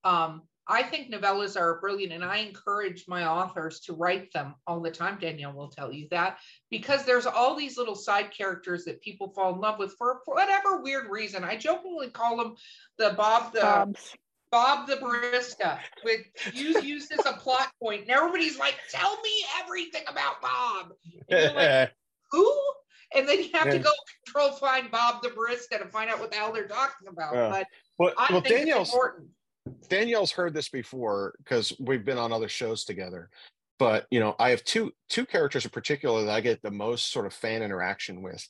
um, 0.04 0.42
I 0.68 0.82
think 0.82 1.12
novellas 1.12 1.60
are 1.60 1.80
brilliant, 1.80 2.12
and 2.12 2.24
I 2.24 2.38
encourage 2.38 3.04
my 3.08 3.26
authors 3.26 3.80
to 3.80 3.94
write 3.94 4.32
them 4.32 4.54
all 4.66 4.80
the 4.80 4.90
time. 4.90 5.18
Danielle 5.20 5.54
will 5.54 5.68
tell 5.68 5.92
you 5.92 6.06
that 6.10 6.38
because 6.70 7.04
there's 7.04 7.26
all 7.26 7.56
these 7.56 7.76
little 7.76 7.96
side 7.96 8.30
characters 8.30 8.84
that 8.84 9.02
people 9.02 9.32
fall 9.34 9.54
in 9.54 9.60
love 9.60 9.78
with 9.78 9.94
for, 9.98 10.20
for 10.24 10.34
whatever 10.34 10.80
weird 10.80 11.10
reason. 11.10 11.42
I 11.42 11.56
jokingly 11.56 12.10
call 12.10 12.36
them 12.36 12.54
the 12.96 13.14
Bob 13.16 13.52
the 13.52 13.60
Bobs. 13.60 14.14
Bob 14.52 14.86
the 14.86 14.96
barista 14.96 15.78
with 16.04 16.20
use 16.52 16.84
used 16.84 17.10
as 17.10 17.24
a 17.26 17.32
plot 17.32 17.72
point, 17.82 18.02
and 18.02 18.10
everybody's 18.10 18.58
like, 18.58 18.76
"Tell 18.90 19.20
me 19.22 19.30
everything 19.64 20.02
about 20.06 20.40
Bob." 20.40 20.92
Like, 21.28 21.90
Who? 22.30 22.62
And 23.14 23.28
then 23.28 23.42
you 23.42 23.50
have 23.54 23.70
to 23.70 23.78
go 23.78 23.90
control 24.24 24.52
find 24.52 24.90
Bob 24.90 25.22
the 25.22 25.30
barista 25.30 25.78
to 25.78 25.86
find 25.86 26.10
out 26.10 26.20
what 26.20 26.30
the 26.30 26.36
hell 26.36 26.52
they're 26.52 26.68
talking 26.68 27.08
about. 27.08 27.34
Yeah. 27.34 27.48
But 27.50 27.66
well, 27.98 28.12
I 28.16 28.32
well, 28.32 28.40
think 28.40 28.56
Danielle's, 28.56 28.88
it's 28.88 28.94
important. 28.94 29.28
Danielle's 29.88 30.30
heard 30.30 30.54
this 30.54 30.68
before 30.68 31.34
because 31.38 31.74
we've 31.78 32.04
been 32.04 32.18
on 32.18 32.32
other 32.32 32.48
shows 32.48 32.84
together. 32.84 33.30
But 33.78 34.06
you 34.10 34.20
know, 34.20 34.36
I 34.38 34.50
have 34.50 34.64
two 34.64 34.92
two 35.08 35.26
characters 35.26 35.64
in 35.64 35.70
particular 35.70 36.24
that 36.24 36.34
I 36.34 36.40
get 36.40 36.62
the 36.62 36.70
most 36.70 37.10
sort 37.10 37.26
of 37.26 37.32
fan 37.32 37.62
interaction 37.62 38.22
with. 38.22 38.46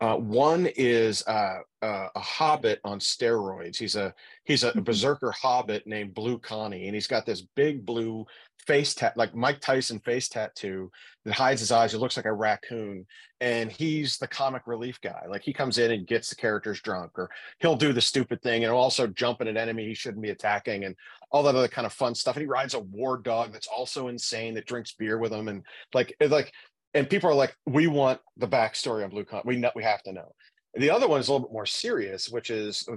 Uh, 0.00 0.16
one 0.16 0.66
is 0.76 1.26
uh, 1.26 1.58
uh, 1.80 2.08
a 2.14 2.20
hobbit 2.20 2.80
on 2.84 2.98
steroids. 2.98 3.76
He's 3.76 3.96
a 3.96 4.12
he's 4.44 4.64
a 4.64 4.70
mm-hmm. 4.70 4.80
berserker 4.80 5.30
hobbit 5.30 5.86
named 5.86 6.14
Blue 6.14 6.38
Connie, 6.38 6.86
and 6.86 6.94
he's 6.94 7.06
got 7.06 7.24
this 7.24 7.42
big 7.42 7.86
blue 7.86 8.26
face 8.66 8.94
tat, 8.94 9.16
like 9.16 9.34
Mike 9.34 9.60
Tyson 9.60 10.00
face 10.00 10.28
tattoo 10.28 10.90
that 11.24 11.34
hides 11.34 11.60
his 11.60 11.70
eyes. 11.70 11.94
It 11.94 11.98
looks 11.98 12.16
like 12.16 12.26
a 12.26 12.32
raccoon, 12.32 13.06
and 13.40 13.70
he's 13.70 14.18
the 14.18 14.26
comic 14.26 14.62
relief 14.66 15.00
guy. 15.00 15.22
Like 15.28 15.42
he 15.42 15.52
comes 15.52 15.78
in 15.78 15.92
and 15.92 16.06
gets 16.06 16.28
the 16.28 16.36
characters 16.36 16.80
drunk, 16.80 17.12
or 17.16 17.30
he'll 17.60 17.76
do 17.76 17.92
the 17.92 18.00
stupid 18.00 18.42
thing, 18.42 18.64
and 18.64 18.72
also 18.72 19.06
jump 19.06 19.40
at 19.40 19.48
an 19.48 19.56
enemy 19.56 19.86
he 19.86 19.94
shouldn't 19.94 20.22
be 20.22 20.30
attacking, 20.30 20.84
and 20.84 20.96
all 21.30 21.42
that 21.44 21.54
other 21.54 21.68
kind 21.68 21.86
of 21.86 21.92
fun 21.92 22.14
stuff. 22.14 22.36
And 22.36 22.42
he 22.42 22.48
rides 22.48 22.74
a 22.74 22.80
war 22.80 23.16
dog 23.16 23.52
that's 23.52 23.68
also 23.68 24.08
insane 24.08 24.54
that 24.54 24.66
drinks 24.66 24.92
beer 24.92 25.18
with 25.18 25.32
him, 25.32 25.48
and 25.48 25.62
like 25.92 26.16
like 26.20 26.52
and 26.94 27.10
people 27.10 27.28
are 27.28 27.34
like, 27.34 27.56
we 27.66 27.86
want 27.86 28.20
the 28.36 28.48
backstory 28.48 29.04
on 29.04 29.10
Blue 29.10 29.24
Con. 29.24 29.42
We 29.44 29.56
know, 29.56 29.70
we 29.74 29.82
have 29.82 30.02
to 30.04 30.12
know. 30.12 30.34
The 30.74 30.90
other 30.90 31.06
one 31.06 31.20
is 31.20 31.28
a 31.28 31.32
little 31.32 31.46
bit 31.46 31.52
more 31.52 31.66
serious, 31.66 32.28
which 32.28 32.50
is 32.50 32.88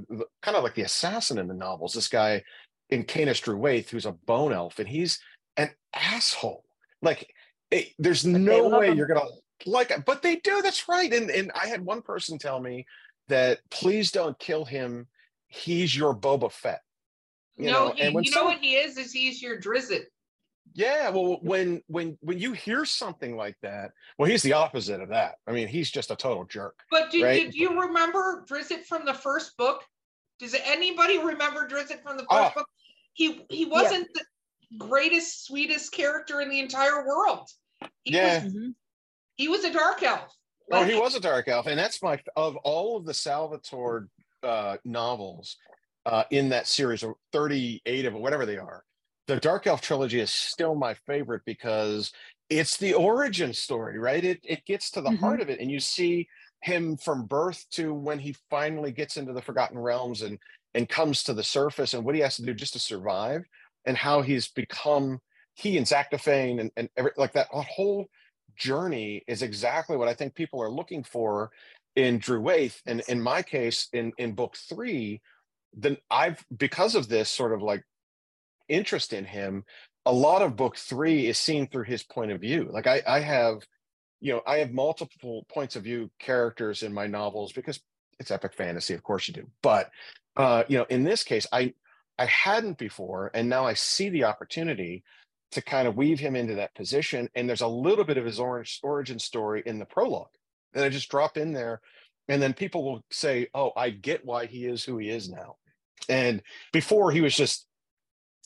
kind 0.41 0.57
of 0.57 0.63
like 0.63 0.75
the 0.75 0.83
assassin 0.83 1.37
in 1.37 1.47
the 1.47 1.53
novels. 1.53 1.93
This 1.93 2.07
guy 2.07 2.43
Incanus 2.91 3.43
Druwaith, 3.43 3.89
who's 3.89 4.05
a 4.05 4.11
bone 4.11 4.53
elf, 4.53 4.79
and 4.79 4.87
he's 4.87 5.19
an 5.57 5.69
asshole. 5.93 6.63
Like, 7.01 7.33
it, 7.69 7.89
there's 7.99 8.23
but 8.23 8.39
no 8.39 8.69
way 8.69 8.87
him. 8.87 8.97
you're 8.97 9.07
gonna 9.07 9.25
like 9.65 9.91
it, 9.91 10.05
but 10.05 10.21
they 10.21 10.37
do. 10.37 10.61
That's 10.61 10.87
right. 10.87 11.11
And 11.13 11.29
and 11.29 11.51
I 11.53 11.67
had 11.67 11.83
one 11.83 12.01
person 12.01 12.37
tell 12.37 12.59
me 12.59 12.85
that 13.27 13.59
please 13.69 14.11
don't 14.11 14.37
kill 14.39 14.65
him. 14.65 15.07
He's 15.47 15.95
your 15.95 16.15
Boba 16.15 16.51
Fett. 16.51 16.81
You 17.57 17.67
no, 17.67 17.87
know, 17.89 17.93
he, 17.93 18.01
and 18.03 18.15
when 18.15 18.23
you 18.23 18.31
know 18.31 18.45
what 18.45 18.59
he 18.59 18.75
is? 18.75 18.97
Is 18.97 19.11
he's 19.11 19.41
your 19.41 19.59
Drizzt. 19.59 20.05
Yeah, 20.77 21.09
well, 21.09 21.39
when 21.41 21.81
when 21.87 22.19
when 22.21 22.37
you 22.37 22.53
hear 22.53 22.85
something 22.85 23.35
like 23.35 23.57
that, 23.63 23.93
well, 24.19 24.29
he's 24.29 24.43
the 24.43 24.53
opposite 24.53 25.01
of 25.01 25.09
that. 25.09 25.37
I 25.47 25.51
mean, 25.51 25.67
he's 25.67 25.89
just 25.89 26.11
a 26.11 26.15
total 26.15 26.45
jerk. 26.45 26.75
But 26.91 27.09
did, 27.09 27.23
right? 27.23 27.45
did 27.45 27.55
you 27.55 27.81
remember 27.81 28.45
Drizzt 28.47 28.85
from 28.85 29.03
the 29.03 29.15
first 29.15 29.57
book? 29.57 29.81
Does 30.37 30.55
anybody 30.63 31.17
remember 31.17 31.67
Drizzt 31.67 32.03
from 32.03 32.17
the 32.17 32.27
first 32.29 32.51
oh. 32.51 32.51
book? 32.53 32.67
He 33.13 33.43
he 33.49 33.65
wasn't 33.65 34.07
yeah. 34.15 34.21
the 34.69 34.77
greatest, 34.77 35.47
sweetest 35.47 35.93
character 35.93 36.41
in 36.41 36.49
the 36.49 36.59
entire 36.59 37.07
world. 37.07 37.49
He 38.03 38.13
yeah, 38.13 38.43
was, 38.43 38.53
he 39.33 39.47
was 39.47 39.63
a 39.63 39.73
dark 39.73 40.03
elf. 40.03 40.31
Like, 40.69 40.83
oh, 40.83 40.85
he 40.85 40.99
was 40.99 41.15
a 41.15 41.19
dark 41.19 41.47
elf, 41.47 41.65
and 41.65 41.79
that's 41.79 42.03
my 42.03 42.19
of 42.35 42.55
all 42.57 42.97
of 42.97 43.05
the 43.07 43.15
Salvatore 43.15 44.09
uh, 44.43 44.77
novels 44.85 45.57
uh, 46.05 46.25
in 46.29 46.49
that 46.49 46.67
series, 46.67 47.01
or 47.01 47.15
thirty-eight 47.31 48.05
of 48.05 48.13
whatever 48.13 48.45
they 48.45 48.59
are 48.59 48.83
the 49.27 49.37
Dark 49.37 49.67
Elf 49.67 49.81
trilogy 49.81 50.19
is 50.19 50.31
still 50.31 50.73
my 50.73 50.93
favorite 51.05 51.41
because 51.45 52.11
it's 52.49 52.77
the 52.77 52.93
origin 52.93 53.53
story, 53.53 53.99
right? 53.99 54.23
It 54.23 54.39
it 54.43 54.65
gets 54.65 54.89
to 54.91 55.01
the 55.01 55.09
mm-hmm. 55.09 55.17
heart 55.23 55.41
of 55.41 55.49
it, 55.49 55.59
and 55.59 55.69
you 55.69 55.79
see 55.79 56.27
him 56.61 56.97
from 56.97 57.25
birth 57.25 57.65
to 57.71 57.93
when 57.93 58.19
he 58.19 58.35
finally 58.49 58.91
gets 58.91 59.17
into 59.17 59.33
the 59.33 59.41
Forgotten 59.41 59.77
Realms 59.77 60.21
and 60.21 60.39
and 60.73 60.87
comes 60.87 61.23
to 61.23 61.33
the 61.33 61.43
surface, 61.43 61.93
and 61.93 62.05
what 62.05 62.15
he 62.15 62.21
has 62.21 62.37
to 62.37 62.43
do 62.43 62.53
just 62.53 62.73
to 62.73 62.79
survive, 62.79 63.43
and 63.85 63.97
how 63.97 64.21
he's 64.21 64.47
become 64.47 65.19
he 65.55 65.77
and 65.77 65.85
Zaknafein 65.85 66.61
and 66.61 66.71
and 66.77 66.89
every, 66.95 67.11
like 67.17 67.33
that 67.33 67.47
whole 67.47 68.07
journey 68.55 69.23
is 69.27 69.41
exactly 69.41 69.97
what 69.97 70.07
I 70.07 70.13
think 70.13 70.35
people 70.35 70.61
are 70.61 70.69
looking 70.69 71.03
for 71.03 71.51
in 71.97 72.19
Druwaith, 72.19 72.79
and 72.85 73.01
in 73.09 73.21
my 73.21 73.41
case, 73.41 73.89
in 73.91 74.13
in 74.17 74.33
book 74.33 74.55
three, 74.55 75.21
then 75.73 75.97
I've 76.09 76.45
because 76.55 76.95
of 76.95 77.09
this 77.09 77.29
sort 77.29 77.51
of 77.51 77.61
like 77.61 77.83
interest 78.69 79.13
in 79.13 79.25
him, 79.25 79.63
a 80.05 80.11
lot 80.11 80.41
of 80.41 80.55
book 80.55 80.77
three 80.77 81.27
is 81.27 81.37
seen 81.37 81.67
through 81.67 81.83
his 81.83 82.03
point 82.03 82.31
of 82.31 82.41
view. 82.41 82.69
Like 82.71 82.87
I, 82.87 83.01
I 83.05 83.19
have, 83.19 83.59
you 84.21 84.33
know, 84.33 84.41
I 84.47 84.59
have 84.59 84.71
multiple 84.71 85.45
points 85.49 85.75
of 85.75 85.83
view 85.83 86.09
characters 86.19 86.83
in 86.83 86.93
my 86.93 87.07
novels 87.07 87.51
because 87.51 87.79
it's 88.19 88.31
epic 88.31 88.53
fantasy, 88.53 88.93
of 88.93 89.03
course 89.03 89.27
you 89.27 89.33
do. 89.33 89.49
But 89.61 89.89
uh, 90.35 90.63
you 90.67 90.77
know, 90.77 90.85
in 90.89 91.03
this 91.03 91.23
case, 91.23 91.45
I 91.51 91.73
I 92.17 92.25
hadn't 92.25 92.77
before, 92.77 93.31
and 93.33 93.49
now 93.49 93.65
I 93.65 93.73
see 93.73 94.09
the 94.09 94.23
opportunity 94.23 95.03
to 95.51 95.61
kind 95.61 95.87
of 95.87 95.95
weave 95.95 96.19
him 96.19 96.35
into 96.35 96.55
that 96.55 96.75
position. 96.75 97.29
And 97.35 97.47
there's 97.47 97.61
a 97.61 97.67
little 97.67 98.03
bit 98.03 98.17
of 98.17 98.25
his 98.25 98.39
origin 98.39 99.19
story 99.19 99.63
in 99.65 99.79
the 99.79 99.85
prologue. 99.85 100.29
and 100.73 100.83
I 100.83 100.89
just 100.89 101.09
drop 101.09 101.37
in 101.37 101.53
there, 101.53 101.81
and 102.27 102.41
then 102.41 102.53
people 102.53 102.83
will 102.83 103.03
say, 103.11 103.47
"Oh, 103.53 103.71
I 103.75 103.89
get 103.91 104.25
why 104.25 104.45
he 104.45 104.65
is 104.65 104.83
who 104.83 104.97
he 104.97 105.09
is 105.09 105.29
now." 105.29 105.57
And 106.09 106.41
before 106.71 107.11
he 107.11 107.21
was 107.21 107.35
just, 107.35 107.66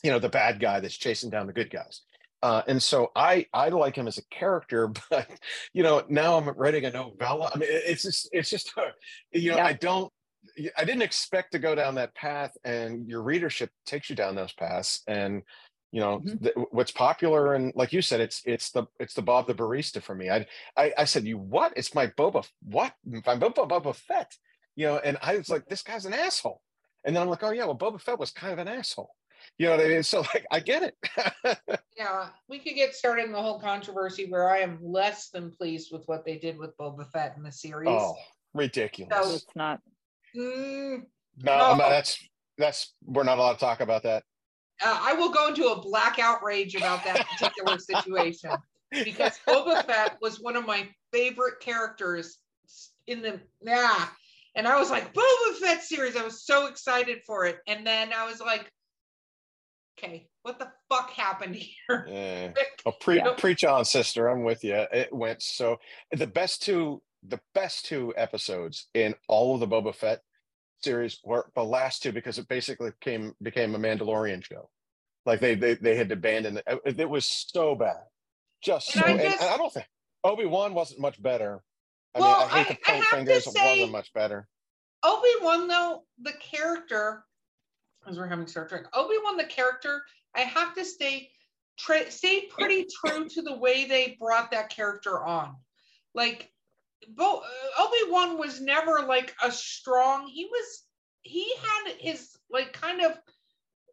you 0.02 0.10
know, 0.10 0.18
the 0.18 0.28
bad 0.28 0.60
guy 0.60 0.80
that's 0.80 0.96
chasing 0.96 1.30
down 1.30 1.46
the 1.46 1.52
good 1.52 1.70
guys. 1.70 2.02
Uh, 2.42 2.62
and 2.66 2.82
so 2.82 3.10
I 3.14 3.46
I 3.52 3.68
like 3.68 3.94
him 3.96 4.08
as 4.08 4.18
a 4.18 4.24
character, 4.30 4.88
but 5.10 5.28
you 5.72 5.82
know 5.82 6.02
now 6.08 6.36
I'm 6.36 6.48
writing 6.48 6.84
a 6.84 6.90
novella. 6.90 7.50
I 7.54 7.58
mean, 7.58 7.68
it's 7.70 8.02
just 8.02 8.28
it's 8.32 8.50
just 8.50 8.72
you 9.32 9.50
know 9.52 9.56
Yeah. 9.58 9.66
I 9.66 9.72
don't 9.74 10.12
I 10.76 10.84
didn't 10.84 11.02
expect 11.02 11.52
to 11.52 11.60
go 11.60 11.74
down 11.76 11.94
that 11.96 12.14
path, 12.16 12.52
and 12.64 13.08
your 13.08 13.22
readership 13.22 13.70
takes 13.86 14.10
you 14.10 14.16
down 14.16 14.34
those 14.34 14.52
paths, 14.52 15.02
and 15.06 15.42
you 15.92 16.00
know 16.00 16.18
Mhm. 16.18 16.42
th- 16.42 16.54
what's 16.72 16.90
popular, 16.90 17.54
and 17.54 17.72
like 17.76 17.92
you 17.92 18.02
said, 18.02 18.20
it's 18.20 18.42
it's 18.44 18.72
the 18.72 18.86
it's 18.98 19.14
the 19.14 19.22
Bob 19.22 19.46
the 19.46 19.54
barista 19.54 20.02
for 20.02 20.14
me. 20.16 20.28
I 20.28 20.44
I, 20.76 20.92
I 20.98 21.04
said 21.04 21.24
you 21.26 21.38
what? 21.38 21.72
It's 21.76 21.94
my 21.94 22.08
Boba 22.08 22.44
what? 22.64 22.92
My 23.04 23.36
Boba 23.36 23.68
Boba 23.68 23.94
Fett, 23.94 24.36
you 24.74 24.86
know, 24.86 24.98
and 24.98 25.16
I 25.22 25.36
was 25.36 25.48
like 25.48 25.66
this 25.68 25.82
guy's 25.84 26.06
an 26.06 26.12
asshole, 26.14 26.60
and 27.04 27.14
then 27.14 27.22
I'm 27.22 27.28
like 27.28 27.44
oh 27.44 27.52
yeah, 27.52 27.66
well 27.66 27.78
Boba 27.78 28.00
Fett 28.00 28.18
was 28.18 28.32
kind 28.32 28.52
of 28.52 28.58
an 28.58 28.66
asshole. 28.68 29.14
You 29.58 29.66
know 29.66 29.76
what 29.76 29.84
I 29.84 29.88
mean? 29.88 30.02
So 30.02 30.20
like 30.20 30.46
I 30.50 30.60
get 30.60 30.82
it. 30.82 31.58
Yeah, 31.98 32.28
we 32.48 32.58
could 32.58 32.74
get 32.74 32.94
started 32.94 33.26
in 33.26 33.32
the 33.32 33.40
whole 33.40 33.60
controversy 33.60 34.26
where 34.26 34.50
I 34.50 34.58
am 34.60 34.78
less 34.82 35.28
than 35.28 35.50
pleased 35.52 35.92
with 35.92 36.02
what 36.06 36.24
they 36.24 36.36
did 36.36 36.58
with 36.58 36.76
Boba 36.78 37.06
Fett 37.12 37.34
in 37.36 37.42
the 37.44 37.52
series. 37.52 37.88
oh, 37.90 38.16
ridiculous. 38.54 39.12
So- 39.28 39.34
It's 39.34 39.46
not. 39.54 39.80
Mm, 40.36 41.02
no, 41.42 41.58
no. 41.58 41.76
no, 41.76 41.90
that's 41.90 42.18
that's 42.58 42.94
we're 43.04 43.22
not 43.24 43.38
allowed 43.38 43.54
to 43.54 43.58
talk 43.60 43.80
about 43.80 44.02
that. 44.04 44.24
uh, 44.84 44.98
I 45.02 45.12
will 45.12 45.30
go 45.30 45.48
into 45.48 45.66
a 45.68 45.80
black 45.80 46.18
outrage 46.18 46.74
about 46.74 47.04
that 47.04 47.26
particular 47.28 47.78
situation 47.92 48.50
because 48.90 49.38
Boba 49.46 49.84
Fett 49.84 50.16
was 50.20 50.40
one 50.40 50.56
of 50.56 50.66
my 50.66 50.88
favorite 51.12 51.60
characters 51.60 52.38
in 53.06 53.22
the 53.22 53.38
yeah. 53.62 54.06
And 54.54 54.66
I 54.66 54.78
was 54.78 54.90
like, 54.90 55.14
Boba 55.14 55.56
Fett 55.60 55.82
series. 55.82 56.16
I 56.16 56.24
was 56.24 56.44
so 56.44 56.66
excited 56.66 57.20
for 57.26 57.44
it. 57.46 57.58
And 57.66 57.86
then 57.86 58.12
I 58.14 58.26
was 58.26 58.40
like, 58.40 58.70
okay, 59.98 60.28
what 60.42 60.58
the 60.58 60.68
fuck 60.88 61.10
happened 61.10 61.54
here? 61.56 62.06
Yeah. 62.08 62.52
Oh, 62.84 62.90
pre- 63.00 63.18
Yeah. 63.18 63.34
preach 63.38 63.62
on, 63.62 63.84
sister. 63.84 64.26
I'm 64.28 64.42
with 64.42 64.64
you. 64.64 64.74
It 64.92 65.12
went 65.12 65.40
so 65.40 65.78
the 66.10 66.26
best 66.26 66.62
two, 66.62 67.00
the 67.28 67.38
best 67.54 67.84
two 67.86 68.12
episodes 68.16 68.88
in 68.94 69.14
all 69.28 69.54
of 69.54 69.60
the 69.60 69.68
Boba 69.68 69.94
Fett 69.94 70.20
series 70.82 71.20
were 71.24 71.46
the 71.54 71.62
last 71.62 72.02
two 72.02 72.10
because 72.10 72.38
it 72.40 72.48
basically 72.48 72.90
came 73.00 73.34
became 73.40 73.76
a 73.76 73.78
Mandalorian 73.78 74.42
show. 74.42 74.68
Like 75.26 75.38
they 75.38 75.54
they 75.54 75.74
they 75.74 75.94
had 75.96 76.08
to 76.08 76.14
abandon 76.14 76.56
it. 76.66 76.98
It, 76.98 77.08
was 77.08 77.24
so 77.24 77.76
bad, 77.76 78.02
just 78.64 78.96
And 78.96 79.04
so. 79.04 79.12
I 79.12 79.16
just- 79.16 79.40
and 79.40 79.50
I 79.50 79.56
don't 79.56 79.72
think 79.72 79.86
Obi 80.24 80.46
Wan 80.46 80.74
wasn't 80.74 80.98
much 81.00 81.22
better. 81.22 81.62
I 82.16 82.18
Well, 82.18 82.40
mean, 82.40 82.48
I 82.50 82.62
hate 82.64 82.66
I- 82.66 82.74
to 82.74 82.92
point 82.92 83.04
fingers. 83.04 83.46
It 83.46 83.54
wasn't 83.54 83.92
much 83.92 84.12
better. 84.12 84.48
Obi-Wan, 85.04 85.66
though, 85.68 86.04
the 86.20 86.32
character, 86.40 87.24
as 88.08 88.16
we're 88.16 88.26
having 88.26 88.46
Star 88.46 88.66
Trek, 88.66 88.84
Obi-Wan, 88.94 89.36
the 89.36 89.44
character, 89.44 90.02
I 90.34 90.40
have 90.40 90.74
to 90.74 90.84
stay 90.84 91.30
tra- 91.78 92.10
stay 92.10 92.46
pretty 92.46 92.86
true 93.06 93.28
to 93.28 93.42
the 93.42 93.56
way 93.56 93.84
they 93.86 94.16
brought 94.20 94.50
that 94.50 94.70
character 94.70 95.22
on. 95.24 95.56
Like, 96.14 96.50
Bo- 97.08 97.40
uh, 97.40 97.82
Obi-Wan 97.82 98.38
was 98.38 98.60
never 98.60 99.00
like 99.06 99.34
a 99.42 99.50
strong, 99.50 100.26
he 100.28 100.46
was, 100.46 100.82
he 101.22 101.52
had 101.60 101.94
his 101.98 102.36
like 102.50 102.72
kind 102.72 103.00
of 103.02 103.12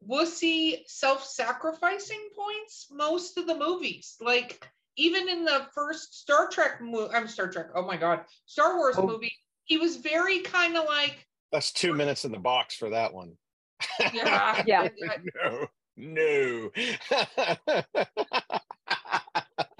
wussy 0.07 0.79
self-sacrificing 0.87 2.29
points 2.35 2.87
most 2.91 3.37
of 3.37 3.47
the 3.47 3.57
movies. 3.57 4.15
Like, 4.21 4.67
even 4.97 5.29
in 5.29 5.45
the 5.45 5.65
first 5.73 6.19
Star 6.19 6.49
Trek 6.49 6.81
movie, 6.81 7.13
I'm 7.13 7.27
Star 7.27 7.49
Trek, 7.49 7.67
oh 7.75 7.85
my 7.85 7.97
God, 7.97 8.21
Star 8.45 8.77
Wars 8.77 8.95
Oh. 8.97 9.05
movie, 9.05 9.31
he 9.65 9.77
was 9.77 9.97
very 9.97 10.39
kind 10.39 10.75
of 10.77 10.85
like, 10.85 11.25
That's 11.51 11.71
two 11.71 11.93
minutes 11.93 12.25
in 12.25 12.31
the 12.31 12.39
box 12.39 12.75
for 12.75 12.89
that 12.89 13.13
one. 13.13 13.37
Yeah, 14.13 14.63
Yeah. 14.67 14.87
no, 15.35 15.67
no. 15.97 16.71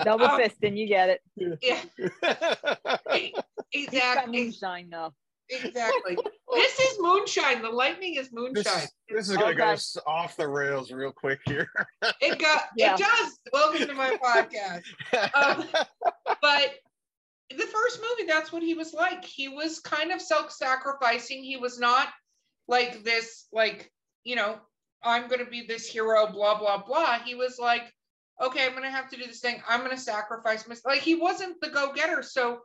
Double 0.04 0.26
Um, 0.26 0.40
fisting, 0.40 0.78
you 0.78 0.88
get 0.88 1.10
it. 1.10 1.22
yeah, 1.62 1.82
He's 3.70 3.88
got 3.90 3.94
exactly, 3.94 4.44
moonshine 4.44 4.90
though. 4.90 5.14
exactly. 5.50 6.18
This 6.54 6.80
is 6.80 6.98
moonshine. 7.00 7.62
The 7.62 7.70
lightning 7.70 8.16
is 8.16 8.30
moonshine. 8.32 8.88
this 9.10 9.30
is 9.30 9.36
gonna 9.38 9.54
go 9.54 9.64
Okay. 9.64 9.74
s- 9.74 9.98
off 10.08 10.38
the 10.38 10.48
rails 10.48 10.92
real 10.92 11.12
quick 11.12 11.40
here. 11.46 11.70
It 12.22 12.40
got, 12.40 12.64
Yeah. 12.78 12.94
it 12.96 13.00
does. 13.00 13.40
Welcome 13.52 13.88
to 13.88 13.94
my 13.94 14.16
podcast. 14.24 14.84
Um, 15.36 15.68
but 16.42 16.76
the 17.50 17.66
first 17.66 18.00
movie, 18.00 18.28
that's 18.28 18.52
what 18.54 18.64
he 18.64 18.74
was 18.76 18.94
like. 18.94 19.26
He 19.26 19.50
was 19.50 19.80
kind 19.80 20.12
of 20.12 20.22
self-sacrificing. 20.22 21.44
He 21.44 21.58
was 21.58 21.78
not 21.80 22.08
like 22.70 23.04
this, 23.04 23.48
like, 23.52 23.92
you 24.24 24.36
know, 24.36 24.60
I'm 25.04 25.28
gonna 25.28 25.50
be 25.50 25.66
this 25.66 25.88
hero, 25.88 26.32
blah, 26.32 26.58
blah, 26.58 26.84
blah. 26.84 27.20
He 27.20 27.36
was 27.36 27.58
like, 27.60 27.92
okay, 28.42 28.66
I'm 28.66 28.74
gonna 28.74 28.92
have 28.92 29.10
to 29.10 29.18
do 29.18 29.26
this 29.26 29.40
thing. 29.40 29.62
I'm 29.68 29.82
gonna 29.82 29.98
sacrifice 29.98 30.68
myself. 30.68 30.94
Like 30.94 31.02
he 31.02 31.16
wasn't 31.16 31.60
the 31.62 31.70
go-getter. 31.70 32.22
So 32.22 32.60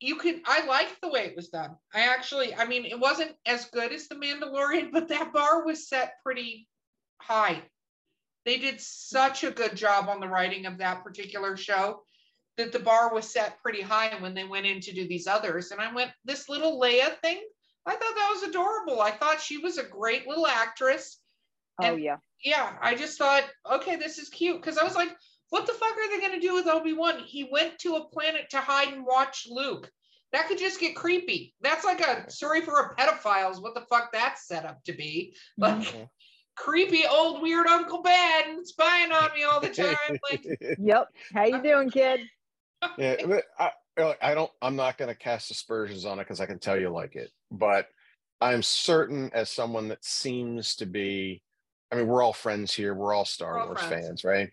you 0.00 0.16
can 0.16 0.40
I 0.46 0.66
liked 0.66 1.00
the 1.02 1.10
way 1.10 1.26
it 1.26 1.36
was 1.36 1.50
done. 1.50 1.76
I 1.94 2.12
actually, 2.12 2.54
I 2.54 2.64
mean, 2.64 2.86
it 2.86 2.98
wasn't 2.98 3.32
as 3.46 3.66
good 3.66 3.92
as 3.92 4.08
the 4.08 4.16
Mandalorian, 4.16 4.90
but 4.92 5.08
that 5.08 5.32
bar 5.32 5.64
was 5.64 5.88
set 5.88 6.14
pretty 6.24 6.66
high. 7.20 7.62
They 8.46 8.58
did 8.58 8.80
such 8.80 9.44
a 9.44 9.50
good 9.50 9.76
job 9.76 10.08
on 10.08 10.20
the 10.20 10.28
writing 10.28 10.66
of 10.66 10.78
that 10.78 11.04
particular 11.04 11.56
show 11.56 12.02
that 12.56 12.72
the 12.72 12.78
bar 12.78 13.12
was 13.12 13.30
set 13.30 13.60
pretty 13.62 13.80
high 13.82 14.14
when 14.20 14.34
they 14.34 14.44
went 14.44 14.66
in 14.66 14.80
to 14.80 14.92
do 14.92 15.08
these 15.08 15.26
others. 15.26 15.70
And 15.70 15.80
I 15.80 15.92
went, 15.92 16.12
this 16.24 16.48
little 16.48 16.80
Leia 16.80 17.18
thing, 17.20 17.42
I 17.86 17.92
thought 17.92 18.14
that 18.14 18.30
was 18.32 18.42
adorable. 18.48 19.00
I 19.00 19.10
thought 19.10 19.40
she 19.40 19.58
was 19.58 19.78
a 19.78 19.84
great 19.84 20.26
little 20.26 20.46
actress. 20.46 21.18
Oh 21.80 21.84
And- 21.86 22.02
yeah. 22.02 22.16
Yeah, 22.42 22.76
I 22.82 22.94
just 22.94 23.16
thought, 23.16 23.44
okay, 23.72 23.96
this 23.96 24.18
is 24.18 24.28
cute. 24.28 24.62
Cause 24.62 24.76
I 24.76 24.84
was 24.84 24.94
like, 24.94 25.08
what 25.48 25.66
the 25.66 25.72
fuck 25.72 25.92
are 25.96 26.10
they 26.10 26.20
gonna 26.20 26.40
do 26.40 26.52
with 26.54 26.66
Obi-Wan? 26.66 27.20
He 27.20 27.48
went 27.50 27.78
to 27.80 27.96
a 27.96 28.08
planet 28.08 28.50
to 28.50 28.58
hide 28.58 28.92
and 28.92 29.06
watch 29.06 29.46
Luke. 29.50 29.90
That 30.32 30.48
could 30.48 30.58
just 30.58 30.78
get 30.80 30.94
creepy. 30.96 31.54
That's 31.62 31.84
like 31.86 32.00
a 32.00 32.30
sorry 32.30 32.60
for 32.60 32.78
a 32.80 32.94
pedophiles. 32.96 33.62
What 33.62 33.74
the 33.74 33.86
fuck 33.88 34.12
that's 34.12 34.46
set 34.46 34.66
up 34.66 34.82
to 34.84 34.92
be. 34.92 35.34
Like 35.56 35.78
Mhm. 35.78 36.08
creepy 36.56 37.06
old 37.06 37.40
weird 37.40 37.66
Uncle 37.66 38.02
Ben 38.02 38.64
spying 38.66 39.12
on 39.12 39.32
me 39.34 39.44
all 39.44 39.60
the 39.60 39.70
time. 39.70 40.18
Like, 40.30 40.44
Yep. 40.78 41.08
How 41.32 41.44
you 41.44 41.62
doing, 41.62 41.90
kid? 41.90 42.20
yeah, 42.98 43.24
but 43.26 43.44
I, 43.58 43.70
I 43.96 44.34
don't. 44.34 44.50
I'm 44.60 44.76
not 44.76 44.98
going 44.98 45.08
to 45.08 45.14
cast 45.14 45.50
aspersions 45.50 46.04
on 46.04 46.18
it 46.18 46.24
because 46.24 46.40
I 46.40 46.46
can 46.46 46.58
tell 46.58 46.78
you 46.78 46.90
like 46.90 47.14
it. 47.16 47.30
But 47.50 47.88
I'm 48.40 48.62
certain, 48.62 49.30
as 49.32 49.50
someone 49.50 49.88
that 49.88 50.04
seems 50.04 50.76
to 50.76 50.86
be, 50.86 51.42
I 51.92 51.96
mean, 51.96 52.06
we're 52.06 52.22
all 52.22 52.32
friends 52.32 52.74
here. 52.74 52.94
We're 52.94 53.14
all 53.14 53.24
Star 53.24 53.54
We're 53.54 53.60
all 53.60 53.66
Wars 53.66 53.80
friends. 53.80 54.06
fans, 54.06 54.24
right? 54.24 54.50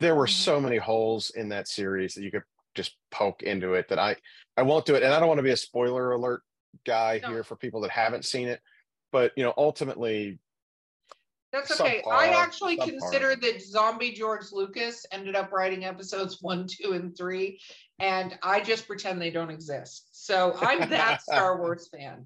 There 0.00 0.14
were 0.14 0.26
Mhm. 0.26 0.30
so 0.30 0.60
many 0.60 0.76
holes 0.76 1.30
in 1.30 1.48
that 1.50 1.68
series 1.68 2.14
that 2.14 2.22
you 2.22 2.30
could 2.30 2.44
just 2.74 2.96
poke 3.10 3.42
into 3.42 3.74
it 3.74 3.88
that 3.88 3.98
I 3.98 4.16
I 4.56 4.62
won't 4.62 4.86
do 4.86 4.94
it. 4.94 5.02
And 5.02 5.12
I 5.12 5.18
don't 5.18 5.28
want 5.28 5.38
to 5.38 5.42
be 5.44 5.50
a 5.50 5.56
spoiler 5.56 6.12
alert 6.12 6.42
guy 6.84 7.18
No. 7.18 7.28
here 7.28 7.44
for 7.44 7.56
people 7.56 7.80
that 7.82 7.90
haven't 7.90 8.24
seen 8.24 8.48
it. 8.48 8.60
But 9.10 9.32
you 9.36 9.42
know, 9.44 9.54
ultimately, 9.56 10.38
That's 11.54 11.80
okay. 11.80 12.02
Subpar, 12.04 12.12
I 12.12 12.28
actually 12.30 12.76
subpar. 12.76 12.88
consider 12.88 13.36
that 13.36 13.62
zombie 13.62 14.10
George 14.10 14.50
Lucas 14.52 15.06
ended 15.12 15.36
up 15.36 15.52
writing 15.52 15.84
episodes 15.84 16.42
one, 16.42 16.66
two, 16.66 16.92
and 16.92 17.16
three, 17.16 17.60
and 18.00 18.36
I 18.42 18.60
just 18.60 18.88
pretend 18.88 19.22
they 19.22 19.30
don't 19.30 19.50
exist. 19.50 20.08
So 20.12 20.56
I'm 20.60 20.90
that 20.90 21.22
Star 21.30 21.58
Wars 21.58 21.88
fan. 21.96 22.24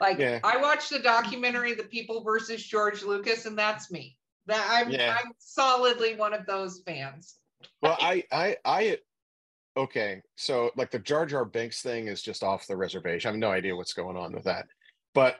Like 0.00 0.18
Yeah. 0.18 0.40
I 0.42 0.56
watched 0.56 0.88
the 0.88 1.00
documentary 1.00 1.74
The 1.74 1.82
People 1.84 2.24
versus 2.24 2.64
George 2.64 3.02
Lucas, 3.02 3.44
and 3.44 3.58
that's 3.58 3.90
me. 3.92 4.16
That 4.46 4.66
I'm 4.70 4.90
Yeah. 4.90 5.18
I'm 5.22 5.32
solidly 5.38 6.16
one 6.16 6.32
of 6.32 6.46
those 6.46 6.82
fans. 6.86 7.36
well, 7.82 7.98
I 8.00 8.24
I 8.32 8.56
I 8.64 8.98
okay, 9.76 10.22
so 10.36 10.70
like 10.76 10.90
the 10.90 10.98
Jar 10.98 11.26
Jar 11.26 11.44
Binks 11.44 11.82
thing 11.82 12.08
is 12.08 12.22
just 12.22 12.42
off 12.42 12.66
the 12.66 12.76
reservation. 12.76 13.28
I 13.28 13.32
have 13.32 13.38
no 13.38 13.50
idea 13.50 13.76
what's 13.76 13.92
going 13.92 14.16
on 14.16 14.32
with 14.32 14.44
that. 14.44 14.66
But 15.14 15.36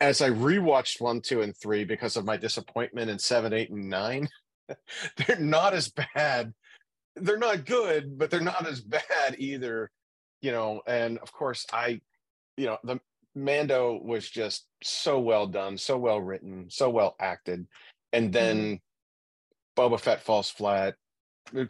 as 0.00 0.20
I 0.20 0.30
rewatched 0.30 1.00
one, 1.00 1.20
two, 1.20 1.42
and 1.42 1.56
three 1.56 1.84
because 1.84 2.16
of 2.16 2.24
my 2.24 2.36
disappointment 2.36 3.10
in 3.10 3.18
seven, 3.18 3.52
eight, 3.52 3.70
and 3.70 3.88
nine, 3.88 4.28
they're 5.16 5.38
not 5.38 5.74
as 5.74 5.90
bad. 6.14 6.52
They're 7.14 7.38
not 7.38 7.64
good, 7.64 8.18
but 8.18 8.30
they're 8.30 8.40
not 8.40 8.66
as 8.66 8.80
bad 8.82 9.36
either. 9.38 9.90
You 10.42 10.52
know, 10.52 10.82
and 10.86 11.18
of 11.18 11.32
course, 11.32 11.66
I, 11.72 12.00
you 12.56 12.66
know, 12.66 12.78
the 12.84 13.00
Mando 13.34 14.00
was 14.02 14.28
just 14.28 14.66
so 14.82 15.18
well 15.18 15.46
done, 15.46 15.78
so 15.78 15.96
well 15.98 16.20
written, 16.20 16.66
so 16.68 16.90
well 16.90 17.16
acted, 17.18 17.66
and 18.12 18.32
then 18.32 18.80
Boba 19.76 19.98
Fett 19.98 20.22
falls 20.22 20.50
flat. 20.50 20.94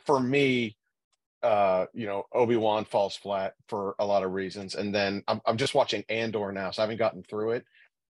For 0.05 0.18
me, 0.18 0.77
uh, 1.43 1.87
you 1.93 2.07
know, 2.07 2.24
Obi 2.33 2.57
Wan 2.57 2.85
falls 2.85 3.16
flat 3.16 3.55
for 3.68 3.95
a 3.99 4.07
lot 4.07 4.24
of 4.24 4.33
reasons, 4.33 4.74
and 4.74 4.95
then 4.95 5.22
I'm 5.29 5.41
I'm 5.47 5.57
just 5.57 5.74
watching 5.74 6.05
Andor 6.09 6.53
now, 6.53 6.70
so 6.70 6.83
I 6.83 6.85
haven't 6.85 6.99
gotten 6.99 7.22
through 7.22 7.53
it, 7.53 7.64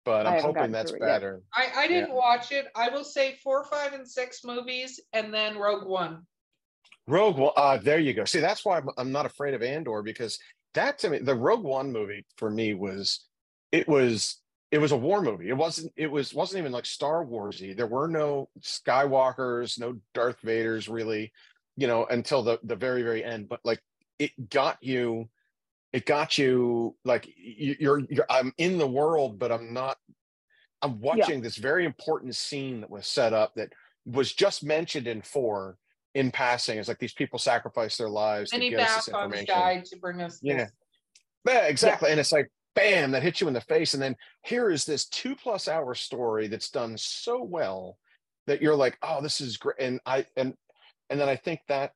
but 0.06 0.26
I 0.26 0.30
I'm 0.32 0.36
haven't 0.36 0.42
hoping 0.42 0.54
gotten 0.56 0.72
that's 0.72 0.92
through 0.92 1.00
it 1.00 1.08
yet. 1.08 1.14
better. 1.22 1.42
I, 1.54 1.68
I 1.76 1.88
didn't 1.88 2.10
Yeah. 2.10 2.16
watch 2.16 2.52
it. 2.52 2.68
I 2.76 2.90
will 2.90 3.04
say 3.04 3.38
four, 3.44 3.64
five, 3.66 3.94
and 3.94 4.08
six 4.08 4.44
movies, 4.44 5.00
and 5.14 5.34
then 5.34 5.58
Rogue 5.58 5.88
One. 5.88 6.26
Rogue 7.08 7.38
One, 7.38 7.52
uh, 7.58 7.78
there 7.78 8.00
you 8.00 8.14
go. 8.14 8.26
See, 8.26 8.40
that's 8.40 8.64
why 8.66 8.78
I'm, 8.78 8.90
I'm 8.98 9.12
not 9.12 9.26
afraid 9.26 9.54
of 9.54 9.62
Andor 9.64 10.02
because 10.02 10.40
that 10.74 11.00
to 11.00 11.10
me, 11.10 11.20
the 11.20 11.36
Rogue 11.36 11.64
One 11.64 11.92
movie 11.92 12.26
for 12.38 12.50
me 12.50 12.74
was 12.74 13.26
it 13.72 13.88
was 13.88 14.40
it 14.72 14.80
was 14.80 14.92
a 14.92 14.98
war 14.98 15.22
movie. 15.22 15.50
It 15.50 15.58
wasn't 15.58 15.92
it 15.96 16.08
was 16.08 16.34
wasn't 16.34 16.60
even 16.60 16.72
like 16.72 16.86
Star 16.86 17.26
Warsy. 17.26 17.76
There 17.76 17.88
were 17.88 18.08
no 18.08 18.50
Skywalkers, 18.62 19.80
no 19.80 19.98
Darth 20.14 20.42
Vaders 20.42 20.92
really, 20.92 21.32
you 21.78 21.88
know, 21.88 22.06
until 22.06 22.42
the 22.44 22.60
the 22.64 22.76
very 22.76 23.04
very 23.04 23.24
end. 23.24 23.50
But 23.50 23.60
like 23.64 23.82
it 24.20 24.50
got 24.50 24.78
you, 24.82 25.30
it 25.94 26.06
got 26.06 26.38
you 26.38 26.96
like 27.06 27.28
you- 27.38 27.78
you're 27.80 28.00
you're 28.10 28.26
I'm 28.30 28.52
in 28.58 28.78
the 28.78 28.88
world, 28.88 29.40
but 29.40 29.52
I'm 29.52 29.74
not. 29.74 29.98
I'm 30.82 31.00
watching 31.00 31.42
this 31.42 31.56
very 31.56 31.86
important 31.86 32.36
scene 32.36 32.82
that 32.82 32.90
was 32.90 33.08
set 33.08 33.32
up 33.32 33.54
that 33.56 33.72
was 34.06 34.34
just 34.34 34.64
mentioned 34.66 35.08
in 35.08 35.22
four 35.22 35.78
in 36.14 36.30
passing. 36.30 36.78
It's 36.78 36.90
like 36.90 37.00
these 37.00 37.14
people 37.14 37.40
sacrifice 37.40 37.96
their 37.96 38.10
lives 38.10 38.52
to 38.52 38.58
Many 38.58 38.72
get 38.72 38.82
us 38.82 39.06
this 39.06 39.08
information. 39.08 39.46
died 39.46 39.86
to 39.86 39.96
bring 39.98 40.22
us 40.22 40.40
Yeah. 40.42 40.58
this. 40.58 40.72
Yeah, 41.48 41.68
exactly. 41.68 42.12
And 42.12 42.20
it's 42.20 42.34
like, 42.34 42.52
bam, 42.76 43.12
that 43.12 43.24
hits 43.24 43.40
you 43.40 43.48
in 43.48 43.54
the 43.54 43.62
face. 43.62 43.94
And 43.94 44.04
then 44.04 44.16
here 44.44 44.70
is 44.70 44.86
this 44.86 45.06
two 45.08 45.36
plus 45.38 45.68
hour 45.70 45.96
story 45.96 46.48
that's 46.48 46.70
done 46.70 46.98
so 46.98 47.42
well 47.42 47.98
that 48.48 48.62
you're 48.62 48.76
like, 48.76 48.98
oh, 49.02 49.22
this 49.22 49.40
is 49.40 49.56
great. 49.58 49.78
And 49.80 50.02
I 50.06 50.26
and 50.36 50.54
and 51.10 51.20
then 51.20 51.30
I 51.30 51.38
think 51.38 51.62
that, 51.70 51.94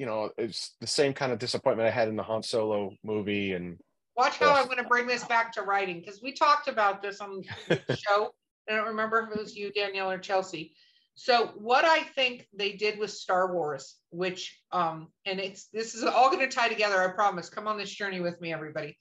you 0.00 0.06
know, 0.06 0.30
it's 0.38 0.74
the 0.80 0.86
same 0.86 1.12
kind 1.12 1.30
of 1.30 1.38
disappointment 1.38 1.86
I 1.86 1.90
had 1.90 2.08
in 2.08 2.16
the 2.16 2.22
Han 2.22 2.42
Solo 2.42 2.96
movie. 3.04 3.52
And 3.52 3.78
Watch 4.16 4.38
how 4.38 4.54
I'm 4.54 4.64
going 4.64 4.78
to 4.78 4.84
bring 4.84 5.06
this 5.06 5.24
back 5.24 5.52
to 5.52 5.62
writing 5.62 6.00
because 6.00 6.22
we 6.22 6.32
talked 6.32 6.68
about 6.68 7.02
this 7.02 7.20
on 7.20 7.42
the 7.68 7.98
show. 8.08 8.30
I 8.66 8.76
don't 8.76 8.86
remember 8.86 9.20
if 9.20 9.36
it 9.36 9.38
was 9.38 9.54
you, 9.54 9.70
Danielle, 9.70 10.10
or 10.10 10.16
Chelsea. 10.16 10.74
So 11.16 11.48
what 11.56 11.84
I 11.84 12.00
think 12.00 12.48
they 12.56 12.72
did 12.72 12.98
with 12.98 13.10
Star 13.10 13.52
Wars, 13.52 13.96
which 14.08 14.58
um, 14.72 15.08
and 15.26 15.38
it's 15.38 15.66
this 15.66 15.94
is 15.94 16.04
all 16.04 16.30
going 16.30 16.48
to 16.48 16.54
tie 16.54 16.68
together. 16.68 17.02
I 17.02 17.12
promise. 17.12 17.50
Come 17.50 17.68
on 17.68 17.76
this 17.76 17.90
journey 17.90 18.20
with 18.20 18.40
me, 18.40 18.54
everybody. 18.54 18.96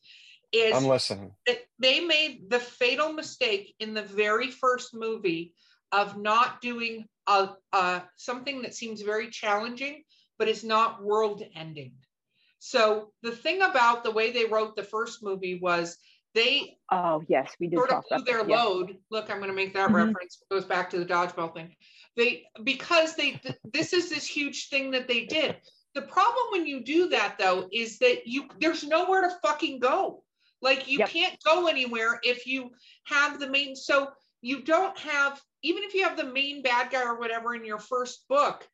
Is 0.51 0.75
I'm 0.75 0.83
listening. 0.83 1.31
they 1.79 2.01
made 2.01 2.49
the 2.49 2.59
fatal 2.59 3.13
mistake 3.13 3.73
in 3.79 3.93
the 3.93 4.01
very 4.01 4.51
first 4.51 4.93
movie 4.93 5.53
of 5.93 6.17
not 6.17 6.59
doing 6.59 7.05
a, 7.25 7.51
a 7.71 8.03
something 8.17 8.63
that 8.63 8.73
seems 8.73 9.01
very 9.01 9.29
challenging, 9.29 10.03
but 10.39 10.47
is 10.47 10.63
not 10.63 11.03
world 11.03 11.43
ending. 11.53 11.93
So 12.57 13.11
the 13.21 13.31
thing 13.31 13.61
about 13.61 14.03
the 14.03 14.11
way 14.11 14.31
they 14.31 14.45
wrote 14.45 14.75
the 14.75 14.83
first 14.83 15.21
movie 15.21 15.59
was 15.59 15.97
they 16.33 16.77
Oh 16.91 17.23
yes, 17.27 17.55
we 17.59 17.67
did 17.67 17.77
sort 17.77 17.91
of 17.91 18.03
blew 18.09 18.23
their 18.23 18.43
that. 18.43 18.49
load. 18.49 18.97
Look, 19.11 19.29
I'm 19.29 19.37
going 19.37 19.49
to 19.49 19.55
make 19.55 19.73
that 19.75 19.89
Mhm. 19.89 19.93
reference. 19.95 20.41
It 20.41 20.53
goes 20.53 20.65
back 20.65 20.89
to 20.89 20.99
the 20.99 21.05
dodgeball 21.05 21.53
thing. 21.53 21.75
They 22.15 22.47
because 22.63 23.15
they 23.15 23.33
th- 23.33 23.57
this 23.63 23.93
is 23.93 24.09
this 24.09 24.25
huge 24.25 24.69
thing 24.69 24.91
that 24.91 25.07
they 25.07 25.25
did. 25.25 25.57
The 25.93 26.01
problem 26.03 26.47
when 26.51 26.65
you 26.65 26.83
do 26.83 27.09
that 27.09 27.37
though 27.37 27.69
is 27.71 27.99
that 27.99 28.25
you 28.25 28.47
there's 28.59 28.83
nowhere 28.83 29.21
to 29.21 29.37
fucking 29.43 29.79
go. 29.79 30.23
Like 30.61 30.87
you 30.87 30.99
Yep. 30.99 31.09
can't 31.09 31.43
go 31.43 31.67
anywhere 31.67 32.19
if 32.23 32.45
you 32.45 32.71
have 33.05 33.39
the 33.39 33.49
main. 33.49 33.75
So 33.75 34.11
you 34.41 34.61
don't 34.63 34.97
have 34.99 35.41
even 35.61 35.83
if 35.83 35.93
you 35.93 36.03
have 36.03 36.17
the 36.17 36.25
main 36.25 36.61
bad 36.61 36.91
guy 36.91 37.03
or 37.03 37.19
whatever 37.19 37.55
in 37.55 37.65
your 37.65 37.79
first 37.79 38.27
book, 38.27 38.67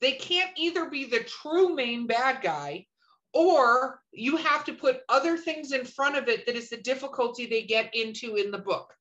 they 0.00 0.12
can't 0.12 0.52
either 0.56 0.88
be 0.88 1.04
the 1.04 1.24
true 1.24 1.74
main 1.74 2.06
bad 2.06 2.42
guy 2.42 2.86
or 3.32 4.00
you 4.12 4.36
have 4.36 4.64
to 4.64 4.74
put 4.74 5.02
other 5.08 5.36
things 5.36 5.72
in 5.72 5.84
front 5.84 6.16
of 6.16 6.28
it 6.28 6.46
that 6.46 6.56
is 6.56 6.68
the 6.68 6.76
difficulty 6.76 7.46
they 7.46 7.62
get 7.62 7.94
into 7.94 8.36
in 8.36 8.50
the 8.50 8.58
book. 8.58 8.92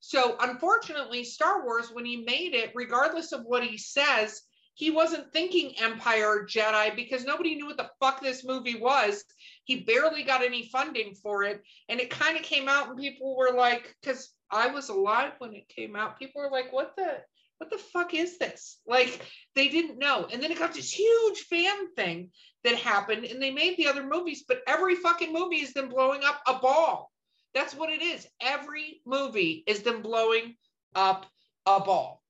So, 0.00 0.36
unfortunately, 0.40 1.24
Star 1.24 1.64
Wars, 1.64 1.90
when 1.92 2.04
he 2.04 2.18
made 2.18 2.54
it, 2.54 2.72
regardless 2.74 3.32
of 3.32 3.44
what 3.44 3.64
he 3.64 3.78
says, 3.78 4.42
he 4.74 4.90
wasn't 4.92 5.32
thinking 5.32 5.74
Empire 5.80 6.46
Jedi 6.48 6.94
because 6.94 7.24
nobody 7.24 7.56
knew 7.56 7.66
what 7.66 7.78
the 7.78 7.90
fuck 7.98 8.20
this 8.20 8.44
movie 8.44 8.78
was. 8.78 9.24
He 9.64 9.80
barely 9.80 10.22
got 10.22 10.44
any 10.44 10.68
funding 10.68 11.16
for 11.16 11.42
it. 11.42 11.62
And 11.88 11.98
it 11.98 12.10
kind 12.10 12.36
of 12.36 12.44
came 12.44 12.68
out, 12.68 12.88
and 12.88 12.96
people 12.96 13.36
were 13.36 13.50
like, 13.50 13.96
because 14.00 14.30
I 14.52 14.68
was 14.68 14.88
alive 14.88 15.32
when 15.38 15.52
it 15.54 15.68
came 15.68 15.96
out, 15.96 16.18
people 16.18 16.42
were 16.42 16.50
like, 16.50 16.72
what 16.72 16.94
the? 16.96 17.16
What 17.58 17.70
the 17.70 17.78
fuck 17.78 18.14
is 18.14 18.38
this? 18.38 18.78
Like, 18.86 19.20
they 19.54 19.68
didn't 19.68 19.98
know. 19.98 20.28
And 20.32 20.42
then 20.42 20.50
it 20.52 20.58
got 20.58 20.74
this 20.74 20.92
huge 20.92 21.40
fan 21.40 21.92
thing 21.94 22.30
that 22.64 22.76
happened 22.76 23.24
and 23.24 23.42
they 23.42 23.50
made 23.50 23.76
the 23.76 23.88
other 23.88 24.04
movies, 24.04 24.44
but 24.46 24.62
every 24.66 24.94
fucking 24.94 25.32
movie 25.32 25.56
is 25.60 25.72
them 25.72 25.88
blowing 25.88 26.22
up 26.24 26.40
a 26.46 26.54
ball. 26.54 27.10
That's 27.54 27.74
what 27.74 27.90
it 27.90 28.02
is. 28.02 28.26
Every 28.40 29.00
movie 29.04 29.64
is 29.66 29.82
them 29.82 30.02
blowing 30.02 30.56
up 30.94 31.26
a 31.66 31.80
ball. 31.80 32.22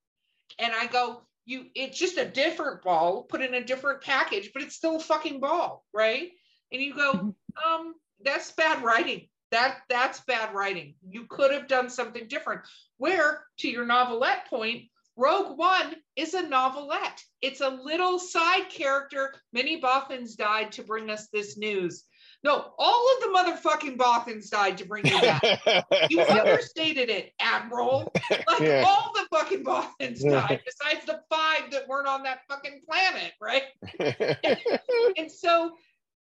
And 0.58 0.72
I 0.74 0.86
go, 0.86 1.22
you 1.44 1.66
it's 1.74 1.98
just 1.98 2.18
a 2.18 2.24
different 2.28 2.82
ball 2.82 3.22
put 3.22 3.40
in 3.40 3.54
a 3.54 3.64
different 3.64 4.02
package, 4.02 4.50
but 4.52 4.62
it's 4.62 4.76
still 4.76 4.96
a 4.96 5.00
fucking 5.00 5.40
ball, 5.40 5.84
right? 5.92 6.30
And 6.72 6.82
you 6.82 6.94
go, 6.94 7.12
Mhm. 7.12 7.34
um, 7.64 7.94
that's 8.20 8.52
bad 8.52 8.82
writing. 8.82 9.28
That 9.50 9.78
that's 9.88 10.20
bad 10.20 10.54
writing. 10.54 10.94
You 11.08 11.26
could 11.26 11.52
have 11.52 11.68
done 11.68 11.88
something 11.88 12.28
different. 12.28 12.62
Where, 12.98 13.46
to 13.58 13.68
your 13.68 13.86
novelette 13.86 14.46
point, 14.48 14.90
Rogue 15.18 15.58
One 15.58 15.96
is 16.14 16.34
a 16.34 16.48
novelette. 16.48 17.22
It's 17.42 17.60
a 17.60 17.68
little 17.68 18.20
side 18.20 18.68
character. 18.70 19.34
Many 19.52 19.80
Bothans 19.80 20.36
died 20.36 20.70
to 20.72 20.84
bring 20.84 21.10
us 21.10 21.26
this 21.32 21.58
news. 21.58 22.04
No, 22.44 22.72
all 22.78 23.16
of 23.16 23.20
the 23.20 23.36
motherfucking 23.36 23.96
Bothans 23.96 24.48
died 24.48 24.78
to 24.78 24.86
bring 24.86 25.04
you 25.04 25.20
that. 25.20 25.84
You 26.10 26.22
understated 26.22 27.10
it, 27.10 27.32
Admiral. 27.40 28.12
Like 28.30 28.60
Yeah. 28.60 28.84
all 28.86 29.12
the 29.12 29.26
fucking 29.36 29.64
Bothans 29.64 30.22
died, 30.22 30.60
besides 30.64 31.04
the 31.04 31.20
five 31.28 31.72
that 31.72 31.88
weren't 31.88 32.06
on 32.06 32.22
that 32.22 32.42
fucking 32.48 32.82
planet, 32.88 33.32
right? 33.40 33.64
And 35.18 35.30
so 35.30 35.72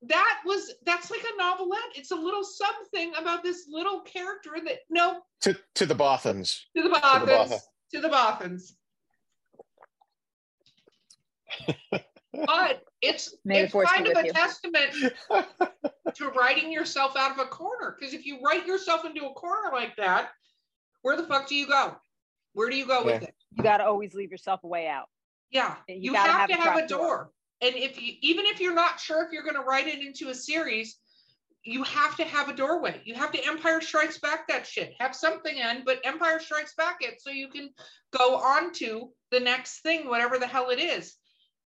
that 0.04 0.42
was 0.46 0.72
that's 0.86 1.10
like 1.10 1.22
a 1.34 1.38
novelette. 1.38 1.80
It's 1.96 2.12
a 2.12 2.16
little 2.16 2.44
something 2.44 3.14
about 3.20 3.42
this 3.42 3.66
little 3.68 4.02
character 4.02 4.52
that 4.66 4.80
no 4.92 5.22
to 5.42 5.58
to 5.76 5.88
the 5.88 5.96
Bothans. 5.96 6.60
to 6.76 6.84
the 6.84 6.90
the 6.90 6.96
Bothans. 7.00 7.60
To 7.94 8.02
the 8.02 8.10
Bothans. 8.10 8.74
But 12.34 12.84
it's 13.02 13.36
May 13.46 13.64
it's 13.64 13.74
kind 13.74 14.08
of 14.08 14.18
a 14.18 14.26
you. 14.26 14.34
testament 14.34 14.92
to 16.16 16.30
writing 16.30 16.72
yourself 16.72 17.16
out 17.18 17.32
of 17.32 17.40
a 17.40 17.46
corner. 17.46 17.96
Because 17.98 18.14
if 18.14 18.26
you 18.26 18.40
write 18.44 18.66
yourself 18.66 19.06
into 19.06 19.26
a 19.26 19.34
corner 19.34 19.72
like 19.72 19.96
that, 19.98 20.30
where 21.02 21.18
the 21.18 21.24
fuck 21.24 21.48
do 21.48 21.56
you 21.56 21.68
go? 21.68 21.96
Where 22.54 22.70
do 22.70 22.76
you 22.76 22.86
go 22.86 23.04
with 23.04 23.24
it? 23.24 23.34
You 23.52 23.64
got 23.64 23.78
to 23.78 23.86
always 23.86 24.14
leave 24.14 24.32
yourself 24.32 24.64
a 24.64 24.68
way 24.68 24.88
out. 24.88 25.08
Yeah, 25.52 25.76
You 25.88 26.12
you, 26.12 26.14
have, 26.16 26.28
have 26.28 26.50
to 26.50 26.56
have 26.56 26.78
a 26.78 26.88
door. 26.88 27.00
door. 27.00 27.32
And 27.62 27.76
if 27.76 28.02
you 28.02 28.14
even 28.22 28.46
if 28.46 28.60
you're 28.60 28.74
not 28.74 29.00
sure 29.00 29.24
if 29.24 29.32
you're 29.32 29.44
going 29.44 29.56
to 29.56 29.62
write 29.62 29.88
it 29.88 30.02
into 30.06 30.30
a 30.30 30.36
series, 30.36 30.98
you 31.64 31.84
have 31.84 32.18
to 32.18 32.26
have 32.26 32.50
a 32.50 32.54
doorway. 32.54 33.02
You 33.06 33.16
have 33.16 33.32
to 33.32 33.46
Empire 33.46 33.80
Strikes 33.80 34.18
Back 34.20 34.48
that 34.50 34.68
shit. 34.68 34.94
Have 35.00 35.16
something 35.16 35.56
in, 35.56 35.84
but 35.86 36.00
Empire 36.04 36.40
Strikes 36.40 36.76
Back 36.76 36.98
it 37.02 37.22
so 37.22 37.30
you 37.30 37.48
can 37.48 37.70
go 38.12 38.36
on 38.36 38.74
to 38.74 39.10
the 39.32 39.40
next 39.40 39.82
thing, 39.82 40.10
whatever 40.10 40.38
the 40.38 40.48
hell 40.48 40.70
it 40.72 40.80
is, 40.80 41.16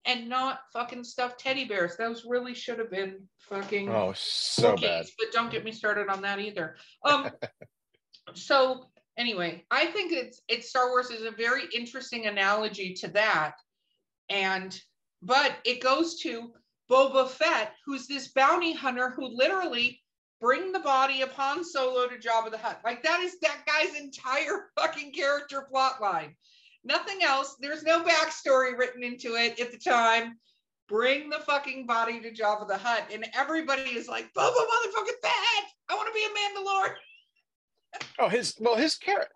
and 0.05 0.29
not 0.29 0.59
fucking 0.71 1.03
stuffed 1.03 1.39
teddy 1.39 1.65
bears. 1.65 1.97
Those 1.97 2.25
really 2.27 2.53
should 2.53 2.79
have 2.79 2.91
been 2.91 3.27
fucking 3.39 3.89
Oh, 3.89 4.13
so 4.15 4.75
Wookiees, 4.75 4.81
bad. 4.81 5.05
But 5.17 5.31
don't 5.33 5.51
get 5.51 5.63
me 5.63 5.71
started 5.71 6.09
on 6.09 6.21
that 6.21 6.39
either. 6.39 6.75
Um, 7.03 7.31
so 8.33 8.87
anyway, 9.17 9.65
I 9.71 9.87
think 9.87 10.11
it's 10.11 10.41
it's 10.47 10.69
Star 10.69 10.89
Wars 10.89 11.09
is 11.09 11.25
a 11.25 11.31
very 11.31 11.63
interesting 11.73 12.27
analogy 12.27 12.93
to 12.95 13.07
that, 13.09 13.55
and 14.29 14.79
but 15.21 15.57
it 15.65 15.81
goes 15.81 16.19
to 16.21 16.53
Boba 16.89 17.27
Fett, 17.27 17.73
who's 17.85 18.07
this 18.07 18.29
bounty 18.29 18.73
hunter 18.73 19.09
who 19.09 19.25
literally 19.25 20.01
bring 20.39 20.71
the 20.71 20.79
body 20.79 21.21
of 21.21 21.31
Han 21.31 21.63
Solo 21.63 22.07
to 22.07 22.15
Jabba 22.15 22.51
the 22.51 22.57
Hutt. 22.57 22.81
Like 22.83 23.01
that 23.03 23.21
is 23.21 23.39
that 23.39 23.65
guy's 23.65 23.99
entire 23.99 24.69
fucking 24.77 25.13
character 25.13 25.65
plot 25.71 26.01
line. 26.01 26.35
Nothing 26.85 27.23
else. 27.23 27.55
There's 27.59 27.83
no 27.83 28.03
backstory 28.03 28.77
written 28.77 29.03
into 29.03 29.35
it 29.35 29.59
at 29.59 29.71
the 29.71 29.77
time 29.77 30.37
bring 30.87 31.31
the 31.31 31.39
fucking 31.39 31.87
body 31.87 32.19
to 32.21 32.31
Jabba 32.31 32.67
the 32.67 32.77
Hutt, 32.77 33.05
and 33.11 33.25
everybody 33.35 33.81
is 33.81 34.07
like, 34.07 34.31
Boba 34.35 34.51
motherfucking 34.53 35.19
Fett! 35.19 35.65
I 35.89 35.95
want 35.95 36.07
to 36.07 36.13
be 36.13 36.23
a 36.23 36.29
Mandalorian. 36.29 36.95
Oh, 38.19 38.27
his 38.29 38.53
well, 38.59 38.75
his 38.75 38.95
character. 38.95 39.31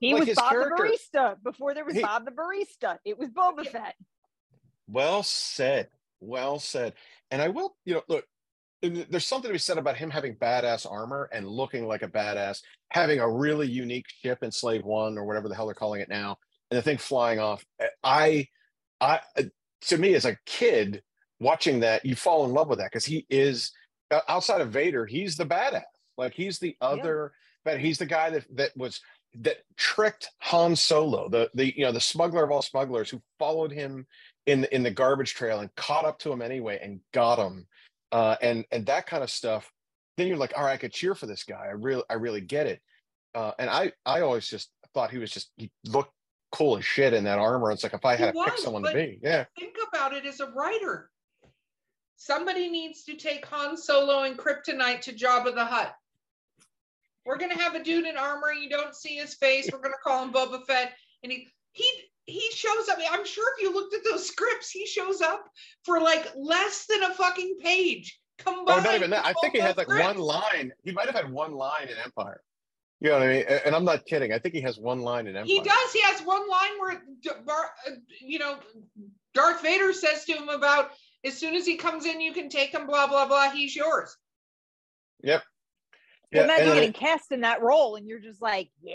He 0.00 0.14
Like 0.14 0.26
was 0.26 0.36
Bob 0.36 0.50
character- 0.50 0.76
the 0.76 1.18
barista 1.18 1.36
before 1.42 1.74
there 1.74 1.84
was 1.84 1.94
He- 1.96 2.02
Bob 2.02 2.24
the 2.24 2.30
barista. 2.30 2.98
It 3.04 3.18
was 3.18 3.28
Boba 3.30 3.64
Yeah. 3.64 3.70
Fett. 3.72 3.94
Well 4.88 5.22
said. 5.24 5.88
Well 6.20 6.58
said. 6.60 6.94
And 7.32 7.42
I 7.42 7.48
will, 7.48 7.76
you 7.84 7.94
know, 7.94 8.02
look, 8.08 8.24
there's 8.82 9.26
something 9.26 9.48
to 9.48 9.52
be 9.54 9.58
said 9.58 9.76
about 9.78 9.96
him 9.96 10.08
having 10.10 10.36
badass 10.36 10.90
armor 10.90 11.28
and 11.32 11.48
looking 11.48 11.86
like 11.88 12.02
a 12.02 12.08
badass, 12.08 12.60
having 12.90 13.18
a 13.18 13.28
really 13.28 13.66
unique 13.66 14.06
ship 14.22 14.42
in 14.44 14.52
Slave 14.52 14.84
One 14.84 15.18
or 15.18 15.24
whatever 15.24 15.48
the 15.48 15.54
hell 15.56 15.66
they're 15.66 15.74
calling 15.74 16.00
it 16.00 16.08
now, 16.08 16.38
and 16.70 16.78
the 16.78 16.82
thing 16.82 16.98
flying 16.98 17.38
off. 17.38 17.64
I, 18.02 18.48
I, 19.00 19.20
to 19.82 19.98
me 19.98 20.14
as 20.14 20.24
a 20.24 20.38
kid 20.46 21.02
watching 21.40 21.80
that, 21.80 22.04
you 22.04 22.16
fall 22.16 22.44
in 22.44 22.52
love 22.52 22.68
with 22.68 22.78
that 22.78 22.90
because 22.90 23.04
he 23.04 23.26
is 23.30 23.72
outside 24.28 24.60
of 24.60 24.70
Vader, 24.70 25.06
he's 25.06 25.36
the 25.36 25.46
badass. 25.46 25.82
Like 26.16 26.32
he's 26.32 26.58
the 26.58 26.76
other, 26.80 27.32
but 27.64 27.78
he's 27.78 27.98
the 27.98 28.06
guy 28.06 28.30
that 28.30 28.44
that 28.56 28.76
was 28.76 29.00
that 29.40 29.58
tricked 29.76 30.30
Han 30.38 30.74
Solo, 30.74 31.28
the 31.28 31.50
the 31.54 31.76
you 31.76 31.84
know 31.84 31.92
the 31.92 32.00
smuggler 32.00 32.44
of 32.44 32.50
all 32.50 32.62
smugglers, 32.62 33.10
who 33.10 33.20
followed 33.38 33.70
him 33.70 34.06
in 34.46 34.64
in 34.72 34.82
the 34.82 34.90
garbage 34.90 35.34
trail 35.34 35.60
and 35.60 35.74
caught 35.74 36.04
up 36.04 36.18
to 36.20 36.32
him 36.32 36.40
anyway 36.40 36.78
and 36.82 37.00
got 37.12 37.38
him, 37.38 37.66
uh, 38.12 38.36
and 38.40 38.64
and 38.70 38.86
that 38.86 39.06
kind 39.06 39.22
of 39.22 39.30
stuff. 39.30 39.70
then 40.16 40.26
you're 40.26 40.38
like, 40.38 40.54
all 40.56 40.64
right, 40.64 40.72
I 40.72 40.76
could 40.78 40.92
cheer 40.92 41.14
for 41.14 41.26
this 41.26 41.44
guy. 41.44 41.66
I 41.66 41.72
really, 41.72 42.02
I 42.08 42.14
really 42.14 42.40
get 42.40 42.66
it. 42.66 42.80
Uh, 43.34 43.52
and 43.58 43.68
I, 43.68 43.92
I 44.06 44.22
always 44.22 44.48
just 44.48 44.70
thought 44.94 45.10
he 45.10 45.18
was 45.18 45.30
just 45.30 45.50
he 45.56 45.70
looked 45.84 46.12
cool 46.52 46.78
as 46.78 46.84
shit 46.84 47.12
in 47.12 47.24
that 47.24 47.38
armor. 47.38 47.70
It's 47.70 47.82
like 47.82 47.94
if 47.94 48.04
I 48.04 48.16
had 48.16 48.34
to 48.34 48.44
pick 48.44 48.58
someone 48.58 48.82
to 48.84 48.92
be, 48.92 49.18
yeah, 49.22 49.44
Think 49.58 49.76
about 49.88 50.12
it 50.12 50.26
as 50.26 50.40
a 50.40 50.50
writer. 50.50 51.10
Somebody 52.16 52.68
needs 52.68 53.04
to 53.04 53.14
take 53.14 53.44
Han 53.46 53.76
Solo 53.76 54.22
and 54.22 54.38
Kryptonite 54.38 55.02
to 55.02 55.12
Jabba 55.12 55.54
the 55.54 55.64
Hutt. 55.64 55.94
We're 57.26 57.38
gonna 57.38 57.58
have 57.58 57.74
a 57.74 57.82
dude 57.82 58.06
in 58.06 58.16
armor. 58.16 58.52
You 58.52 58.70
don't 58.70 58.94
see 58.94 59.16
his 59.16 59.34
face. 59.34 59.68
We're 59.70 59.80
gonna 59.80 59.94
call 60.02 60.22
him 60.24 60.32
Boba 60.32 60.64
Fett, 60.64 60.92
and 61.22 61.32
he 61.32 61.48
he 61.72 61.90
he 62.24 62.50
shows 62.52 62.88
up. 62.88 62.98
I'm 63.10 63.26
sure 63.26 63.52
if 63.56 63.62
you 63.62 63.74
looked 63.74 63.94
at 63.94 64.04
those 64.04 64.26
scripts, 64.28 64.70
he 64.70 64.86
shows 64.86 65.20
up 65.20 65.44
for 65.84 66.00
like 66.00 66.26
less 66.36 66.86
than 66.86 67.02
a 67.02 67.14
fucking 67.14 67.58
page. 67.62 68.20
Combined. 68.38 68.66
Oh, 68.68 68.80
not 68.80 68.94
even 68.94 69.10
that. 69.10 69.26
I 69.26 69.32
think 69.40 69.54
he 69.54 69.60
had 69.60 69.76
like 69.76 69.88
one 69.88 70.18
line. 70.18 70.72
He 70.84 70.92
might 70.92 71.06
have 71.06 71.14
had 71.14 71.30
one 71.30 71.52
line 71.52 71.88
in 71.88 71.96
Empire. 72.04 72.40
You 73.00 73.10
know 73.10 73.18
what 73.18 73.28
I 73.28 73.28
mean? 73.28 73.44
And 73.66 73.74
I'm 73.74 73.84
not 73.84 74.06
kidding. 74.06 74.32
I 74.32 74.38
think 74.38 74.54
he 74.54 74.62
has 74.62 74.78
one 74.78 75.00
line 75.00 75.26
in 75.26 75.36
Empire. 75.36 75.46
He 75.46 75.60
does. 75.60 75.92
He 75.92 76.00
has 76.02 76.22
one 76.22 76.48
line 76.48 76.70
where, 76.78 77.02
D- 77.20 77.30
Bar- 77.44 77.70
uh, 77.86 77.90
you 78.22 78.38
know, 78.38 78.58
Darth 79.34 79.60
Vader 79.62 79.92
says 79.92 80.24
to 80.24 80.32
him 80.32 80.48
about 80.48 80.90
as 81.24 81.36
soon 81.36 81.54
as 81.54 81.66
he 81.66 81.76
comes 81.76 82.06
in, 82.06 82.20
you 82.22 82.32
can 82.32 82.48
take 82.48 82.70
him. 82.70 82.86
Blah 82.86 83.06
blah 83.06 83.26
blah. 83.26 83.50
He's 83.50 83.76
yours. 83.76 84.16
Yep. 85.22 85.42
Well, 85.42 86.40
Yeah, 86.40 86.44
imagine 86.44 86.64
and 86.68 86.74
getting 86.74 86.90
it- 86.90 86.96
cast 86.96 87.32
in 87.32 87.42
that 87.42 87.60
role, 87.62 87.96
and 87.96 88.06
you're 88.08 88.20
just 88.20 88.40
like, 88.40 88.70
yeah, 88.82 88.94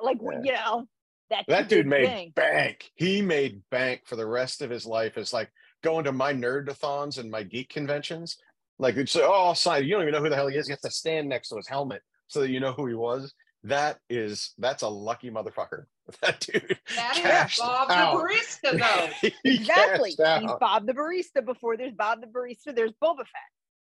like 0.00 0.18
Yeah. 0.22 0.40
you 0.44 0.52
know, 0.52 0.88
that's 1.28 1.46
that 1.48 1.68
dude 1.68 1.86
made 1.86 2.06
thing. 2.06 2.32
bank. 2.36 2.88
He 2.94 3.20
made 3.20 3.62
bank 3.70 4.02
for 4.04 4.14
the 4.14 4.26
rest 4.26 4.62
of 4.62 4.70
his 4.70 4.86
life. 4.86 5.18
It's 5.18 5.32
like 5.32 5.50
going 5.82 6.04
to 6.04 6.12
my 6.12 6.32
nerdathons 6.32 7.18
and 7.18 7.30
my 7.30 7.42
geek 7.42 7.68
conventions. 7.70 8.36
Like 8.78 8.96
it's 8.96 9.16
oh, 9.16 9.30
I'll 9.30 9.54
sign. 9.56 9.84
You 9.84 9.90
don't 9.94 10.02
even 10.02 10.14
know 10.14 10.20
who 10.22 10.28
the 10.30 10.36
hell 10.36 10.46
he 10.48 10.56
is. 10.56 10.68
You 10.68 10.72
have 10.74 10.80
to 10.82 10.90
stand 10.90 11.28
next 11.28 11.48
to 11.48 11.56
his 11.56 11.66
helmet 11.68 12.02
so 12.30 12.40
that 12.40 12.50
you 12.50 12.60
know 12.60 12.72
who 12.72 12.86
he 12.86 12.94
was. 12.94 13.34
That 13.64 13.98
is 14.08 14.54
that's 14.56 14.82
a 14.82 14.88
lucky 14.88 15.30
motherfucker. 15.30 15.84
That 16.22 16.40
dude. 16.40 16.76
That 16.96 17.46
is 17.48 17.58
Bob 17.60 17.88
out. 17.88 18.14
the 18.14 18.24
barista, 18.24 18.78
though. 19.22 19.30
He 19.44 19.58
Exactly. 19.58 20.10
He's. 20.10 20.18
Bob 20.18 20.84
the 20.86 20.92
barista. 20.92 21.44
Before 21.44 21.76
there's 21.76 21.92
Bob 21.92 22.20
the 22.20 22.26
barista, 22.26 22.74
there's 22.74 22.90
Boba 23.00 23.18
Fett. 23.18 23.26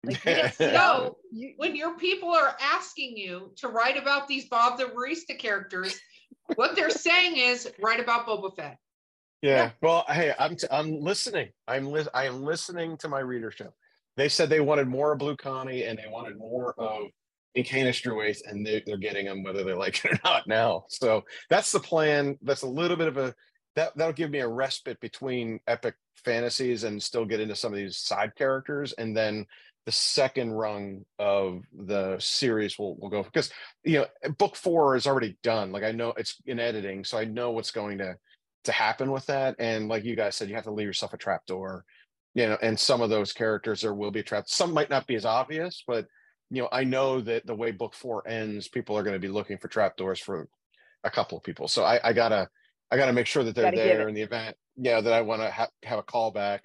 Like, 0.03 0.25
you 0.25 0.35
just 0.35 0.57
So 0.57 1.17
you, 1.31 1.53
when 1.55 1.77
your 1.77 1.97
people 1.97 2.29
are 2.29 2.57
asking 2.59 3.15
you 3.15 3.53
to 3.57 3.69
write 3.69 3.97
about 3.97 4.27
these 4.27 4.49
Bob 4.49 4.77
the 4.77 4.85
barista 4.85 5.37
characters, 5.37 5.97
what 6.55 6.75
they're 6.75 6.89
saying 6.89 7.37
is 7.37 7.71
write 7.81 8.01
about 8.01 8.27
Boba 8.27 8.53
Fett. 8.53 8.77
Yeah. 9.41 9.71
Well, 9.81 10.03
hey, 10.09 10.33
I'm 10.37 10.57
t- 10.57 10.67
I'm 10.69 10.99
listening. 10.99 11.51
I'm 11.69 11.89
li- 11.89 12.07
I 12.13 12.25
am 12.25 12.43
listening 12.43 12.97
to 12.97 13.07
my 13.07 13.19
readership. 13.19 13.71
They 14.17 14.27
said 14.27 14.49
they 14.49 14.59
wanted 14.59 14.89
more 14.89 15.13
of 15.13 15.19
Blue 15.19 15.37
Connie 15.37 15.85
and 15.85 15.97
they 15.97 16.09
wanted 16.09 16.37
more 16.37 16.73
of 16.77 17.07
Incanus 17.57 18.15
waste 18.15 18.45
and 18.45 18.65
they, 18.65 18.83
they're 18.85 18.97
getting 18.97 19.25
them 19.25 19.43
whether 19.43 19.63
they 19.63 19.73
like 19.73 20.03
it 20.05 20.11
or 20.11 20.19
not 20.23 20.47
now. 20.47 20.85
So 20.89 21.23
that's 21.49 21.71
the 21.71 21.79
plan. 21.79 22.37
That's 22.41 22.61
a 22.61 22.67
little 22.67 22.97
bit 22.97 23.07
of 23.07 23.17
a 23.17 23.33
that 23.75 23.95
that'll 23.95 24.13
give 24.13 24.31
me 24.31 24.39
a 24.39 24.47
respite 24.47 24.99
between 24.99 25.59
epic 25.67 25.95
fantasies 26.15 26.83
and 26.83 27.01
still 27.01 27.25
get 27.25 27.39
into 27.39 27.55
some 27.55 27.71
of 27.71 27.77
these 27.77 27.97
side 27.97 28.35
characters, 28.35 28.93
and 28.93 29.15
then 29.15 29.45
the 29.85 29.91
second 29.91 30.51
rung 30.51 31.05
of 31.17 31.61
the 31.73 32.17
series 32.19 32.77
will 32.77 32.97
will 32.97 33.09
go 33.09 33.23
because 33.23 33.49
you 33.83 33.99
know 33.99 34.31
book 34.37 34.55
four 34.55 34.95
is 34.95 35.07
already 35.07 35.37
done. 35.43 35.71
Like 35.71 35.83
I 35.83 35.91
know 35.91 36.13
it's 36.17 36.35
in 36.45 36.59
editing, 36.59 37.03
so 37.03 37.17
I 37.17 37.25
know 37.25 37.51
what's 37.51 37.71
going 37.71 37.99
to 37.99 38.15
to 38.65 38.71
happen 38.71 39.11
with 39.11 39.25
that. 39.27 39.55
And 39.59 39.87
like 39.87 40.03
you 40.03 40.15
guys 40.15 40.35
said, 40.35 40.49
you 40.49 40.55
have 40.55 40.65
to 40.65 40.71
leave 40.71 40.87
yourself 40.87 41.13
a 41.13 41.17
trap 41.17 41.45
door, 41.45 41.85
you 42.33 42.45
know, 42.45 42.57
and 42.61 42.77
some 42.77 43.01
of 43.01 43.09
those 43.09 43.31
characters 43.31 43.81
there 43.81 43.93
will 43.93 44.11
be 44.11 44.23
trapped. 44.23 44.49
Some 44.49 44.73
might 44.73 44.89
not 44.89 45.07
be 45.07 45.15
as 45.15 45.25
obvious, 45.25 45.83
but 45.87 46.05
you 46.49 46.61
know, 46.61 46.69
I 46.71 46.83
know 46.83 47.21
that 47.21 47.45
the 47.45 47.55
way 47.55 47.71
book 47.71 47.93
four 47.93 48.27
ends, 48.27 48.67
people 48.67 48.97
are 48.97 49.03
going 49.03 49.13
to 49.13 49.19
be 49.19 49.27
looking 49.27 49.57
for 49.57 49.67
trap 49.67 49.97
doors 49.97 50.19
for 50.19 50.47
a 51.03 51.11
couple 51.11 51.37
of 51.37 51.43
people. 51.43 51.67
So 51.67 51.83
I, 51.83 51.99
I 52.03 52.13
gotta, 52.13 52.49
I 52.91 52.97
gotta 52.97 53.13
make 53.13 53.27
sure 53.27 53.43
that 53.43 53.55
they're 53.55 53.65
Gotta 53.65 53.77
there 53.77 54.07
in 54.07 54.15
the 54.15 54.21
event. 54.21 54.55
Yeah, 54.75 55.01
that 55.01 55.13
I 55.13 55.21
want 55.21 55.41
to 55.41 55.51
ha- 55.51 55.69
have 55.83 55.99
a 55.99 56.03
callback, 56.03 56.61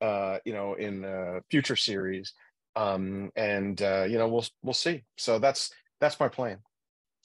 uh, 0.00 0.38
you 0.44 0.52
know, 0.52 0.74
in 0.74 1.04
uh, 1.04 1.40
future 1.50 1.76
series. 1.76 2.32
Um, 2.74 3.30
and 3.36 3.80
uh, 3.80 4.06
you 4.08 4.18
know, 4.18 4.28
we'll 4.28 4.46
we'll 4.62 4.74
see. 4.74 5.04
So 5.16 5.38
that's 5.38 5.70
that's 6.00 6.18
my 6.18 6.28
plan. 6.28 6.58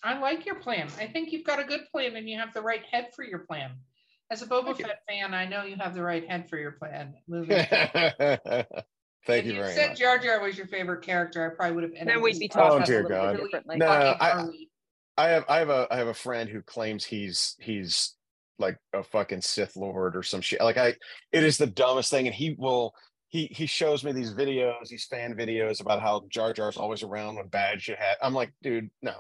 I 0.04 0.20
like 0.20 0.46
your 0.46 0.56
plan. 0.56 0.90
I 1.00 1.08
think 1.08 1.32
you've 1.32 1.46
got 1.46 1.60
a 1.60 1.64
good 1.64 1.82
plan 1.92 2.16
and 2.16 2.28
you 2.28 2.38
have 2.38 2.54
the 2.54 2.62
right 2.62 2.84
head 2.92 3.10
for 3.16 3.24
your 3.24 3.40
plan. 3.40 3.72
As 4.30 4.42
a 4.42 4.48
Boba 4.48 4.66
Thank 4.66 4.80
you. 4.80 4.86
Fett 4.86 5.00
fan, 5.08 5.34
I 5.34 5.46
know 5.46 5.64
you 5.64 5.76
have 5.78 5.94
the 5.94 6.02
right 6.02 6.28
head 6.28 6.50
for 6.50 6.58
your 6.58 6.72
plan. 6.72 7.14
Moving. 7.28 7.66
Thank 9.26 9.42
if 9.42 9.46
you 9.52 9.54
you 9.54 9.62
very 9.62 9.74
said 9.74 9.90
much. 9.92 10.00
Jar 10.00 10.18
Jar 10.18 10.42
was 10.42 10.58
your 10.58 10.68
favorite 10.68 11.02
character, 11.04 11.50
I 11.50 11.56
probably 11.56 11.76
would 11.76 11.84
have 11.84 11.94
ended 11.94 12.16
then 12.16 12.22
we'd 12.22 12.40
be 12.40 12.48
talking 12.48 12.82
Oh, 12.82 12.86
dear 12.86 13.00
a 13.00 13.04
little 13.04 13.18
God. 13.18 13.32
bit 13.38 13.44
differently. 13.44 13.78
No, 13.78 13.86
fucking 13.88 14.22
I- 14.22 14.32
early. 14.44 14.70
I 15.16 15.28
have 15.30 15.46
I 15.48 15.60
have 15.60 15.70
a 15.70 15.88
I 15.92 15.98
have 15.98 16.08
a 16.08 16.14
friend 16.14 16.50
who 16.50 16.62
claims 16.64 17.06
he's 17.06 17.56
he's 17.60 18.16
like 18.58 18.78
a 18.94 19.04
fucking 19.04 19.42
Sith 19.42 19.76
Lord 19.76 20.16
or 20.16 20.24
some 20.24 20.42
shit. 20.42 20.60
Like 20.62 20.78
I 20.78 20.96
it 21.32 21.44
is 21.44 21.58
the 21.60 21.68
dumbest 21.68 22.10
thing. 22.10 22.26
And 22.26 22.36
he 22.36 22.56
will 22.58 22.96
he 23.30 23.46
he 23.48 23.66
shows 23.68 24.04
me 24.04 24.12
these 24.12 24.34
videos, 24.34 24.88
these 24.88 25.06
fan 25.06 25.36
videos 25.36 25.82
about 25.82 26.02
how 26.02 26.24
Jar 26.30 26.52
Jar's 26.52 26.78
always 26.78 27.04
around 27.04 27.36
when 27.36 27.48
bad 27.48 27.82
shit 27.82 28.00
had. 28.00 28.16
I'm 28.24 28.34
like, 28.34 28.52
dude, 28.64 28.90
no. 29.04 29.14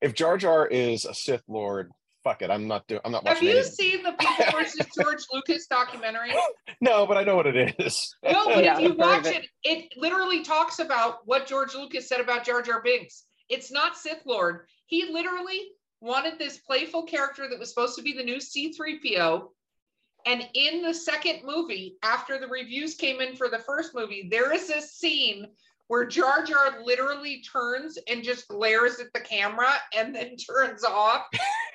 If 0.00 0.14
Jar 0.14 0.38
Jar 0.38 0.66
is 0.66 1.04
a 1.04 1.12
Sith 1.12 1.42
Lord, 1.46 1.90
fuck 2.24 2.42
it. 2.42 2.50
I'm 2.50 2.66
not 2.68 2.86
doing 2.86 3.00
I'm 3.04 3.12
not 3.12 3.24
watching. 3.24 3.34
Have 3.36 3.42
you 3.54 3.58
anything. 3.60 3.72
seen 3.72 4.02
the 4.02 4.12
People 4.12 4.44
versus 4.52 4.86
George 5.00 5.22
Lucas 5.32 5.66
documentary? 5.66 6.32
No, 6.80 7.06
but 7.06 7.16
I 7.16 7.24
know 7.24 7.36
what 7.36 7.46
it 7.46 7.74
is. 7.78 8.14
No, 8.24 8.46
but 8.46 8.64
Yeah, 8.64 8.74
if 8.74 8.80
you 8.80 8.90
I've 8.92 8.98
heard 8.98 9.18
of 9.18 9.24
watch 9.24 9.26
it. 9.26 9.46
it, 9.64 9.78
it 9.78 9.92
literally 9.96 10.42
talks 10.44 10.78
about 10.78 11.18
what 11.26 11.46
George 11.46 11.74
Lucas 11.74 12.08
said 12.08 12.20
about 12.20 12.44
Jar 12.44 12.62
Jar 12.62 12.82
Binks. 12.82 13.24
It's 13.48 13.72
not 13.72 13.96
Sith 13.96 14.22
Lord. 14.26 14.66
He 14.86 15.10
literally 15.12 15.60
wanted 16.00 16.38
this 16.38 16.58
playful 16.58 17.02
character 17.04 17.48
that 17.48 17.58
was 17.58 17.70
supposed 17.70 17.96
to 17.96 18.02
be 18.02 18.12
the 18.12 18.22
new 18.22 18.36
C3PO. 18.36 19.48
And 20.26 20.46
in 20.54 20.82
the 20.82 20.92
second 20.92 21.40
movie, 21.44 21.96
after 22.02 22.38
the 22.38 22.46
reviews 22.48 22.94
came 22.96 23.20
in 23.20 23.36
for 23.36 23.48
the 23.48 23.58
first 23.60 23.94
movie, 23.94 24.28
there 24.30 24.52
is 24.52 24.68
a 24.68 24.80
scene 24.82 25.46
where 25.88 26.06
Jar 26.06 26.44
Jar 26.44 26.78
literally 26.82 27.42
turns 27.42 27.98
and 28.08 28.22
just 28.22 28.46
glares 28.48 29.00
at 29.00 29.12
the 29.12 29.20
camera 29.20 29.72
and 29.96 30.14
then 30.14 30.36
turns 30.50 30.84
off, 30.84 31.26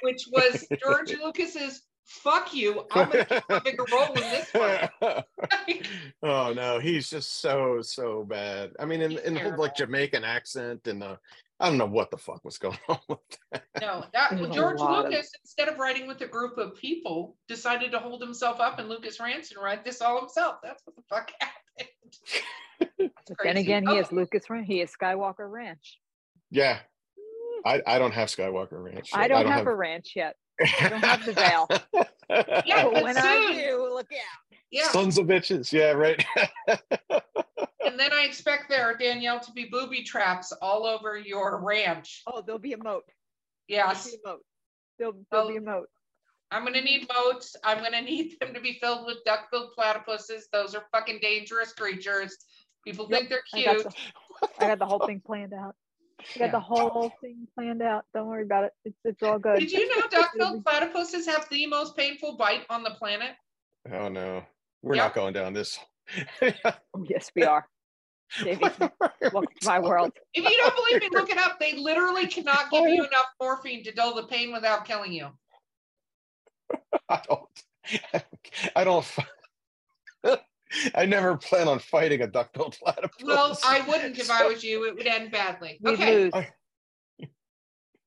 which 0.01 0.27
was 0.31 0.65
George 0.81 1.13
Lucas's 1.21 1.81
fuck 2.05 2.53
you. 2.53 2.85
I'm 2.91 3.09
gonna 3.09 3.25
keep 3.25 3.43
a 3.49 3.61
bigger 3.61 3.85
role 3.91 4.13
in 4.13 4.21
this 4.21 4.53
one. 4.53 5.23
oh 6.23 6.53
no, 6.53 6.79
he's 6.79 7.09
just 7.09 7.41
so 7.41 7.79
so 7.81 8.23
bad. 8.23 8.71
I 8.79 8.85
mean, 8.85 9.01
in 9.01 9.17
in 9.19 9.33
the 9.33 9.39
whole 9.41 9.57
like. 9.57 9.75
Jamaican 9.75 10.23
accent 10.23 10.87
and 10.87 11.01
the 11.01 11.17
I 11.63 11.69
don't 11.69 11.77
know 11.77 11.85
what 11.85 12.11
the 12.11 12.17
fuck 12.17 12.43
was 12.43 12.57
going 12.57 12.77
on 12.89 12.99
with 13.07 13.19
that. 13.53 13.63
No, 13.79 14.03
that 14.13 14.31
There's 14.31 14.49
a 14.49 14.53
George 14.53 14.79
lot 14.79 15.05
of- 15.05 15.11
Lucas, 15.11 15.31
instead 15.43 15.69
of 15.69 15.77
writing 15.79 16.07
with 16.07 16.19
a 16.21 16.27
group 16.27 16.57
of 16.57 16.75
people, 16.75 17.37
decided 17.47 17.91
to 17.93 17.99
hold 17.99 18.21
himself 18.21 18.59
up 18.59 18.79
and 18.79 18.89
Lucas 18.89 19.19
Rance 19.19 19.51
and 19.51 19.63
write 19.63 19.85
this 19.85 20.01
all 20.01 20.19
himself. 20.19 20.57
That's 20.61 20.83
what 20.85 20.95
the 20.97 21.03
fuck 21.09 21.31
happened. 21.39 22.41
But 23.27 23.37
then 23.43 23.57
again, 23.57 23.83
he 23.87 23.93
Oh. 23.93 23.99
is 23.99 24.11
Lucas 24.11 24.49
Ranch. 24.49 24.67
He 24.67 24.81
is 24.81 24.91
Skywalker 24.91 25.49
Ranch. 25.49 25.99
Yeah, 26.51 26.79
mm. 27.17 27.61
I 27.65 27.81
I 27.87 27.97
don't 27.97 28.11
have 28.11 28.27
Skywalker 28.27 28.83
Ranch. 28.83 29.09
I 29.13 29.21
yet. 29.21 29.27
don't, 29.29 29.47
have, 29.47 29.67
a 29.67 29.73
ranch 29.75 30.13
yet. 30.15 30.35
I 30.81 30.89
don't 30.89 31.03
have 31.03 31.25
the 31.25 31.31
veil. 31.33 31.67
Yeah, 32.65 32.83
but 32.83 32.93
but 32.93 33.03
when 33.03 33.15
soon. 33.15 33.23
I 33.25 33.53
do, 33.53 33.89
look 33.93 34.11
out. 34.11 34.57
Yeah. 34.69 34.87
Sons 34.89 35.17
of 35.17 35.27
bitches. 35.27 35.71
Yeah, 35.71 35.91
right. 35.91 36.23
And 38.03 38.11
then 38.11 38.19
I 38.19 38.23
expect 38.25 38.67
there, 38.67 38.97
Danielle, 38.97 39.39
to 39.39 39.51
be 39.53 39.65
booby 39.65 40.03
traps 40.03 40.51
all 40.61 40.85
over 40.85 41.17
your 41.17 41.61
ranch. 41.63 42.21
Oh, 42.27 42.41
there'll 42.41 42.59
be 42.59 42.73
a 42.73 42.77
moat. 42.77 43.03
There'll 43.69 43.87
Yes. 43.91 44.11
be 44.11 44.17
a 44.17 44.27
moat. 44.27 44.41
There'll, 44.99 45.25
there'll 45.31 45.45
Oh. 45.45 45.49
be 45.49 45.55
a 45.57 45.61
oh, 45.61 45.63
moat. 45.63 45.89
I'm 46.51 46.65
gonna 46.65 46.81
need 46.81 47.07
moats. 47.11 47.55
I'm 47.63 47.81
gonna 47.81 48.01
need 48.01 48.37
them 48.41 48.53
to 48.53 48.59
be 48.59 48.73
filled 48.73 49.05
with 49.05 49.23
duck-billed 49.25 49.71
platypuses. 49.77 50.43
Those 50.51 50.75
are 50.75 50.83
fucking 50.91 51.19
dangerous 51.21 51.71
creatures. 51.73 52.37
People 52.85 53.07
think 53.07 53.29
they're 53.29 53.41
I 53.53 53.63
got, 53.63 53.71
cute. 53.77 53.83
the, 53.85 54.49
I 54.59 54.67
got 54.67 54.79
the 54.79 54.85
whole 54.85 54.99
thing 55.07 55.21
planned 55.25 55.53
out. 55.53 55.75
I 56.19 56.39
got 56.39 56.45
Yeah. 56.47 56.51
the 56.51 56.59
whole 56.59 57.09
thing 57.21 57.47
planned 57.55 57.81
out. 57.81 58.05
Don't 58.13 58.27
worry 58.27 58.43
about 58.43 58.65
it. 58.65 58.73
It's, 58.83 58.99
it's 59.05 59.23
all 59.23 59.39
good. 59.39 59.59
Did 59.59 59.71
you 59.71 59.87
know 59.87 60.05
duck-billed 60.11 60.65
platypuses 60.65 61.25
have 61.25 61.47
the 61.49 61.65
most 61.67 61.95
painful 61.95 62.35
bite 62.35 62.65
on 62.69 62.83
the 62.83 62.91
planet? 62.91 63.31
oh 63.93 64.09
no, 64.09 64.43
we're 64.81 64.95
Yep. 64.95 65.03
not 65.05 65.15
going 65.15 65.33
down 65.33 65.53
this. 65.53 65.79
Oh, 66.41 67.05
yes, 67.07 67.31
we 67.33 67.43
are. 67.43 67.65
Davey, 68.41 68.65
welcome 69.31 69.47
to 69.61 69.67
my 69.67 69.79
world. 69.79 70.11
If 70.33 70.43
you 70.43 70.57
don't 70.57 70.75
believe 70.75 71.01
me, 71.01 71.09
look 71.11 71.29
it 71.29 71.37
up. 71.37 71.59
They 71.59 71.77
literally 71.77 72.27
cannot 72.27 72.71
give 72.71 72.87
you 72.87 73.03
enough 73.05 73.27
morphine 73.39 73.83
to 73.83 73.91
dull 73.91 74.15
the 74.15 74.23
pain 74.23 74.51
without 74.51 74.85
killing 74.85 75.13
you. 75.13 75.29
I 77.09 77.21
don't. 77.27 78.23
I 78.75 78.83
don't. 78.83 79.05
I 80.95 81.05
never 81.05 81.37
plan 81.37 81.67
on 81.67 81.79
fighting 81.79 82.21
a 82.21 82.27
duck-billed 82.27 82.77
platypus. 82.81 83.23
Well, 83.23 83.57
I 83.63 83.81
wouldn't 83.87 84.17
if 84.17 84.31
I 84.31 84.47
was 84.47 84.63
you. 84.63 84.87
It 84.87 84.95
would 84.95 85.05
end 85.05 85.31
badly. 85.31 85.79
We 85.81 85.93
Okay. 85.93 86.15
lose. 86.15 86.33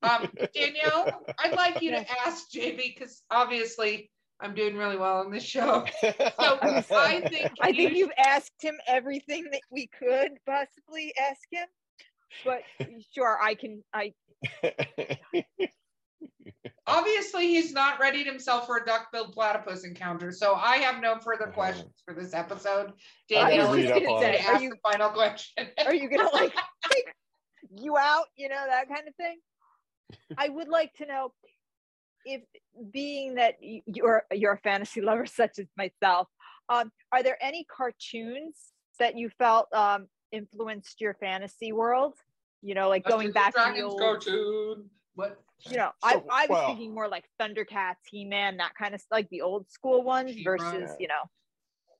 Um, 0.02 0.28
Danielle, 0.54 1.24
I'd 1.38 1.54
like 1.54 1.80
you 1.80 1.90
to 1.92 2.04
ask 2.26 2.50
JV 2.50 2.94
because 2.94 3.22
obviously 3.30 4.10
I'm 4.40 4.54
doing 4.54 4.76
really 4.76 4.96
well 4.98 5.18
on 5.18 5.30
this 5.30 5.42
show. 5.44 5.84
So 6.02 6.58
I 6.96 7.20
think 7.28 7.50
I 7.60 7.72
think 7.72 7.92
you 7.92 7.96
you've 7.98 8.12
asked 8.18 8.60
him 8.60 8.74
everything 8.86 9.44
that 9.52 9.62
we 9.70 9.88
could 9.98 10.32
possibly 10.46 11.12
ask 11.30 11.40
him. 11.50 11.66
but 12.44 12.62
sure, 13.14 13.38
I 13.42 13.54
can. 13.54 13.82
I 13.94 14.12
Obviously, 16.88 17.48
he's 17.48 17.72
not 17.72 17.98
readied 18.00 18.26
himself 18.26 18.66
for 18.66 18.76
a 18.76 18.84
duck-billed 18.86 19.32
platypus 19.32 19.84
encounter, 19.84 20.30
so 20.30 20.54
I 20.54 20.76
have 20.76 21.00
no 21.00 21.18
further 21.18 21.46
Mhm. 21.46 21.54
questions 21.54 21.92
for 22.04 22.14
this 22.14 22.32
episode. 22.32 22.92
I 23.30 23.34
gotta 23.34 23.54
is 23.54 23.88
going 23.90 24.04
to 24.04 24.22
it. 24.34 24.46
Are 24.46 24.52
ask 24.54 24.62
you- 24.62 24.70
the 24.70 24.78
final 24.90 25.10
question. 25.10 25.68
are 25.84 25.94
you 25.94 26.08
gonna 26.08 26.30
like 26.32 26.54
take 26.92 27.06
you 27.76 27.96
out? 27.96 28.26
You 28.36 28.48
know 28.48 28.64
that 28.68 28.88
kind 28.88 29.08
of 29.08 29.14
thing. 29.16 29.40
I 30.38 30.48
would 30.48 30.68
like 30.68 30.92
to 30.94 31.06
know 31.06 31.32
if, 32.26 32.42
being 32.92 33.36
that 33.36 33.54
you're 33.60 34.24
you're 34.32 34.52
a 34.54 34.58
fantasy 34.58 35.00
lover 35.00 35.24
such 35.40 35.58
as 35.58 35.66
myself, 35.78 36.28
um, 36.68 36.92
are 37.12 37.22
there 37.22 37.38
any 37.40 37.64
cartoons 37.64 38.56
that 38.98 39.16
you 39.16 39.30
felt 39.38 39.72
um, 39.72 40.08
influenced 40.32 41.00
your 41.00 41.14
fantasy 41.14 41.72
world? 41.72 42.14
You 42.62 42.74
know, 42.74 42.88
like 42.88 43.04
going 43.04 43.30
Dungeons 43.32 43.36
and 43.46 43.54
back 43.54 43.74
to 43.74 43.80
the 43.80 43.86
old. 43.86 43.98
cartoon. 44.00 44.90
What? 45.14 45.40
you 45.70 45.78
know, 45.78 45.90
I, 46.02 46.12
So, 46.14 46.24
I 46.30 46.42
was 46.42 46.48
well- 46.50 46.66
thinking 46.66 46.92
more 46.92 47.08
like 47.08 47.24
Thundercats, 47.40 48.04
He 48.10 48.26
Man, 48.26 48.58
that 48.58 48.72
kind 48.78 48.94
of 48.94 49.00
like 49.10 49.28
the 49.30 49.40
old 49.40 49.70
school 49.70 50.02
ones 50.02 50.32
She-Ra. 50.34 50.58
versus, 50.58 50.90
you 51.00 51.08
know, 51.08 51.22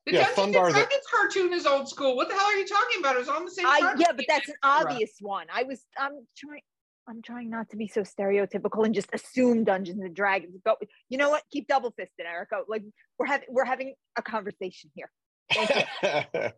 The 0.04 0.12
Yeah, 0.12 0.24
Dungeons 0.34 0.36
Thundarr 0.56 0.66
and 0.66 0.74
the- 0.74 0.80
Dragons 0.80 1.06
cartoon 1.10 1.52
is 1.54 1.66
old 1.66 1.88
school. 1.88 2.14
What 2.16 2.28
the 2.28 2.34
hell 2.34 2.44
are 2.44 2.54
you 2.56 2.66
talking 2.66 3.00
about? 3.00 3.16
It 3.16 3.20
was 3.20 3.28
on 3.30 3.46
the 3.46 3.50
same. 3.50 3.64
I 3.66 3.94
yeah, 3.96 4.12
but 4.14 4.26
that's 4.28 4.48
an 4.48 4.54
and 4.62 4.80
She-Ra. 4.82 4.90
obvious 4.92 5.12
one. 5.20 5.46
I 5.50 5.62
was 5.62 5.86
I'm 5.98 6.26
trying 6.36 6.60
I'm 7.09 7.22
trying 7.22 7.50
not 7.50 7.70
to 7.70 7.76
be 7.76 7.88
so 7.88 8.02
stereotypical 8.02 8.84
and 8.84 8.94
just 8.94 9.09
assume 9.12 9.64
Dungeons 9.64 10.02
and 10.02 10.14
Dragons. 10.14 10.59
But 10.64 10.78
you 11.09 11.18
know 11.18 11.30
what? 11.30 11.42
Keep 11.52 11.68
double 11.68 11.92
fisted, 11.92 12.26
Erica. 12.26 12.62
Like 12.68 12.82
we're 13.18 13.26
having 13.26 13.48
we're 13.50 13.64
having 13.64 13.94
a 14.16 14.22
conversation 14.22 14.90
here. 14.94 15.11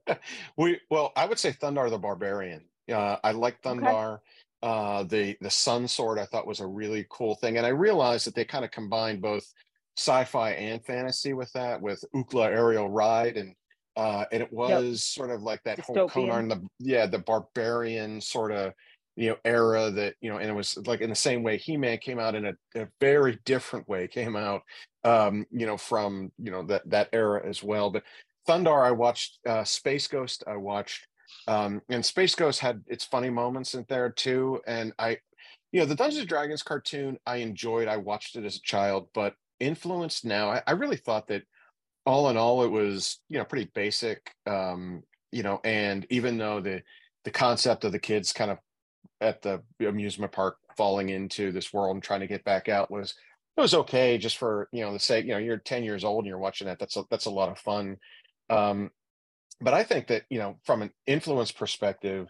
we 0.57 0.80
well, 0.90 1.12
I 1.16 1.26
would 1.26 1.38
say 1.38 1.53
Thundarr 1.53 1.90
the 1.90 1.99
Barbarian. 1.99 2.64
Uh, 2.90 3.16
I 3.22 3.32
like 3.32 3.59
Okay. 3.66 4.22
Uh, 4.61 5.05
the 5.05 5.36
the 5.40 5.51
Sun 5.51 5.86
Sword 5.86 6.18
I 6.18 6.24
thought 6.24 6.46
was 6.46 6.61
a 6.61 6.66
really 6.66 7.07
cool 7.11 7.36
thing, 7.36 7.59
and 7.59 7.66
I 7.66 7.70
realized 7.70 8.26
that 8.26 8.34
they 8.34 8.44
kind 8.44 8.64
of 8.64 8.72
combined 8.72 9.22
both 9.22 9.46
sci-fi 9.96 10.51
and 10.53 10.84
fantasy 10.84 11.32
with 11.32 11.53
that, 11.53 11.80
with 11.80 12.03
Ookla 12.14 12.46
Ariel 12.46 12.88
Ride, 12.88 13.36
and 13.36 13.55
uh, 13.96 14.24
and 14.32 14.42
it 14.42 14.53
was 14.53 15.05
sort 15.05 15.30
of 15.30 15.42
like 15.42 15.62
that 15.64 15.78
whole 15.80 15.94
Dystopian. 15.94 16.11
Conan 16.11 16.49
the 16.49 16.66
yeah 16.80 17.07
the 17.07 17.18
barbarian 17.18 18.20
sort 18.20 18.51
of 18.51 18.72
you 19.18 19.30
know 19.30 19.36
era 19.44 19.90
that 19.90 20.14
you 20.20 20.30
know, 20.30 20.38
and 20.38 20.48
it 20.48 20.54
was 20.54 20.78
like 20.86 21.00
in 21.00 21.10
the 21.10 21.16
same 21.16 21.42
way 21.42 21.56
He-Man 21.56 21.98
came 21.98 22.20
out 22.20 22.36
in 22.36 22.46
a, 22.46 22.52
a 22.76 22.86
very 23.00 23.38
different 23.44 23.88
way, 23.88 24.06
came 24.06 24.36
out 24.36 24.62
um, 25.04 25.44
you 25.50 25.66
know 25.66 25.76
from 25.76 26.30
you 26.38 26.50
know 26.50 26.62
that 26.64 26.88
that 26.88 27.08
era 27.12 27.46
as 27.46 27.62
well, 27.62 27.90
but. 27.90 28.04
Thundarr, 28.48 28.82
I 28.82 28.92
watched 28.92 29.40
uh, 29.46 29.62
Space 29.62 30.08
Ghost. 30.08 30.42
I 30.46 30.56
watched, 30.56 31.06
um, 31.48 31.82
and 31.90 32.02
Space 32.02 32.34
Ghost 32.34 32.60
had 32.60 32.82
its 32.86 33.04
funny 33.04 33.28
moments 33.28 33.74
in 33.74 33.84
there 33.90 34.08
too. 34.08 34.62
And 34.66 34.94
I, 34.98 35.18
you 35.70 35.80
know, 35.80 35.84
the 35.84 35.94
Dungeons 35.94 36.20
and 36.20 36.28
Dragons 36.30 36.62
cartoon 36.62 37.18
I 37.26 37.36
enjoyed. 37.36 37.88
I 37.88 37.98
watched 37.98 38.36
it 38.36 38.46
as 38.46 38.56
a 38.56 38.62
child, 38.62 39.08
but 39.12 39.34
influenced 39.60 40.24
now. 40.24 40.48
I, 40.48 40.62
I 40.66 40.70
really 40.72 40.96
thought 40.96 41.26
that 41.28 41.42
all 42.06 42.30
in 42.30 42.38
all, 42.38 42.64
it 42.64 42.70
was 42.70 43.20
you 43.28 43.36
know 43.36 43.44
pretty 43.44 43.70
basic. 43.74 44.32
Um, 44.46 45.02
you 45.30 45.42
know, 45.42 45.60
and 45.62 46.06
even 46.08 46.38
though 46.38 46.60
the 46.60 46.82
the 47.24 47.30
concept 47.30 47.84
of 47.84 47.92
the 47.92 47.98
kids 47.98 48.32
kind 48.32 48.50
of 48.50 48.56
at 49.20 49.42
the 49.42 49.62
amusement 49.80 50.32
park 50.32 50.57
falling 50.76 51.09
into 51.09 51.51
this 51.51 51.72
world 51.72 51.96
and 51.96 52.03
trying 52.03 52.20
to 52.20 52.26
get 52.26 52.44
back 52.44 52.68
out 52.68 52.90
was 52.90 53.14
it 53.57 53.61
was 53.61 53.74
okay 53.74 54.16
just 54.16 54.38
for 54.38 54.68
you 54.72 54.80
know 54.80 54.92
the 54.92 54.99
sake 54.99 55.24
you 55.24 55.32
know 55.32 55.38
you're 55.38 55.57
10 55.59 55.82
years 55.82 56.05
old 56.05 56.24
and 56.24 56.28
you're 56.28 56.38
watching 56.38 56.68
that 56.68 56.78
that's 56.78 56.96
a, 56.96 57.03
that's 57.11 57.26
a 57.26 57.30
lot 57.30 57.49
of 57.49 57.59
fun 57.59 57.96
um, 58.51 58.90
but 59.61 59.74
I 59.74 59.82
think 59.82 60.07
that 60.09 60.22
you 60.30 60.38
know, 60.38 60.57
from 60.64 60.82
an 60.82 60.90
influence 61.07 61.53
perspective, 61.53 62.28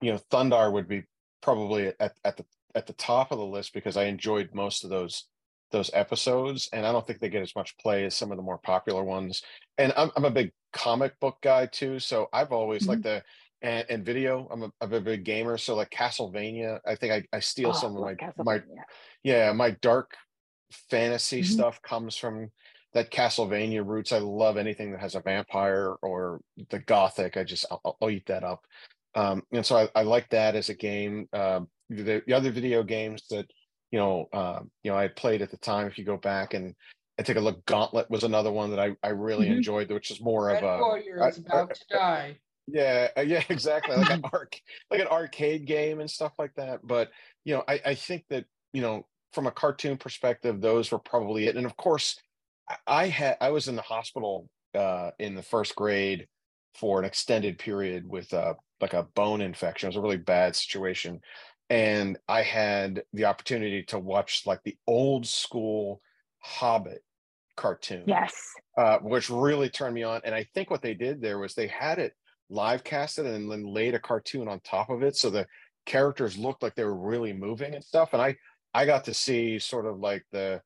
you 0.00 0.12
know, 0.12 0.20
Thundarr 0.30 0.72
would 0.72 0.88
be 0.88 1.04
probably 1.42 1.92
at, 2.00 2.12
at 2.24 2.36
the 2.36 2.44
at 2.74 2.86
the 2.86 2.92
top 2.94 3.32
of 3.32 3.38
the 3.38 3.44
list 3.44 3.74
because 3.74 3.96
I 3.96 4.04
enjoyed 4.04 4.50
most 4.54 4.84
of 4.84 4.90
those 4.90 5.26
those 5.72 5.90
episodes, 5.94 6.68
and 6.72 6.86
I 6.86 6.92
don't 6.92 7.06
think 7.06 7.20
they 7.20 7.28
get 7.28 7.42
as 7.42 7.54
much 7.54 7.76
play 7.78 8.04
as 8.04 8.16
some 8.16 8.30
of 8.30 8.36
the 8.36 8.42
more 8.42 8.58
popular 8.58 9.04
ones. 9.04 9.42
And 9.78 9.92
I'm 9.96 10.10
I'm 10.16 10.24
a 10.24 10.30
big 10.30 10.52
comic 10.72 11.18
book 11.20 11.38
guy 11.42 11.66
too, 11.66 11.98
so 11.98 12.28
I've 12.32 12.52
always 12.52 12.86
liked 12.86 13.02
the 13.02 13.22
and, 13.62 13.86
and 13.88 14.04
video. 14.04 14.48
I'm 14.50 14.62
a, 14.64 14.72
I'm 14.80 14.92
a 14.92 15.00
big 15.00 15.24
gamer, 15.24 15.58
so 15.58 15.74
like 15.76 15.90
Castlevania, 15.90 16.80
I 16.86 16.94
think 16.94 17.12
I, 17.12 17.36
I 17.36 17.40
steal 17.40 17.70
Oh, 17.70 17.72
some 17.72 17.96
of 17.96 18.02
my 18.02 18.16
my 18.44 18.62
yeah 19.22 19.52
my 19.52 19.70
dark 19.82 20.16
fantasy 20.90 21.42
Mhm. 21.42 21.44
stuff 21.44 21.82
comes 21.82 22.16
from 22.16 22.50
that 22.92 23.10
castlevania 23.10 23.86
roots 23.86 24.12
i 24.12 24.18
love 24.18 24.56
anything 24.56 24.90
that 24.92 25.00
has 25.00 25.14
a 25.14 25.20
vampire 25.20 25.96
or 26.02 26.40
the 26.70 26.78
gothic 26.80 27.36
i 27.36 27.44
just 27.44 27.66
i'll, 27.70 27.96
I'll 28.00 28.10
eat 28.10 28.26
that 28.26 28.44
up 28.44 28.64
um 29.14 29.42
and 29.52 29.64
so 29.66 29.76
i, 29.76 29.88
I 29.94 30.02
like 30.02 30.28
that 30.30 30.54
as 30.54 30.68
a 30.68 30.74
game 30.74 31.28
um 31.32 31.68
the, 31.88 32.22
the 32.26 32.32
other 32.32 32.50
video 32.52 32.82
games 32.84 33.24
that 33.30 33.46
you 33.90 33.98
know 33.98 34.26
uh, 34.32 34.60
you 34.84 34.90
know 34.92 34.96
i 34.96 35.08
played 35.08 35.42
at 35.42 35.50
the 35.50 35.56
time 35.56 35.86
if 35.88 35.98
you 35.98 36.04
go 36.04 36.16
back 36.16 36.54
and 36.54 36.74
and 37.18 37.26
take 37.26 37.36
a 37.36 37.40
look 37.40 37.64
gauntlet 37.66 38.08
was 38.10 38.22
another 38.24 38.52
one 38.52 38.70
that 38.70 38.78
i 38.80 38.94
i 39.02 39.08
really 39.08 39.48
Mhm. 39.48 39.56
enjoyed 39.56 39.90
which 39.90 40.10
is 40.10 40.20
more 40.20 40.46
Red 40.46 40.62
of 40.62 40.80
a 40.80 40.82
Warrior 40.82 41.22
I- 41.22 41.28
is 41.28 41.38
about 41.38 41.74
to 41.74 41.84
die. 41.88 42.40
Yeah, 42.72 43.08
uh, 43.16 43.20
yeah, 43.22 43.42
exactly. 43.48 43.96
Like 43.96 44.10
an 44.10 44.20
arc, 44.32 44.60
like 44.90 45.00
an 45.00 45.06
arcade 45.08 45.66
game 45.66 46.00
and 46.00 46.10
stuff 46.10 46.32
like 46.38 46.54
that. 46.56 46.80
But 46.86 47.10
you 47.44 47.54
know, 47.54 47.64
I, 47.68 47.80
I 47.86 47.94
think 47.94 48.24
that 48.30 48.46
you 48.72 48.82
know, 48.82 49.06
from 49.32 49.46
a 49.46 49.52
cartoon 49.52 49.96
perspective, 49.98 50.60
those 50.60 50.90
were 50.90 50.98
probably 50.98 51.46
it. 51.46 51.56
And 51.56 51.66
of 51.66 51.76
course, 51.76 52.16
I- 52.68 52.76
I 52.86 53.06
had 53.08 53.36
I 53.40 53.50
was 53.50 53.68
in 53.68 53.76
the 53.76 53.82
hospital 53.82 54.48
uh, 54.74 55.10
in 55.18 55.34
the 55.34 55.42
first 55.42 55.74
grade 55.76 56.28
for 56.74 56.98
an 56.98 57.04
extended 57.04 57.58
period 57.58 58.08
with 58.08 58.32
uh, 58.32 58.54
like 58.80 58.94
a 58.94 59.02
bone 59.02 59.40
infection. 59.40 59.86
It 59.88 59.90
was 59.90 59.96
a 59.96 60.00
really 60.02 60.16
bad 60.18 60.56
situation, 60.56 61.20
and 61.68 62.18
I 62.28 62.42
had 62.42 63.04
the 63.12 63.26
opportunity 63.26 63.82
to 63.84 63.98
watch 63.98 64.46
like 64.46 64.62
the 64.64 64.76
old 64.86 65.26
school 65.26 66.00
Hobbit 66.42 67.02
cartoon 67.56 68.06
Yes. 68.06 68.34
uh, 68.76 68.98
which 68.98 69.30
really 69.30 69.68
turned 69.70 69.94
me 69.94 70.02
on. 70.02 70.20
And 70.24 70.34
I 70.34 70.44
think 70.54 70.70
what 70.70 70.82
they 70.82 70.94
did 70.94 71.20
there 71.20 71.38
was 71.38 71.54
they 71.54 71.66
had 71.66 71.98
it 71.98 72.14
live 72.50 72.84
casted 72.84 73.26
and 73.26 73.50
then 73.50 73.64
laid 73.64 73.94
a 73.94 73.98
cartoon 73.98 74.48
on 74.48 74.60
top 74.60 74.90
of 74.90 75.02
it, 75.02 75.16
so 75.16 75.30
the 75.30 75.46
characters 75.86 76.36
looked 76.36 76.62
like 76.62 76.74
they 76.74 76.84
were 76.84 76.94
really 76.94 77.32
moving 77.32 77.74
and 77.74 77.84
stuff. 77.84 78.10
And 78.12 78.20
I 78.20 78.36
I 78.74 78.84
got 78.84 79.04
to 79.04 79.14
see 79.14 79.58
sort 79.58 79.86
of 79.86 79.98
like 79.98 80.24
the 80.30 80.60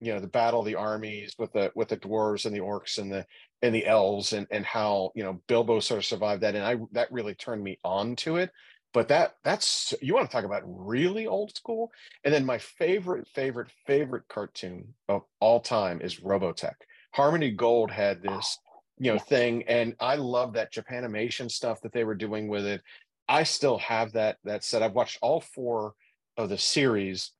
you 0.00 0.12
know 0.12 0.20
the 0.20 0.26
battle 0.26 0.60
of 0.60 0.66
the 0.66 0.74
armies 0.74 1.34
with 1.38 1.52
the 1.52 1.72
with 1.74 1.88
the 1.88 1.96
dwarves 1.96 2.46
and 2.46 2.54
the 2.54 2.60
orcs 2.60 2.98
and 2.98 3.10
the 3.10 3.24
and 3.62 3.74
the 3.74 3.86
elves 3.86 4.32
and 4.32 4.46
and 4.50 4.64
how 4.64 5.12
you 5.14 5.22
know 5.22 5.40
Bilbo 5.46 5.80
sort 5.80 5.98
of 5.98 6.04
survived 6.04 6.42
that. 6.42 6.54
And 6.54 6.64
I 6.64 6.76
that 6.92 7.12
really 7.12 7.34
turned 7.34 7.62
me 7.62 7.78
on 7.84 8.16
to 8.16 8.36
it. 8.36 8.50
But 8.92 9.08
that 9.08 9.36
that's 9.44 9.94
you 10.00 10.14
want 10.14 10.28
to 10.28 10.34
talk 10.34 10.44
about 10.44 10.62
really 10.64 11.26
old 11.26 11.54
school. 11.56 11.90
And 12.24 12.32
then 12.32 12.44
my 12.44 12.58
favorite 12.58 13.26
favorite 13.34 13.68
favorite 13.86 14.24
cartoon 14.28 14.94
of 15.08 15.22
all 15.40 15.60
time 15.60 16.00
is 16.00 16.20
Robotech. 16.20 16.74
Harmony 17.12 17.50
Gold 17.50 17.90
had 17.90 18.22
this, 18.22 18.58
you 18.98 19.10
know, 19.12 19.14
Yeah. 19.14 19.22
thing, 19.22 19.62
and 19.68 19.94
I 20.00 20.16
love 20.16 20.54
that 20.54 20.72
Japanimation 20.72 21.50
stuff 21.50 21.80
that 21.82 21.92
they 21.92 22.04
were 22.04 22.14
doing 22.14 22.48
with 22.48 22.66
it. 22.66 22.82
I 23.28 23.42
still 23.44 23.78
have 23.78 24.12
that 24.12 24.38
that 24.44 24.64
set. 24.64 24.82
I've 24.82 24.92
watched 24.94 25.18
all 25.22 25.40
four 25.40 25.94
of 26.36 26.48
the 26.48 26.58
series, 26.58 27.32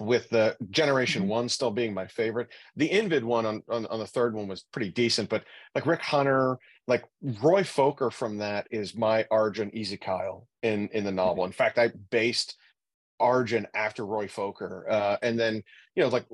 with 0.00 0.28
the 0.30 0.56
Generation 0.70 1.24
Mhm. 1.24 1.28
One 1.28 1.48
still 1.48 1.70
being 1.70 1.94
my 1.94 2.06
favorite. 2.08 2.48
The 2.76 2.90
Invid 2.90 3.24
one 3.24 3.46
on, 3.46 3.62
on 3.68 3.86
on 3.86 4.00
the 4.00 4.06
third 4.06 4.34
one 4.34 4.48
was 4.48 4.64
pretty 4.64 4.90
decent, 4.90 5.28
but 5.28 5.44
like 5.74 5.86
Rick 5.86 6.00
Hunter, 6.02 6.58
like 6.88 7.04
Roy 7.22 7.62
Focker 7.62 8.12
from 8.12 8.38
that 8.38 8.66
is 8.72 8.96
my 8.96 9.24
Arjun 9.30 9.70
Ezekiel 9.76 10.48
in 10.62 10.88
in 10.88 11.04
the 11.04 11.12
novel. 11.12 11.44
In 11.44 11.52
fact, 11.52 11.78
I 11.78 11.88
based 12.10 12.56
Arjun 13.20 13.66
after 13.74 14.04
Roy 14.04 14.26
Focker, 14.26 14.90
uh, 14.90 15.16
and 15.22 15.38
then 15.38 15.62
you 15.94 16.02
know 16.02 16.08
like 16.08 16.26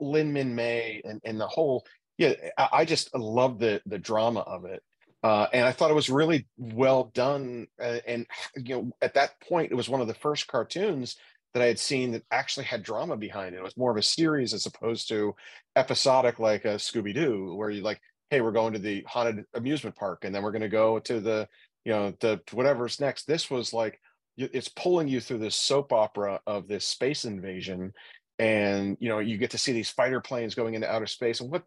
Lynn 0.00 0.34
Minmay 0.34 1.00
and 1.04 1.20
and 1.24 1.40
the 1.40 1.46
whole 1.46 1.86
yeah. 2.18 2.34
I, 2.56 2.84
just 2.84 3.14
love 3.14 3.58
the 3.58 3.82
the 3.86 3.98
drama 3.98 4.40
of 4.40 4.64
it. 4.64 4.82
Uh, 5.22 5.46
and 5.54 5.66
I 5.66 5.72
thought 5.72 5.90
it 5.90 5.94
was 5.94 6.10
really 6.10 6.46
well 6.58 7.10
done. 7.14 7.66
Uh, 7.80 7.98
and 8.06 8.26
you 8.56 8.74
know, 8.74 8.90
at 9.00 9.14
that 9.14 9.40
point, 9.40 9.72
it 9.72 9.74
was 9.74 9.88
one 9.88 10.02
of 10.02 10.06
the 10.06 10.14
first 10.14 10.46
cartoons 10.46 11.16
that 11.54 11.62
I 11.62 11.66
had 11.66 11.78
seen 11.78 12.12
that 12.12 12.24
actually 12.30 12.66
had 12.66 12.82
drama 12.82 13.16
behind 13.16 13.54
it. 13.54 13.58
It 13.58 13.64
was 13.64 13.76
more 13.76 13.90
of 13.90 13.96
a 13.96 14.02
series 14.02 14.52
as 14.52 14.66
opposed 14.66 15.08
to 15.08 15.34
episodic, 15.76 16.38
like 16.38 16.64
a 16.64 16.74
Scooby 16.74 17.14
Doo, 17.14 17.54
where 17.54 17.70
you 17.70 17.80
like, 17.82 18.00
hey, 18.28 18.40
we're 18.40 18.52
going 18.52 18.72
to 18.74 18.78
the 18.78 19.04
haunted 19.08 19.44
amusement 19.54 19.96
park, 19.96 20.24
and 20.24 20.34
then 20.34 20.42
we're 20.42 20.52
going 20.52 20.62
to 20.62 20.68
go 20.68 20.98
to 20.98 21.20
the, 21.20 21.48
you 21.84 21.92
know, 21.92 22.12
the 22.20 22.40
whatever's 22.50 23.00
next. 23.00 23.26
This 23.26 23.50
was 23.50 23.72
like, 23.72 24.00
it's 24.36 24.68
pulling 24.68 25.06
you 25.06 25.20
through 25.20 25.38
this 25.38 25.54
soap 25.54 25.92
opera 25.92 26.40
of 26.46 26.66
this 26.66 26.84
space 26.84 27.24
invasion, 27.24 27.92
and 28.40 28.96
you 29.00 29.08
know, 29.08 29.20
you 29.20 29.38
get 29.38 29.52
to 29.52 29.58
see 29.58 29.72
these 29.72 29.90
fighter 29.90 30.20
planes 30.20 30.56
going 30.56 30.74
into 30.74 30.92
outer 30.92 31.06
space, 31.06 31.40
and 31.40 31.50
what, 31.50 31.62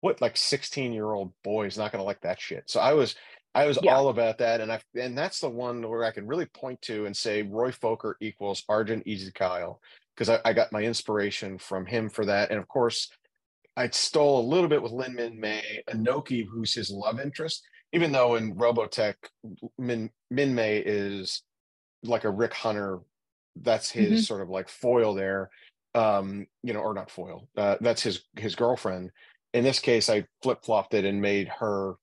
what 0.00 0.20
like 0.20 0.36
sixteen 0.36 0.92
year 0.92 1.10
old 1.12 1.32
boy 1.42 1.66
is 1.66 1.78
not 1.78 1.92
going 1.92 2.00
to 2.00 2.06
like 2.06 2.20
that 2.22 2.40
shit? 2.40 2.64
So 2.66 2.80
I 2.80 2.92
was. 2.92 3.14
I 3.54 3.64
was 3.64 3.78
Yeah. 3.80 3.94
all 3.96 4.10
about 4.10 4.36
that, 4.36 4.60
and 4.60 4.70
I 4.70 4.82
and 5.00 5.16
that's 5.16 5.40
the 5.40 5.48
one 5.48 5.80
where 5.88 6.04
I 6.04 6.10
can 6.10 6.26
really 6.26 6.44
point 6.44 6.82
to 6.82 7.06
and 7.06 7.16
say 7.16 7.40
Roy 7.40 7.70
Focker 7.70 8.12
equals 8.20 8.62
Arjun 8.68 9.02
Ezekiel 9.10 9.80
because 10.14 10.28
I, 10.28 10.40
I 10.44 10.52
got 10.52 10.72
my 10.72 10.82
inspiration 10.82 11.56
from 11.56 11.86
him 11.86 12.10
for 12.10 12.26
that, 12.26 12.50
and 12.50 12.58
of 12.58 12.68
course, 12.68 13.08
I 13.74 13.88
stole 13.88 14.40
a 14.40 14.46
little 14.46 14.68
bit 14.68 14.82
with 14.82 14.92
Lynn 14.92 15.16
Minmay, 15.16 15.62
Anoki, 15.88 16.44
who's 16.46 16.74
his 16.74 16.90
love 16.90 17.18
interest, 17.18 17.62
even 17.94 18.12
though 18.12 18.34
in 18.34 18.54
Robotech, 18.54 19.14
Min 19.78 20.10
Min 20.30 20.54
May 20.54 20.76
is 20.84 21.42
like 22.02 22.24
a 22.24 22.30
Rick 22.30 22.52
Hunter. 22.52 23.00
That's 23.56 23.90
his 23.90 24.20
Mhm. 24.20 24.26
sort 24.26 24.42
of 24.42 24.50
like 24.50 24.68
foil 24.68 25.14
there, 25.14 25.48
um, 25.94 26.46
you 26.62 26.74
know, 26.74 26.80
or 26.80 26.92
not 26.92 27.10
foil. 27.10 27.48
Uh, 27.56 27.76
that's 27.80 28.02
his 28.02 28.22
his 28.36 28.54
girlfriend. 28.54 29.12
In 29.52 29.64
this 29.64 29.78
case, 29.78 30.10
I 30.10 30.26
flip 30.42 30.64
flopped 30.64 30.94
it 30.94 31.04
and 31.04 31.20
made 31.20 31.48
her 31.48 31.94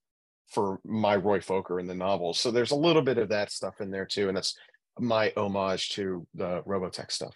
for 0.47 0.79
my 0.85 1.15
Roy 1.15 1.39
Focker 1.39 1.79
in 1.79 1.87
the 1.87 1.95
novels. 1.95 2.39
So 2.39 2.51
there's 2.51 2.71
a 2.71 2.75
little 2.75 3.01
bit 3.01 3.17
of 3.17 3.29
that 3.29 3.51
stuff 3.51 3.81
in 3.81 3.91
there 3.91 4.05
too, 4.05 4.27
and 4.27 4.37
that's 4.37 4.55
my 4.99 5.33
homage 5.35 5.89
to 5.91 6.25
the 6.33 6.61
Robotech 6.63 7.11
stuff. 7.11 7.35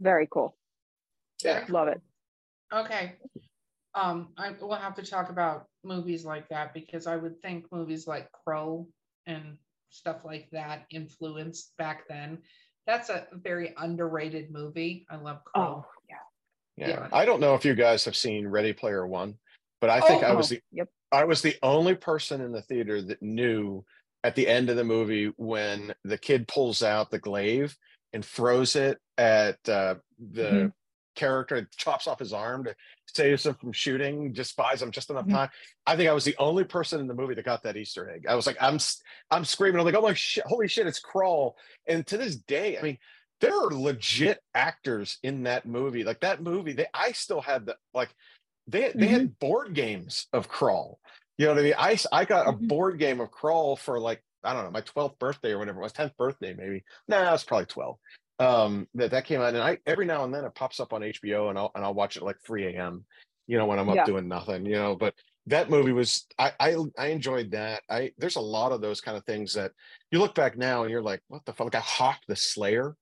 Very 0.00 0.28
cool. 0.30 0.56
Yeah. 1.44 1.64
Love 1.68 1.88
it. 1.88 2.00
Okay. 2.72 3.14
Um, 3.94 4.28
I 4.36 4.50
will 4.60 4.74
have 4.74 4.94
to 4.96 5.02
talk 5.02 5.30
about 5.30 5.66
movies 5.84 6.24
like 6.24 6.48
that 6.48 6.74
because 6.74 7.06
I 7.06 7.16
would 7.16 7.40
think 7.40 7.66
movies 7.72 8.06
like 8.06 8.28
Krull 8.46 8.86
and 9.26 9.56
stuff 9.90 10.24
like 10.24 10.48
that 10.52 10.84
influenced 10.90 11.76
back 11.78 12.02
then. 12.08 12.38
That's 12.86 13.10
a 13.10 13.26
very 13.32 13.74
underrated 13.76 14.50
movie. 14.50 15.06
I 15.10 15.16
love 15.16 15.40
Krull. 15.44 15.84
Oh, 15.84 15.86
yeah. 16.78 16.88
Yeah. 16.88 17.08
I 17.12 17.24
don't 17.24 17.40
know 17.40 17.54
if 17.54 17.64
you 17.64 17.74
guys 17.74 18.04
have 18.04 18.16
seen 18.16 18.46
Ready 18.46 18.72
Player 18.72 19.06
One, 19.06 19.34
but 19.80 19.90
I 19.90 20.00
think 20.00 20.22
Oh, 20.22 20.26
I 20.28 20.32
was 20.32 20.48
the 20.48 20.60
Yep. 20.72 20.88
I 21.10 21.24
was 21.24 21.42
the 21.42 21.56
only 21.62 21.94
person 21.94 22.40
in 22.40 22.52
the 22.52 22.62
theater 22.62 23.00
that 23.02 23.22
knew 23.22 23.84
at 24.24 24.34
the 24.34 24.46
end 24.46 24.68
of 24.68 24.76
the 24.76 24.84
movie 24.84 25.32
when 25.36 25.94
the 26.04 26.18
kid 26.18 26.46
pulls 26.48 26.82
out 26.82 27.10
the 27.10 27.18
glaive 27.18 27.76
and 28.12 28.24
throws 28.24 28.76
it 28.76 28.98
at 29.16 29.56
uh, 29.68 29.96
the 30.18 30.42
Mhm. 30.42 30.72
character, 31.14 31.68
chops 31.76 32.06
off 32.06 32.18
his 32.18 32.32
arm 32.32 32.64
to 32.64 32.74
save 33.06 33.42
him 33.42 33.54
from 33.54 33.72
shooting, 33.72 34.34
just 34.34 34.56
buys 34.56 34.80
him 34.82 34.90
just 34.90 35.10
enough 35.10 35.26
Mhm. 35.26 35.32
time. 35.32 35.50
I 35.86 35.96
think 35.96 36.08
I 36.08 36.12
was 36.12 36.24
the 36.24 36.36
only 36.38 36.64
person 36.64 37.00
in 37.00 37.06
the 37.06 37.14
movie 37.14 37.34
that 37.34 37.44
got 37.44 37.62
that 37.64 37.76
Easter 37.76 38.08
egg. 38.10 38.26
I 38.28 38.34
was 38.34 38.46
like, 38.46 38.56
I'm 38.60 38.78
I'm 39.30 39.44
screaming, 39.44 39.80
I'm 39.80 39.86
like, 39.86 39.94
oh 39.96 40.02
my 40.02 40.14
shit, 40.14 40.44
holy 40.46 40.68
shit, 40.68 40.86
it's 40.86 41.00
Krull. 41.00 41.54
And 41.86 42.06
to 42.06 42.16
this 42.18 42.36
day, 42.36 42.78
I 42.78 42.82
mean, 42.82 42.98
there 43.40 43.56
are 43.56 43.70
legit 43.70 44.40
actors 44.54 45.18
in 45.22 45.44
that 45.44 45.66
movie. 45.66 46.04
Like 46.04 46.20
that 46.20 46.42
movie, 46.42 46.72
they 46.72 46.86
I 46.94 47.12
still 47.12 47.40
had 47.40 47.66
the 47.66 47.76
like 47.94 48.14
they 48.66 48.92
they 48.92 49.08
had 49.08 49.38
board 49.38 49.74
games 49.74 50.26
of 50.32 50.48
Krull. 50.48 50.96
You 51.38 51.46
know 51.46 51.52
what 51.54 51.60
I 51.60 51.62
mean? 51.62 51.74
I 51.78 51.98
I 52.12 52.24
got 52.24 52.48
a 52.48 52.52
Mhm. 52.52 52.68
board 52.68 52.98
game 52.98 53.20
of 53.20 53.30
Krull 53.30 53.78
for 53.78 54.00
like 54.00 54.22
I 54.44 54.52
don't 54.52 54.64
know 54.64 54.70
my 54.70 54.80
twelfth 54.82 55.18
birthday 55.18 55.52
or 55.52 55.58
whatever 55.58 55.80
it 55.80 55.82
was, 55.82 55.92
tenth 55.92 56.16
birthday 56.16 56.54
maybe. 56.54 56.84
No, 57.08 57.22
nah, 57.22 57.34
it's 57.34 57.44
probably 57.44 57.66
twelve. 57.66 57.98
Um, 58.40 58.88
that 58.94 59.10
that 59.12 59.24
came 59.24 59.40
out, 59.40 59.54
and 59.54 59.62
I 59.62 59.78
every 59.86 60.06
now 60.06 60.24
and 60.24 60.32
then 60.32 60.44
it 60.44 60.54
pops 60.54 60.80
up 60.80 60.92
on 60.92 61.02
HBO, 61.02 61.48
and 61.50 61.58
I'll 61.58 61.72
and 61.74 61.84
I'll 61.84 61.94
watch 61.94 62.16
it 62.16 62.22
like 62.22 62.36
three 62.44 62.66
a.m. 62.66 63.04
You 63.46 63.58
know 63.58 63.66
when 63.66 63.78
I'm 63.78 63.88
up 63.88 63.96
Yeah. 63.96 64.04
doing 64.04 64.28
nothing. 64.28 64.64
You 64.66 64.72
know, 64.76 64.96
but 64.96 65.14
that 65.46 65.70
movie 65.70 65.92
was 65.92 66.26
I, 66.38 66.52
I 66.60 66.76
I 66.98 67.06
enjoyed 67.08 67.50
that. 67.52 67.82
I 67.90 68.12
there's 68.18 68.36
a 68.36 68.40
lot 68.40 68.72
of 68.72 68.80
those 68.80 69.00
kind 69.00 69.16
of 69.16 69.24
things 69.24 69.54
that 69.54 69.72
you 70.10 70.18
look 70.18 70.34
back 70.34 70.56
now 70.56 70.82
and 70.82 70.90
you're 70.90 71.02
like, 71.02 71.22
what 71.28 71.44
the 71.46 71.52
fuck? 71.52 71.66
Like 71.72 71.76
I 71.76 71.80
Hawk 71.80 72.18
the 72.28 72.36
Slayer. 72.36 72.96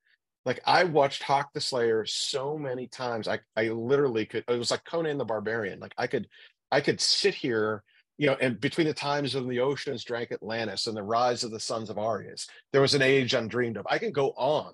Like 0.47 0.61
I 0.65 0.85
watched 0.85 1.23
Hawk 1.25 1.53
the 1.53 1.61
Slayer 1.61 2.07
so 2.07 2.57
many 2.57 2.87
times. 2.87 3.29
I 3.29 3.41
I 3.57 3.69
literally 3.69 4.25
could. 4.25 4.45
It 4.49 4.59
was 4.59 4.71
like 4.71 4.85
Conan 4.85 5.19
the 5.19 5.25
Barbarian. 5.25 5.81
Like 5.81 5.95
I 5.99 6.07
could 6.07 6.29
I 6.73 6.81
could 6.81 7.01
sit 7.01 7.35
here, 7.35 7.83
you 8.17 8.29
know, 8.29 8.37
and 8.41 8.59
between 8.61 8.87
the 8.87 8.95
times 8.95 9.35
when 9.35 9.49
the 9.49 9.61
oceans 9.61 10.05
drank 10.05 10.33
Atlantis 10.33 10.87
and 10.87 10.97
the 10.97 11.03
rise 11.03 11.45
of 11.45 11.51
the 11.51 11.61
sons 11.61 11.91
of 11.91 11.97
Aryas, 11.97 12.47
there 12.73 12.81
was 12.81 12.95
an 12.95 13.03
age 13.03 13.35
undreamed 13.35 13.77
of. 13.77 13.87
I 13.91 13.99
can 13.99 14.13
go 14.13 14.31
on. 14.37 14.73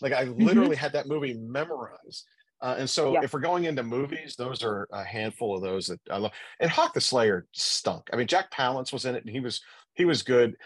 Like 0.00 0.12
I 0.12 0.22
literally 0.24 0.76
had 0.76 0.92
that 0.92 1.08
movie 1.08 1.34
memorized. 1.34 2.24
Uh, 2.60 2.76
and 2.78 2.88
so 2.90 3.12
Yeah. 3.14 3.20
if 3.22 3.32
we're 3.32 3.40
going 3.40 3.64
into 3.64 3.82
movies, 3.84 4.34
those 4.36 4.62
are 4.64 4.88
a 4.92 5.04
handful 5.04 5.56
of 5.56 5.62
those 5.62 5.88
that 5.88 6.00
I 6.10 6.18
love. 6.18 6.32
And 6.60 6.70
Hawk 6.70 6.94
the 6.94 7.00
Slayer 7.00 7.46
stunk. 7.52 8.08
I 8.12 8.16
mean, 8.16 8.26
Jack 8.28 8.50
Palance 8.52 8.92
was 8.92 9.04
in 9.04 9.14
it 9.16 9.24
and 9.24 9.32
he 9.32 9.40
was 9.40 9.60
he 9.94 10.04
was 10.04 10.22
good. 10.22 10.56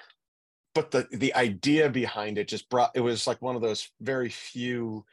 But 0.74 0.90
the 0.90 1.06
the 1.12 1.34
idea 1.34 1.88
behind 1.90 2.38
it 2.38 2.48
just 2.48 2.68
brought 2.68 2.92
it 2.94 3.00
was 3.00 3.26
like 3.26 3.42
one 3.42 3.56
of 3.56 3.62
those 3.62 3.88
very 4.00 4.30
few 4.30 5.04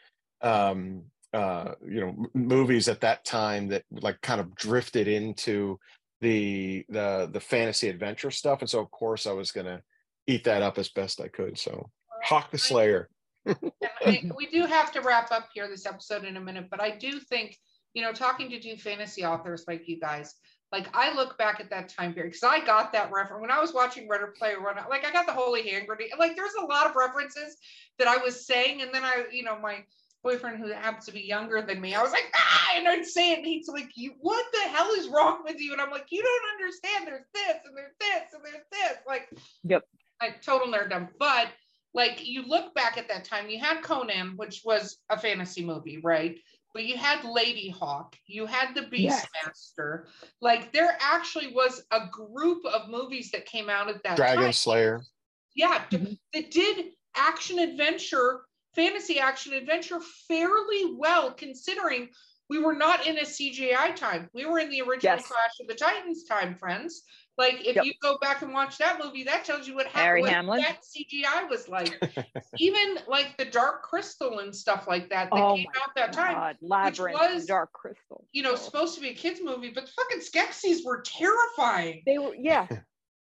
um 0.42 1.04
uh 1.34 1.74
you 1.86 2.00
know 2.00 2.28
movies 2.34 2.88
at 2.88 3.02
that 3.02 3.26
time 3.26 3.68
that 3.68 3.84
like 3.92 4.22
kind 4.22 4.40
of 4.40 4.56
drifted 4.56 5.08
into 5.08 5.78
the 6.22 6.86
the 6.90 7.30
the 7.32 7.40
fantasy 7.40 7.90
adventure 7.90 8.32
stuff. 8.32 8.62
And 8.62 8.70
so 8.70 8.80
of 8.80 8.90
course 8.92 9.28
i 9.28 9.32
was 9.32 9.52
gonna 9.52 9.82
eat 10.28 10.44
that 10.46 10.62
up 10.62 10.78
as 10.78 10.90
best 10.90 11.22
i 11.22 11.28
could. 11.28 11.58
So 11.58 11.90
hawk 12.24 12.52
the 12.52 12.58
slayer. 12.58 13.10
We 13.46 14.48
do 14.52 14.66
have 14.66 14.92
to 14.94 15.02
wrap 15.02 15.32
up 15.32 15.50
here 15.54 15.68
this 15.68 15.86
episode 15.86 16.24
in 16.24 16.38
a 16.38 16.42
minute, 16.42 16.68
but 16.70 16.82
I 16.82 16.92
do 16.98 17.20
think, 17.20 17.58
you 17.94 18.02
know, 18.02 18.12
talking 18.12 18.50
to 18.50 18.60
two 18.60 18.76
fantasy 18.78 19.26
authors 19.26 19.66
like 19.68 19.88
you 19.88 20.00
guys, 20.00 20.36
like 20.72 20.88
I 20.94 21.14
look 21.16 21.38
back 21.38 21.60
at 21.60 21.70
that 21.72 21.90
time 21.90 22.14
period 22.14 22.34
because 22.34 22.44
I 22.44 22.64
got 22.64 22.94
that 22.94 23.12
reference 23.12 23.42
when 23.42 23.52
I 23.52 23.60
was 23.60 23.74
watching 23.74 24.08
Ready 24.08 24.26
Player 24.38 24.62
One. 24.62 24.76
Like 24.90 25.06
I 25.06 25.12
got 25.12 25.26
the 25.26 25.34
Holy 25.34 25.68
Hand 25.68 25.88
Grenade. 25.88 26.12
Like 26.20 26.36
there's 26.36 26.54
a 26.62 26.66
lot 26.66 26.88
of 26.88 26.96
references 26.96 27.58
that 27.98 28.08
I 28.08 28.18
was 28.18 28.46
saying, 28.46 28.82
and 28.82 28.94
then 28.94 29.04
I, 29.04 29.26
you 29.32 29.44
know, 29.44 29.58
my 29.60 29.84
boyfriend 30.24 30.58
who 30.58 30.68
happens 30.68 31.06
to 31.06 31.12
be 31.12 31.22
younger 31.22 31.62
than 31.62 31.80
me, 31.82 31.96
I 31.96 32.02
was 32.04 32.12
like, 32.12 32.32
ah, 32.36 32.74
and 32.76 32.88
I'd 32.88 33.06
say 33.06 33.32
it, 33.32 33.40
and 33.40 33.48
he's 33.48 33.68
like, 33.68 33.90
you, 33.96 34.14
what 34.20 34.46
the 34.52 34.70
hell 34.70 34.92
is 34.92 35.08
wrong 35.08 35.40
with 35.44 35.60
you? 35.60 35.72
And 35.72 35.82
I'm 35.82 35.92
like, 35.92 36.08
you 36.10 36.22
don't 36.22 36.62
understand. 36.62 37.08
There's 37.08 37.26
this, 37.34 37.58
and 37.66 37.76
there's 37.76 37.96
this, 38.00 38.34
and 38.34 38.44
there's 38.44 38.66
this. 38.72 38.98
Like, 39.08 39.30
Yep. 39.64 39.86
like 40.22 40.42
total 40.42 40.72
nerddom. 40.72 41.08
But 41.18 41.48
like 41.94 42.26
you 42.28 42.44
look 42.44 42.76
back 42.76 42.98
at 42.98 43.08
that 43.08 43.26
time, 43.26 43.50
you 43.50 43.60
had 43.60 43.82
Conan, 43.82 44.34
which 44.36 44.62
was 44.64 44.98
a 45.10 45.18
fantasy 45.18 45.66
movie, 45.66 46.00
right? 46.04 46.38
But 46.74 46.86
you 46.86 46.98
had 46.98 47.22
Ladyhawke, 47.22 48.14
you 48.28 48.46
had 48.46 48.76
the 48.76 48.88
Yes. 48.92 49.26
Beastmaster. 49.26 50.06
Like 50.42 50.72
there 50.72 50.98
actually 51.02 51.48
was 51.54 51.84
a 51.92 52.08
group 52.08 52.64
of 52.66 52.90
movies 52.90 53.32
that 53.32 53.46
came 53.46 53.70
out 53.70 53.90
at 53.90 54.04
that 54.04 54.10
time. 54.10 54.16
dragon 54.18 54.44
time. 54.44 54.54
slayer 54.54 55.02
Yeah, 55.56 55.86
d- 55.90 55.98
Mhm. 55.98 56.20
that 56.34 56.52
did 56.52 56.94
action 57.16 57.58
adventure, 57.60 58.46
fantasy 58.76 59.20
action 59.20 59.54
adventure 59.54 60.00
fairly 60.28 60.94
well, 60.94 61.34
considering 61.34 62.10
we 62.50 62.60
were 62.60 62.74
not 62.76 63.06
in 63.06 63.18
a 63.18 63.26
CGI 63.26 63.92
time. 63.92 64.30
We 64.34 64.46
were 64.46 64.60
in 64.60 64.70
the 64.70 64.82
original 64.82 65.18
Yes. 65.18 65.28
Clash 65.28 65.60
of 65.60 65.68
the 65.68 65.76
Titans 65.76 66.24
time, 66.24 66.56
friends. 66.56 67.04
Like 67.40 67.66
if 67.66 67.78
Yep. 67.78 67.86
you 67.86 67.94
go 68.02 68.18
back 68.18 68.42
and 68.42 68.54
watch 68.54 68.78
that 68.80 69.00
movie, 69.02 69.24
that 69.24 69.46
tells 69.46 69.66
you 69.66 69.74
what 69.74 69.88
Harry 69.88 70.22
happened. 70.24 70.50
What 70.50 70.60
Hamlin. 70.62 70.76
that 70.76 70.84
CGI 70.84 71.50
was 71.50 71.70
like. 71.70 71.98
Even 72.60 73.00
like 73.08 73.38
the 73.38 73.46
Dark 73.46 73.82
Crystal 73.84 74.40
and 74.40 74.54
stuff 74.54 74.88
like 74.88 75.10
that 75.10 75.30
that 75.32 75.42
Oh 75.42 75.56
came 75.56 75.66
my 75.74 75.82
out 75.82 75.96
that 75.96 76.12
time. 76.12 76.34
God, 76.34 76.58
Labyrinth, 76.62 77.18
was, 77.18 77.46
Dark 77.46 77.72
Crystal. 77.72 78.28
You 78.34 78.44
know, 78.44 78.56
supposed 78.56 78.94
to 78.96 79.02
be 79.02 79.10
a 79.10 79.14
kids 79.14 79.40
movie, 79.42 79.72
but 79.74 79.86
the 79.86 79.92
fucking 79.94 80.20
Skeksis 80.20 80.84
were 80.86 81.02
terrifying. 81.02 82.04
They 82.06 82.18
were, 82.20 82.36
yeah. 82.36 82.68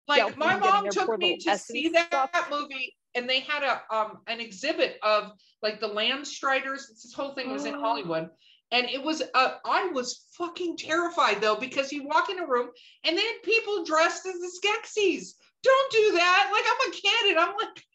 Like 0.07 0.17
Yeah, 0.27 0.33
my 0.37 0.55
mom 0.57 0.89
took 0.89 1.19
me 1.19 1.37
to 1.37 1.55
see 1.59 1.89
that, 1.89 2.07
stuff. 2.07 2.47
movie, 2.49 2.95
and 3.13 3.29
they 3.29 3.41
had 3.41 3.61
a 3.61 3.83
um 3.95 4.21
an 4.25 4.39
exhibit 4.39 4.97
of 5.03 5.33
like 5.61 5.79
the 5.79 5.87
Landstriders. 5.87 6.87
This 6.87 7.13
whole 7.15 7.35
thing 7.35 7.51
was 7.51 7.65
in 7.65 7.75
Oh. 7.75 7.79
Hollywood, 7.79 8.31
and 8.71 8.87
it 8.89 9.03
was 9.03 9.21
uh, 9.33 9.53
I 9.65 9.87
was 9.87 10.25
fucking 10.37 10.77
terrified 10.77 11.41
though 11.41 11.55
because 11.55 11.91
you 11.91 12.07
walk 12.07 12.29
in 12.29 12.39
a 12.39 12.47
room 12.47 12.69
and 13.05 13.17
they 13.17 13.21
had 13.21 13.43
people 13.43 13.83
dressed 13.83 14.25
as 14.25 14.35
the 14.35 14.51
Skeksis. 14.61 15.33
Don't 15.63 15.91
do 15.91 16.11
that. 16.13 16.49
Like 16.51 16.63
I'm 16.67 16.89
a 16.89 16.93
kid, 16.93 17.31
and 17.31 17.39
I'm 17.39 17.55
like. 17.55 17.83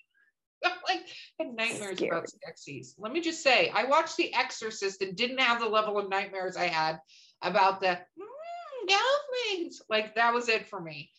I'm 0.64 0.72
like 0.88 1.04
I 1.38 1.42
had 1.44 1.54
nightmares 1.54 2.00
about 2.00 2.24
Skeksis. 2.24 2.94
Let 2.96 3.12
me 3.12 3.20
just 3.20 3.42
say, 3.42 3.68
I 3.74 3.84
watched 3.84 4.16
The 4.16 4.32
Exorcist 4.34 5.02
and 5.02 5.14
didn't 5.14 5.40
have 5.40 5.60
the 5.60 5.68
level 5.68 5.98
of 5.98 6.08
nightmares 6.08 6.56
I 6.56 6.68
had 6.68 7.00
about 7.42 7.80
the 7.82 7.88
mm, 7.88 8.88
dolphins. 8.88 9.82
Like 9.90 10.14
that 10.14 10.32
was 10.32 10.48
it 10.48 10.66
for 10.66 10.80
me. 10.80 11.10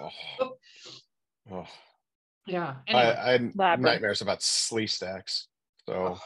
oh. 0.00 0.52
Oh. 1.50 1.66
Yeah. 2.46 2.76
I, 2.88 2.92
Anyway. 2.92 3.16
I 3.18 3.30
had 3.32 3.56
Labyrinth. 3.56 3.82
nightmares 3.82 4.22
about 4.22 4.40
Sleestaks 4.40 5.44
so 5.86 6.18
Oh, 6.18 6.20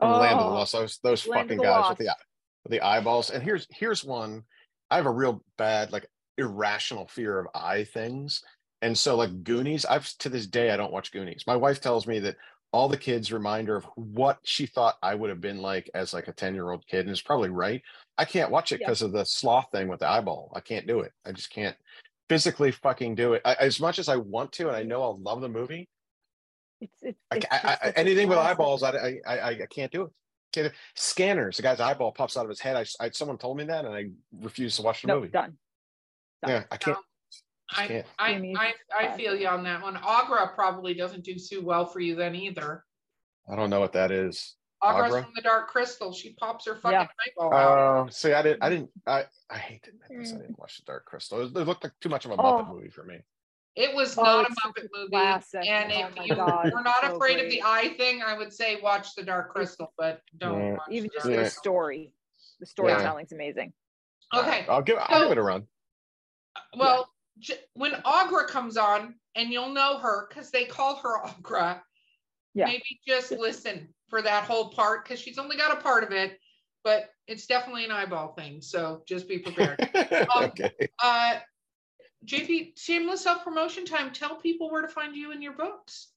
and 0.00 0.10
Land 0.10 0.38
of 0.40 0.46
the 0.50 0.54
Lost. 0.58 0.72
Those 0.72 0.98
those 1.02 1.26
Land 1.26 1.48
fucking 1.48 1.58
guys 1.62 1.66
Lost. 1.66 1.88
with 1.90 1.98
the 2.06 2.16
with 2.64 2.70
the 2.72 2.80
eyeballs. 2.80 3.30
And 3.30 3.42
here's 3.42 3.66
here's 3.70 4.04
one. 4.04 4.42
I 4.90 4.96
have 4.96 5.06
a 5.06 5.10
real 5.10 5.42
bad 5.58 5.92
like 5.92 6.06
irrational 6.38 7.08
fear 7.08 7.38
of 7.38 7.46
eye 7.54 7.84
things. 7.84 8.42
And 8.82 8.96
so 8.96 9.16
like 9.16 9.42
Goonies, 9.42 9.84
I've 9.84 10.06
to 10.18 10.28
this 10.28 10.46
day 10.46 10.70
I 10.70 10.76
don't 10.76 10.92
watch 10.92 11.12
Goonies. 11.12 11.44
My 11.46 11.56
wife 11.56 11.80
tells 11.80 12.06
me 12.06 12.18
that 12.20 12.36
all 12.72 12.88
the 12.88 12.96
kids 12.96 13.32
remind 13.32 13.68
her 13.68 13.76
of 13.76 13.86
what 13.94 14.38
she 14.44 14.66
thought 14.66 14.96
I 15.02 15.14
would 15.14 15.30
have 15.30 15.40
been 15.40 15.58
like 15.62 15.88
as 15.94 16.12
like 16.12 16.28
a 16.28 16.32
10 16.32 16.54
year 16.54 16.70
old 16.70 16.86
kid. 16.86 17.00
And 17.00 17.10
it's 17.10 17.22
probably 17.22 17.48
right. 17.48 17.80
I 18.18 18.24
can't 18.24 18.50
watch 18.50 18.72
it 18.72 18.80
Yeah. 18.80 18.86
because 18.88 19.02
of 19.02 19.12
the 19.12 19.24
sloth 19.24 19.70
thing 19.72 19.88
with 19.88 20.00
the 20.00 20.08
eyeball. 20.08 20.52
I 20.54 20.60
can't 20.60 20.86
do 20.86 21.00
it. 21.00 21.12
I 21.24 21.32
just 21.32 21.50
can't 21.50 21.76
physically 22.28 22.72
fucking 22.72 23.14
do 23.14 23.32
it. 23.34 23.42
I, 23.44 23.54
as 23.54 23.80
much 23.80 23.98
as 23.98 24.08
I 24.08 24.16
want 24.16 24.52
to, 24.52 24.66
and 24.68 24.76
I 24.76 24.82
know 24.82 25.02
I'll 25.02 25.16
love 25.22 25.40
the 25.40 25.48
movie, 25.48 25.88
It's, 26.86 27.02
it's, 27.02 27.18
I, 27.30 27.36
it's 27.36 27.46
I, 27.50 27.56
just 27.56 27.82
I, 27.82 27.92
anything 27.96 28.28
with 28.28 28.38
eyeballs, 28.38 28.82
I, 28.82 28.90
I, 28.90 29.20
I, 29.26 29.48
I 29.50 29.66
can't 29.70 29.92
do 29.92 30.02
it. 30.02 30.10
Can't 30.52 30.72
do- 30.72 30.78
Scanners, 30.94 31.56
the 31.56 31.62
guy's 31.62 31.80
eyeball 31.80 32.12
pops 32.12 32.36
out 32.36 32.44
of 32.44 32.48
his 32.48 32.60
head. 32.60 32.76
I, 32.76 33.04
I 33.04 33.10
someone 33.10 33.38
told 33.38 33.56
me 33.56 33.64
that, 33.64 33.84
and 33.84 33.94
I 33.94 34.06
refuse 34.40 34.76
to 34.76 34.82
watch 34.82 35.02
the 35.02 35.08
No, 35.08 35.16
movie. 35.16 35.28
done. 35.28 35.56
done. 36.42 36.50
Yeah, 36.50 36.62
I 36.70 36.76
can't. 36.76 36.96
Um, 36.96 37.02
just 37.30 37.44
I, 37.70 37.86
can't. 37.86 38.06
I, 38.18 38.74
I, 38.96 39.06
I 39.08 39.16
feel 39.16 39.34
you 39.34 39.48
on 39.48 39.64
that 39.64 39.82
one. 39.82 39.96
Aughra 39.96 40.54
probably 40.54 40.94
doesn't 40.94 41.24
do 41.24 41.34
too 41.34 41.62
well 41.62 41.86
for 41.86 42.00
you 42.00 42.14
then 42.14 42.34
either. 42.34 42.84
I 43.50 43.56
don't 43.56 43.70
know 43.70 43.80
what 43.80 43.92
that 43.92 44.10
is. 44.10 44.54
Aughra's 44.82 45.12
Aughra? 45.12 45.22
from 45.22 45.32
the 45.34 45.42
Dark 45.42 45.68
Crystal. 45.68 46.12
She 46.12 46.34
pops 46.34 46.66
her 46.66 46.76
fucking 46.76 46.92
Yeah. 47.00 47.06
eyeball 47.26 47.50
oh, 47.52 47.56
out. 47.56 48.06
Oh, 48.06 48.10
see, 48.10 48.32
I 48.32 48.42
didn't. 48.42 48.62
I 48.62 48.68
didn't. 48.68 48.90
I 49.06 49.24
I 49.50 49.58
hate 49.58 49.82
to 49.84 49.90
admit 49.90 50.20
this. 50.22 50.32
I 50.32 50.36
mm. 50.36 50.40
didn't 50.42 50.58
watch 50.58 50.76
the 50.76 50.84
Dark 50.84 51.06
Crystal. 51.06 51.40
It, 51.40 51.56
it 51.56 51.66
looked 51.66 51.82
like 51.82 51.92
too 52.00 52.08
much 52.08 52.24
of 52.24 52.30
a 52.32 52.36
Muppet 52.36 52.66
Oh. 52.68 52.74
movie 52.74 52.90
for 52.90 53.04
me. 53.04 53.18
It 53.76 53.94
was 53.94 54.16
Oh, 54.16 54.22
not 54.22 54.50
a 54.50 54.54
Muppet 54.54 54.84
a 54.84 54.88
movie. 54.96 55.10
classic. 55.10 55.66
And 55.66 55.92
Oh 55.92 56.06
if 56.06 56.16
my 56.16 56.24
you 56.24 56.34
God, 56.34 56.72
were 56.72 56.82
not 56.82 57.02
so 57.02 57.14
afraid 57.16 57.44
of 57.44 57.50
the 57.50 57.62
eye 57.62 57.94
thing, 57.98 58.22
I 58.22 58.36
would 58.36 58.52
say 58.52 58.80
watch 58.80 59.14
The 59.14 59.22
Dark 59.22 59.52
Crystal, 59.52 59.92
but 59.98 60.22
don't 60.38 60.60
Yeah. 60.60 60.72
watch 60.72 60.88
Even 60.90 61.10
just 61.12 61.26
Dark 61.26 61.36
Yeah. 61.36 61.42
the 61.44 61.50
story. 61.50 62.12
The 62.58 62.66
storytelling's 62.66 63.32
amazing. 63.32 63.72
Okay. 64.34 64.64
I'll 64.68 64.80
give 64.82 64.96
I'll 64.98 65.08
So- 65.08 65.22
give 65.24 65.32
it 65.32 65.38
a 65.38 65.42
run. 65.42 65.68
Well, 66.74 67.12
j- 67.38 67.60
when 67.74 67.92
Aughra 68.02 68.46
comes 68.48 68.78
on, 68.78 69.20
and 69.34 69.50
you'll 69.52 69.68
know 69.68 69.98
her 69.98 70.26
because 70.28 70.50
they 70.50 70.64
call 70.64 70.96
her 70.96 71.18
Aughra, 71.26 71.82
Yeah. 72.54 72.64
maybe 72.64 72.98
just 73.06 73.30
listen 73.30 73.94
for 74.08 74.22
that 74.22 74.44
whole 74.44 74.70
part 74.70 75.04
because 75.04 75.20
she's 75.20 75.36
only 75.38 75.56
got 75.58 75.76
a 75.76 75.80
part 75.82 76.02
of 76.02 76.12
it, 76.12 76.40
but 76.82 77.10
it's 77.26 77.46
definitely 77.46 77.84
an 77.84 77.90
eyeball 77.90 78.32
thing. 78.32 78.62
So 78.62 79.02
just 79.06 79.28
be 79.28 79.38
prepared. 79.38 79.78
Um, 80.34 80.44
okay. 80.44 80.72
uh, 81.02 81.40
JV, 82.24 82.78
shameless 82.78 83.22
self 83.22 83.44
promotion 83.44 83.84
time. 83.84 84.12
Tell 84.12 84.36
people 84.36 84.70
where 84.70 84.82
to 84.82 84.88
find 84.88 85.14
you 85.14 85.32
and 85.32 85.42
your 85.42 85.52
books. 85.52 86.08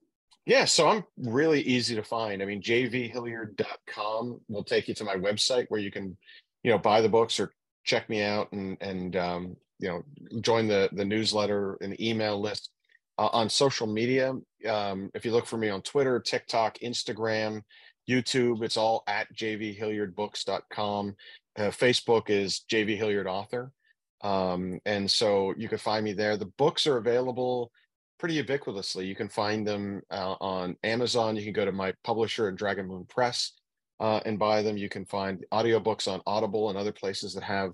Yeah, 0.45 0.65
so 0.65 0.87
I'm 0.87 1.03
really 1.17 1.61
easy 1.61 1.95
to 1.95 2.03
find. 2.03 2.41
I 2.41 2.45
mean, 2.45 2.61
jvhilliard.com 2.61 4.41
will 4.47 4.63
take 4.63 4.87
you 4.87 4.95
to 4.95 5.03
my 5.03 5.15
website 5.15 5.67
where 5.69 5.81
you 5.81 5.91
can, 5.91 6.17
you 6.63 6.71
know, 6.71 6.77
buy 6.77 7.01
the 7.01 7.09
books 7.09 7.39
or 7.39 7.51
check 7.83 8.09
me 8.09 8.23
out 8.23 8.51
and 8.51 8.77
and 8.81 9.15
um, 9.15 9.55
you 9.79 9.89
know, 9.89 10.03
join 10.41 10.67
the 10.67 10.89
the 10.93 11.05
newsletter 11.05 11.77
and 11.81 11.93
the 11.93 12.09
email 12.09 12.39
list. 12.39 12.69
Uh, 13.17 13.29
on 13.33 13.49
social 13.49 13.85
media, 13.85 14.33
um, 14.69 15.11
if 15.13 15.25
you 15.25 15.31
look 15.31 15.45
for 15.45 15.57
me 15.57 15.67
on 15.67 15.81
Twitter, 15.81 16.21
TikTok, 16.21 16.79
Instagram, 16.79 17.61
YouTube, 18.09 18.63
it's 18.63 18.77
all 18.77 19.03
at 19.07 19.27
jvhilliardbooks.com. 19.35 21.15
Uh, 21.57 21.61
Facebook 21.63 22.29
is 22.29 22.63
JV 22.71 22.95
Hilliard 22.95 23.27
Author. 23.27 23.73
Um, 24.21 24.79
and 24.85 25.09
so 25.09 25.53
you 25.57 25.69
can 25.69 25.77
find 25.77 26.03
me 26.03 26.13
there. 26.13 26.37
The 26.37 26.45
books 26.45 26.87
are 26.87 26.97
available 26.97 27.71
pretty 28.19 28.41
ubiquitously. 28.41 29.07
You 29.07 29.15
can 29.15 29.29
find 29.29 29.65
them 29.65 30.01
uh, 30.11 30.35
on 30.41 30.75
Amazon. 30.83 31.35
You 31.35 31.43
can 31.43 31.53
go 31.53 31.65
to 31.65 31.71
my 31.71 31.93
publisher 32.03 32.49
at 32.49 32.55
Dragon 32.55 32.87
Moon 32.87 33.05
Press 33.07 33.53
uh, 33.99 34.19
and 34.25 34.37
buy 34.37 34.61
them. 34.61 34.77
You 34.77 34.89
can 34.89 35.05
find 35.05 35.43
audiobooks 35.53 36.07
on 36.07 36.21
Audible 36.27 36.69
and 36.69 36.77
other 36.77 36.91
places 36.91 37.33
that 37.33 37.43
have 37.43 37.71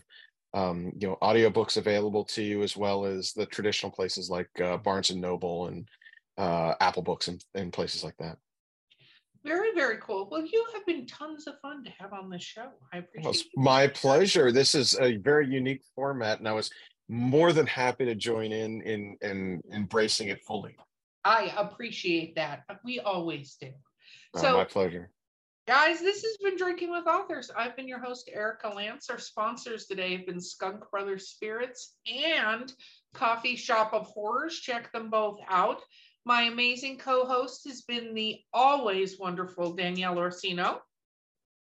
um, 0.53 0.93
you 0.97 1.07
know 1.07 1.17
audiobooks 1.21 1.77
available 1.77 2.23
to 2.25 2.41
you, 2.41 2.63
as 2.63 2.77
well 2.77 3.05
as 3.05 3.33
the 3.33 3.45
traditional 3.45 3.91
places 3.91 4.29
like 4.29 4.49
uh, 4.63 4.77
Barnes 4.77 5.09
and 5.09 5.19
Noble 5.19 5.67
and 5.67 5.87
uh, 6.37 6.75
Apple 6.79 7.03
Books 7.03 7.27
and, 7.27 7.43
and 7.55 7.73
places 7.73 8.03
like 8.03 8.15
that. 8.19 8.37
Very, 9.45 9.73
very 9.75 9.97
cool. 10.01 10.27
Well, 10.31 10.43
you 10.45 10.65
have 10.73 10.85
been 10.87 11.05
tons 11.05 11.45
of 11.47 11.59
fun 11.61 11.83
to 11.83 11.91
have 11.99 12.13
on 12.13 12.29
this 12.31 12.41
show. 12.43 12.67
I 12.91 12.97
appreciate 12.97 13.23
Well, 13.23 13.31
it's 13.31 13.41
it. 13.41 13.47
my 13.55 13.87
pleasure. 13.87 14.51
This 14.51 14.73
is 14.73 14.97
a 14.99 15.17
very 15.17 15.47
unique 15.47 15.83
format, 15.95 16.39
and 16.39 16.47
I 16.47 16.53
was 16.53 16.71
more 17.07 17.53
than 17.53 17.67
happy 17.67 18.05
to 18.05 18.15
join 18.15 18.51
in 18.51 18.81
in 18.81 19.17
in 19.21 19.61
embracing 19.71 20.29
it 20.29 20.41
fully. 20.43 20.75
I 21.23 21.53
appreciate 21.57 22.35
that. 22.35 22.63
We 22.83 22.99
always 22.99 23.55
do. 23.61 23.71
Uh, 24.33 24.39
So, 24.39 24.57
my 24.57 24.63
pleasure. 24.63 25.11
guys, 25.67 25.99
this 25.99 26.23
has 26.23 26.37
been 26.37 26.57
Drinking 26.57 26.89
with 26.91 27.05
Authors. 27.05 27.51
I've 27.55 27.75
been 27.75 27.87
your 27.87 27.99
host, 27.99 28.29
Erica 28.33 28.69
Lance. 28.69 29.09
Our 29.11 29.19
sponsors 29.19 29.85
today 29.85 30.15
have 30.17 30.25
been 30.25 30.41
Skunk 30.41 30.89
Brothers 30.89 31.29
Spirits 31.29 31.95
and 32.11 32.73
Coffee 33.13 33.55
Shop 33.55 33.93
of 33.93 34.07
Horrors. 34.07 34.59
Check 34.59 34.91
them 34.91 35.11
both 35.11 35.39
out. 35.47 35.81
My 36.25 36.43
amazing 36.43 36.97
co 36.97 37.25
host 37.25 37.67
has 37.67 37.83
been 37.83 38.15
the 38.15 38.39
always 38.51 39.19
wonderful 39.19 39.73
Danielle 39.73 40.17
Orsino. 40.17 40.81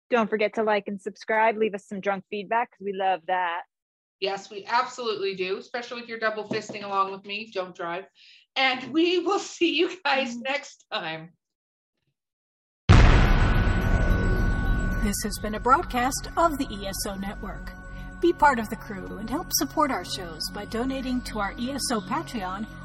Don't 0.09 0.30
forget 0.30 0.53
to 0.55 0.64
like 0.64 0.88
and 0.88 1.01
subscribe. 1.01 1.57
Leave 1.57 1.76
us 1.76 1.86
some 1.86 1.99
drunk 1.99 2.24
feedback 2.30 2.72
because 2.72 2.86
we 2.86 2.93
love 2.93 3.20
that. 3.28 3.64
Yes, 4.22 4.49
we 4.49 4.66
absolutely 4.66 5.36
do, 5.36 5.57
especially 5.57 6.01
if 6.01 6.07
you're 6.07 6.20
double 6.20 6.47
fisting 6.47 6.86
along 6.86 7.11
with 7.11 7.26
me. 7.26 7.51
Don't 7.53 7.76
drive. 7.76 8.05
And 8.55 8.93
we 8.93 9.20
will 9.20 9.39
see 9.55 9.76
you 9.76 9.89
guys 10.05 10.36
mm-hmm. 10.36 10.43
next 10.43 10.86
time. 10.93 11.32
This 15.03 15.18
has 15.24 15.38
been 15.41 15.55
a 15.55 15.59
broadcast 15.59 16.30
of 16.38 16.57
the 16.57 16.88
ESO 16.88 17.16
Network. 17.16 17.74
Be 18.22 18.32
part 18.32 18.59
of 18.59 18.70
the 18.70 18.78
crew 18.78 19.18
and 19.18 19.30
help 19.30 19.47
support 19.51 19.91
our 19.91 20.05
shows 20.05 20.49
by 20.53 20.64
donating 20.64 21.20
to 21.24 21.39
our 21.39 21.51
ESO 21.59 21.99
Patreon 21.99 22.66